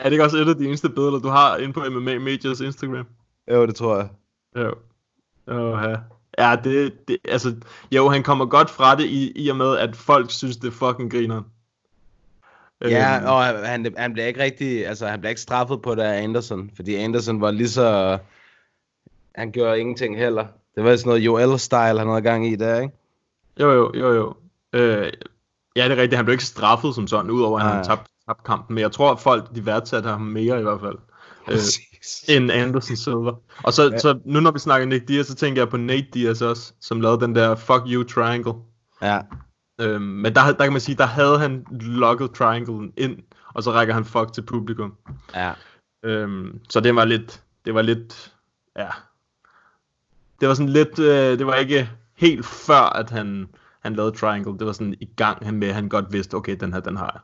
[0.00, 2.60] Er det ikke også et af de eneste billeder, du har inde på MMA Medias
[2.60, 3.06] Instagram?
[3.50, 4.08] Jo, det tror jeg.
[4.56, 4.74] Jo.
[5.46, 5.96] Oh, ja.
[6.38, 7.56] Ja, det, det, altså,
[7.92, 10.72] jo, han kommer godt fra det i, i og med, at folk synes, det er
[10.72, 11.42] fucking griner.
[12.84, 16.02] Ja, Øhm, og han, han bliver ikke rigtig, altså han bliver ikke straffet på det
[16.02, 18.18] af Anderson, fordi Anderson var lige så,
[19.34, 20.46] han gjorde ingenting heller.
[20.74, 22.94] Det var sådan noget Joel-style, han havde gang i der, ikke?
[23.60, 24.34] Jo, jo, jo, jo.
[24.72, 25.12] Øh,
[25.76, 26.16] ja, det er rigtigt.
[26.16, 27.96] Han blev ikke straffet som sådan, udover at han Nej.
[28.30, 28.74] Tabt, kampen.
[28.74, 30.96] Men jeg tror, at folk de værdsatte ham mere i hvert fald.
[31.48, 32.24] Øh, Præcis.
[32.28, 33.30] end Anderson Silva.
[33.64, 33.98] Og så, Ja.
[33.98, 37.00] så nu når vi snakker Nick Diaz, så tænker jeg på Nate Diaz også, som
[37.00, 38.52] lavede den der Fuck You Triangle.
[39.02, 39.20] Ja,
[39.80, 43.18] Øhm, men der, der kan man sige, der havde han logget trianglen ind,
[43.54, 44.94] og så rækker han fuck til publikum.
[45.34, 45.52] ja.
[46.04, 48.32] Øhm, så det var lidt, det var lidt,
[48.76, 48.88] ja,
[50.40, 53.48] det var sådan lidt, øh, det var ikke helt før, at han,
[53.82, 56.72] han lavede triangle, det var sådan i gang med, at han godt vidste, okay, den
[56.72, 57.20] her, den har jeg.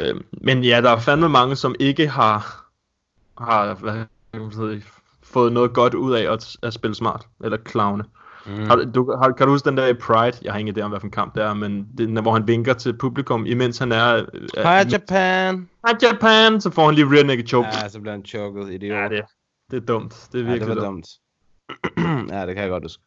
[0.00, 2.66] Øhm, men ja, der er fandme mange, som ikke har,
[3.38, 4.04] har hvad
[4.52, 4.84] sige,
[5.22, 8.04] fået noget godt ud af at, at spille smart, eller clowne.
[8.46, 8.52] Mm.
[8.52, 10.38] Har, du, har, kan du huske den der i Pride?
[10.42, 12.32] Jeg har ingen idé om, hvad for en kamp det er, men det, er, hvor
[12.32, 14.16] han vinker til publikum, imens han er...
[14.34, 15.68] øh, Hi Japan!
[15.86, 16.60] Hi Japan!
[16.60, 17.68] Så får han lige rear naked choke.
[17.82, 18.98] Ja, så bliver han choket, idiot.
[18.98, 19.24] Ja, det,
[19.70, 20.28] det er dumt.
[20.32, 21.06] Det er ja, virkelig det var dumt.
[22.34, 23.02] ja, det kan jeg godt huske.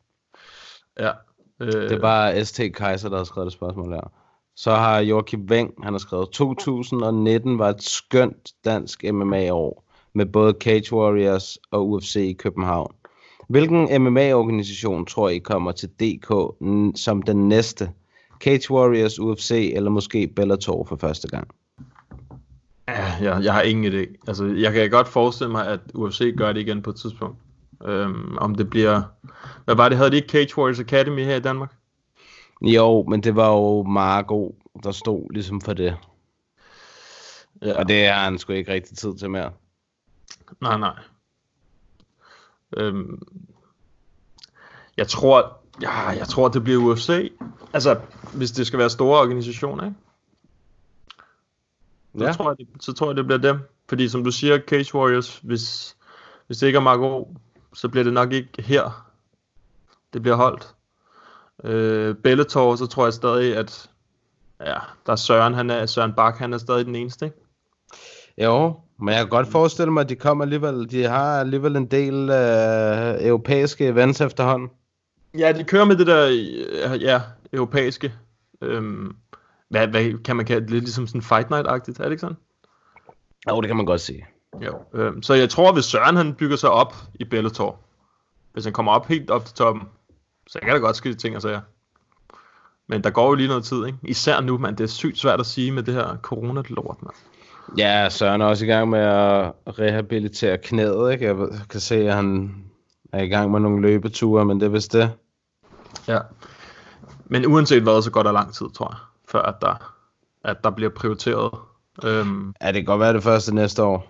[0.99, 1.11] Ja.
[1.59, 4.11] Øh, Det er bare ST Kaiser, der har skrevet det spørgsmål her.
[4.55, 9.83] Så har Joachim Weng, han har skrevet, 2019 var et skønt dansk MMA-år,
[10.13, 12.93] med både Cage Warriors og UFC i København.
[13.49, 16.55] Hvilken MMA-organisation tror I kommer til DK
[16.99, 17.89] som den næste?
[18.39, 21.47] Cage Warriors, UFC eller måske Bellator for første gang?
[22.87, 24.15] Ja, jeg, jeg har ingen idé.
[24.27, 27.37] Altså, jeg kan godt forestille mig, at UFC gør det igen på et tidspunkt.
[27.85, 29.01] Øhm, om det bliver...
[29.65, 29.97] Hvad var det?
[29.97, 31.73] Havde de ikke Cage Warriors Academy her i Danmark?
[32.61, 35.97] Jo, men det var jo Marco, der stod ligesom for det.
[37.61, 37.79] Ja.
[37.79, 39.51] Og det har han sgu ikke rigtig tid til mere.
[40.61, 40.99] Nej, nej.
[42.77, 43.21] Øhm,
[44.97, 47.31] jeg tror, ja, jeg tror, det bliver UFC.
[47.73, 47.99] Altså,
[48.33, 49.95] hvis det skal være store organisationer, ikke?
[52.17, 52.31] Så, Ja.
[52.31, 53.59] tror jeg, det, så tror jeg, det bliver dem.
[53.89, 55.97] Fordi som du siger, Cage Warriors, hvis,
[56.47, 57.37] hvis det ikke er Marco,
[57.73, 59.11] så bliver det nok ikke her,
[60.13, 60.75] det bliver holdt.
[61.63, 63.89] Øh, Bellator, så tror jeg stadig, at
[64.59, 67.37] ja, der er Søren, han er, Søren Bak, han er stadig den eneste, ikke?
[68.37, 71.85] Jo, men jeg kan godt forestille mig, at de kommer alligevel, de har alligevel en
[71.85, 74.69] del øh, europæiske events efterhånden.
[75.37, 77.21] Ja, de kører med det der, øh, ja,
[77.53, 78.13] europæiske.
[78.61, 79.15] Øhm,
[79.69, 80.69] hvad, hvad kan man kalde det?
[80.69, 82.37] Lidt ligesom sådan Fight Night-agtigt, er det ikke sådan?
[83.49, 84.25] Jo, det kan man godt sige.
[84.61, 84.79] Jo.
[84.93, 87.79] Øhm, så jeg tror, hvis Søren han bygger sig op i Bellator,
[88.53, 89.83] hvis han kommer op helt op til toppen,
[90.47, 91.61] så kan der godt ske ting og sager.
[92.87, 93.97] Men der går jo lige noget tid, ikke?
[94.03, 94.77] Især nu, mand.
[94.77, 97.15] Det er sygt svært at sige med det her corona-lort, mand.
[97.77, 101.25] Ja, Søren er også i gang med at rehabilitere knæet, ikke?
[101.25, 101.35] Jeg
[101.69, 102.55] kan se, at han
[103.11, 105.11] er i gang med nogle løbeture, men det er vist det.
[106.07, 106.19] Ja.
[107.25, 108.97] Men uanset hvad, så går der lang tid, tror jeg,
[109.29, 109.93] før at der,
[110.43, 111.51] at der bliver prioriteret.
[112.03, 114.09] Øhm, Ja, det kan godt være det første næste år.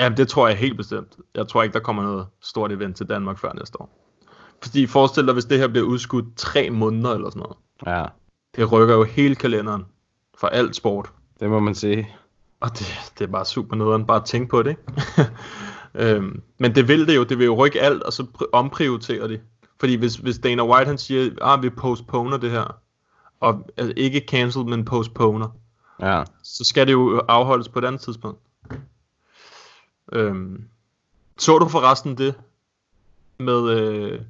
[0.00, 1.16] Ja, det tror jeg helt bestemt.
[1.34, 3.99] Jeg tror ikke, der kommer noget stort event til Danmark før næste år.
[4.62, 7.56] Fordi forestil dig, hvis det her bliver udskudt tre måneder eller sådan noget.
[7.86, 8.04] Ja,
[8.56, 9.86] Det rykker jo hele kalenderen
[10.38, 11.12] for alt sport.
[11.40, 12.08] det må man sige.
[12.60, 15.30] Og det, det er bare super nederen, bare at tænke på det, ikke?
[16.16, 19.28] øhm, men det vil det jo, det vil jo rykke alt, og så pr- omprioritere
[19.28, 19.40] det.
[19.80, 22.76] Fordi hvis, hvis Dana White han siger, ah, vi postponer det her,
[23.40, 25.48] og altså, ikke cancel, men postponer,
[26.00, 26.22] Ja.
[26.42, 28.40] så skal det jo afholdes på et andet tidspunkt.
[30.12, 30.64] Øhm,
[31.38, 32.34] så du forresten det
[33.38, 34.20] med, øh,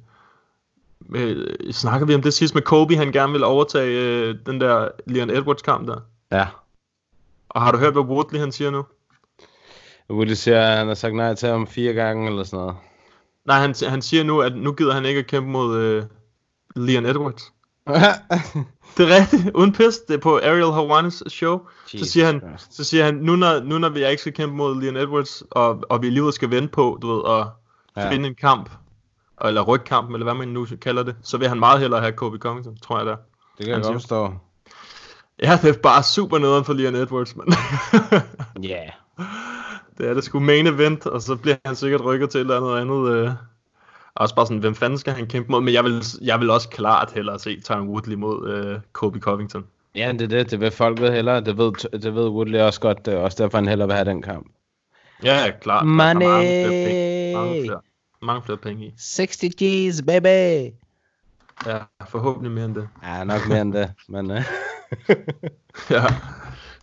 [1.11, 4.87] med snakker vi om det sidst med Kobe, han gerne vil overtage øh, den der
[5.07, 5.99] Leon Edwards kamp der.
[6.31, 6.47] Ja.
[7.49, 8.85] Og har du hørt, hvad Woodley han siger nu?
[10.09, 12.75] Woody siger, at han har sagt nej til ham fire gange eller sådan noget.
[13.45, 16.03] Nej, han, han siger nu, at nu gider han ikke at kæmpe mod øh,
[16.75, 17.51] Leon Edwards.
[18.97, 19.97] Det er rigtigt, uden pis.
[19.97, 21.59] Det er på Ariel Hawanis show.
[21.93, 22.75] Jesus så siger han, Christ.
[22.75, 25.83] så siger han nu, når, nu når vi ikke skal kæmpe mod Leon Edwards, og,
[25.89, 27.47] og vi alligevel skal vente på, du ved, at
[28.03, 28.11] ja.
[28.11, 28.69] finde en kamp,
[29.47, 32.37] eller rygkamp, eller hvad man nu kalder det, så vil han meget hellere have Kobe
[32.37, 33.15] Covington, tror jeg der.
[33.15, 34.33] Det kan jeg Han godt siger- forstå.
[35.43, 37.45] Ja, det er bare super nederen for Leon Edwards, men
[38.63, 38.69] Ja.
[38.69, 39.25] Yeah.
[39.97, 42.57] det er det sgu main event, og så bliver han sikkert rykket til et eller
[42.75, 43.11] andet andet.
[43.11, 43.31] Øh.
[44.15, 45.61] Også bare sådan, hvem fanden skal han kæmpe mod?
[45.61, 49.65] Men jeg vil, jeg vil også klart hellere se Tyron Woodley mod øh, Kobe Covington.
[49.95, 50.51] Ja, det er det.
[50.51, 51.41] Det vil folk ved hellere.
[51.41, 53.05] Det ved, det ved Woodley også godt.
[53.05, 54.47] Det er også derfor, han hellere vil have den kamp.
[55.23, 55.83] Ja, klart.
[55.83, 57.79] Der er mange mange flere,
[58.21, 58.93] mange flere penge i.
[58.97, 60.73] 60 G's, baby!
[61.65, 62.89] Ja, forhåbentlig mere end det.
[63.03, 63.93] Ja, nok mere end det.
[64.09, 64.37] Men, uh...
[65.89, 66.05] ja.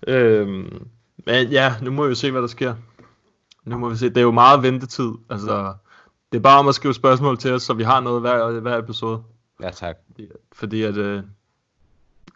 [0.07, 0.89] Øhm,
[1.27, 2.75] men ja, nu må vi jo se, hvad der sker.
[3.65, 4.09] Nu må vi se.
[4.09, 5.11] Det er jo meget ventetid.
[5.31, 5.75] Altså,
[6.33, 8.79] det er bare om at skrive spørgsmål til os, så vi har noget hver, hver
[8.79, 9.23] episode.
[9.63, 9.97] ja, tak.
[10.07, 11.23] Fordi, fordi at, øh,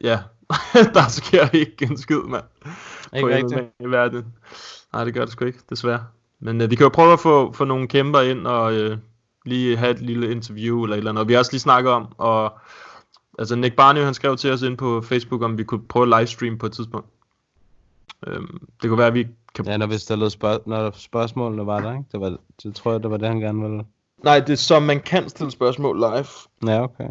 [0.01, 0.23] ja,
[0.95, 2.45] der sker ikke en skid, mand.
[3.17, 3.61] Ikke rigtigt.
[3.61, 4.35] MMA i verden.
[4.93, 6.05] Nej, det gør det sgu ikke, desværre.
[6.43, 8.99] Men øh, vi kan jo prøve at få, få nogle kæmper ind og øh,
[9.45, 11.23] lige have et lille interview eller et eller andet.
[11.23, 12.59] Og vi har også lige snakket om, og
[13.39, 16.21] altså Nick Barney, han skrev til os ind på Facebook, om vi kunne prøve at
[16.21, 17.07] livestream på et tidspunkt.
[18.27, 19.67] Øhm, det kunne være, at vi kan...
[19.67, 22.05] Ja, når vi stillede spørg- når spørgsmålene var der, ikke?
[22.13, 23.85] Det, var, det tror jeg, det var det, han gerne ville.
[24.25, 26.27] Nej, det er som man kan stille spørgsmål live.
[26.67, 27.09] Ja, okay.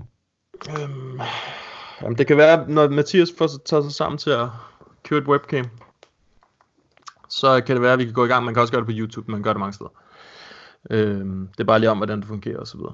[0.70, 1.20] Øhm,
[2.02, 4.48] jamen, det kan være, når Mathias får taget sig sammen til at
[5.04, 5.66] købe et webcam,
[7.32, 8.46] så kan det være, at vi kan gå i gang.
[8.46, 9.90] Man kan også gøre det på YouTube, man gør det mange steder.
[10.90, 12.94] Øhm, det er bare lige om, hvordan det fungerer og så videre.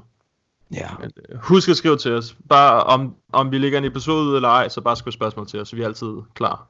[0.74, 0.90] Ja.
[1.00, 2.36] Men, øh, husk at skrive til os.
[2.50, 5.62] Bare om, om vi lægger en episode ud eller ej, så bare skriv spørgsmål til
[5.62, 6.68] os, så vi er altid klar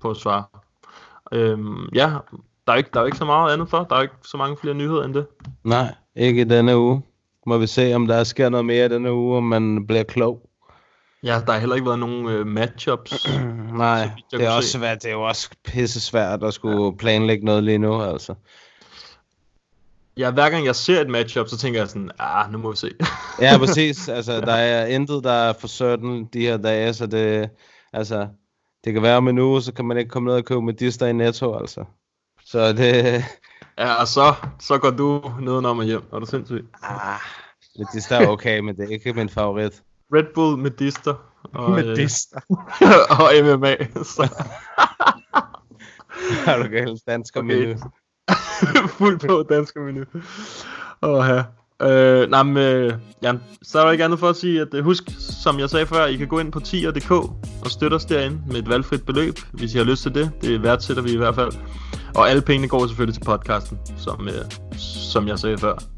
[0.00, 0.44] på at svare.
[1.32, 2.12] Øhm, ja,
[2.66, 3.84] der er, ikke, der er ikke så meget andet for.
[3.90, 5.26] Der er ikke så mange flere nyheder end det.
[5.64, 7.02] Nej, ikke i denne uge.
[7.46, 10.50] må vi se, om der sker noget mere denne uge, om man bliver klog.
[11.24, 13.26] Ja, der har heller ikke været nogen øh, matchups.
[13.84, 14.78] Nej, det er også se.
[14.78, 15.02] svært.
[15.02, 18.34] Det er jo også pisse svært at skulle planlægge noget lige nu, altså.
[20.16, 22.76] Ja, hver gang jeg ser et matchup, så tænker jeg sådan, ah, nu må vi
[22.76, 22.90] se.
[23.40, 24.08] Ja, præcis.
[24.08, 27.50] Altså, der er intet, der er for certain de her dage, så det,
[27.92, 28.28] altså,
[28.84, 31.06] det kan være om en uge, så kan man ikke komme ned og købe medister
[31.06, 31.84] i Netto, altså.
[32.44, 33.24] Så det,
[33.78, 36.02] ja, og så, så går du nedenom og hjem.
[36.12, 36.66] Er du sindssygt?
[36.82, 37.20] ah,
[37.78, 39.82] medister er okay, men det er ikke min favorit.
[40.12, 41.14] Red Bull, Medister
[41.54, 42.40] og, Medister.
[42.82, 42.88] øh,
[43.20, 43.76] og MMA.
[44.02, 44.44] Så,
[46.46, 47.00] Er du galt?
[47.06, 47.46] Dansk okay.
[47.46, 47.66] Okay.
[47.66, 47.78] menu.
[48.98, 50.04] fuld på dansk menu.
[51.02, 51.42] Åh, ja.
[51.82, 53.32] Øh, nej, men, øh, ja,
[53.62, 56.06] så er der ikke andet for at sige, at øh, husk, som jeg sagde før,
[56.06, 59.74] I kan gå ind på tier.dk og støtte os derinde med et valgfrit beløb, hvis
[59.74, 60.32] I har lyst til det.
[60.42, 61.52] Det værdsætter vi i hvert fald.
[62.14, 65.93] Og alle pengene går selvfølgelig til podcasten, som, øh, som jeg sagde før.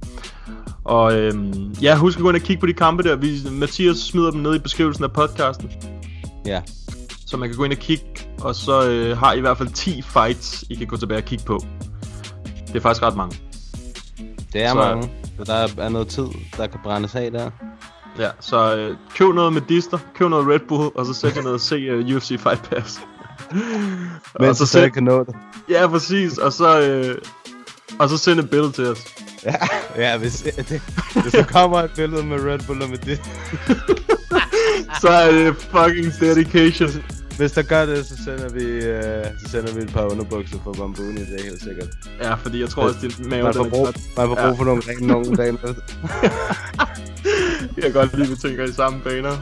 [0.87, 3.17] Og øhm, ja, husk at gå ind og kigge på de kampe der.
[3.17, 5.71] Vi, Mathias smider dem ned i beskrivelsen af podcasten,
[6.47, 6.63] Ja.
[7.27, 8.05] så man kan gå ind og kigge.
[8.41, 11.25] Og så øh, har I i hvert fald 10 fights, I kan gå tilbage og
[11.25, 11.59] kigge på.
[12.67, 13.39] Det er faktisk ret mange.
[14.53, 15.11] Det er Så- mange.
[15.39, 16.27] Så der er noget tid,
[16.57, 17.51] der kan brændes af der.
[18.19, 21.43] Ja, så øh, køb noget med Dister, køb noget Red Bull, og så sæt jer
[21.43, 23.01] ned og se uh, UFC Fight Pass.
[24.41, 25.35] Men så så sæt, kan nå det.
[25.71, 27.19] ja, præcis, og så, øh,
[27.99, 28.99] og så send et billede til os.
[29.47, 29.55] Ja,
[29.99, 30.83] ja hvis, det,
[31.23, 33.21] hvis der kommer et billede med Red Bull og med det.
[35.01, 36.89] Så er det fucking dedication.
[37.39, 40.73] Hvis der gør det, så sender vi, øh, så sender vi et par underbukser for
[40.73, 41.89] Bambuni, det er helt sikkert.
[42.23, 43.87] Ja, fordi jeg tror også, din mave Man den får er brug,
[44.17, 44.51] man får brug Ja.
[44.51, 45.59] for nogle rene nogle dage.
[47.77, 49.33] Jeg kan godt lide, at vi tænker i samme baner.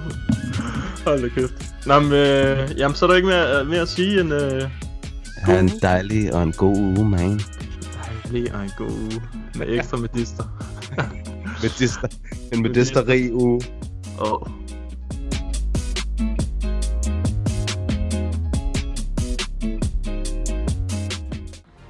[1.07, 1.53] Hold da kæft.
[1.87, 4.35] Nå, men, øh, jamen, så er der ikke mere, mere at sige end...
[4.35, 4.63] Øh,
[5.43, 7.41] Ha' en dejlig og en god uge, man.
[8.35, 9.23] Lige og en god uge
[9.55, 10.45] med ekstra med Dister.
[11.63, 12.09] Medister.
[12.53, 13.61] En medisteri uge.
[14.21, 14.33] Åh.
[14.33, 14.49] Oh.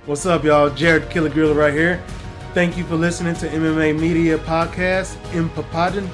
[0.09, 0.83] What's up, y'all?
[0.83, 1.99] Jared Killer Gorilla right here.
[2.55, 6.11] Thank you for listening to MMA Media Podcast in Papadon.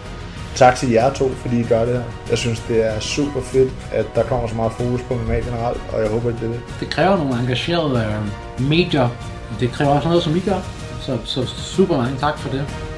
[0.55, 2.03] Tak til jer to, fordi I gør det her.
[2.31, 5.81] Jeg synes, det er super fedt, at der kommer så meget fokus på MMA generelt,
[5.93, 6.61] og jeg håber, at det er det.
[6.81, 9.09] Det kræver nogle engagerede øh, medier.
[9.61, 10.61] Det kræver også noget, som I gør.
[11.01, 12.90] Så, så super mange tak for det.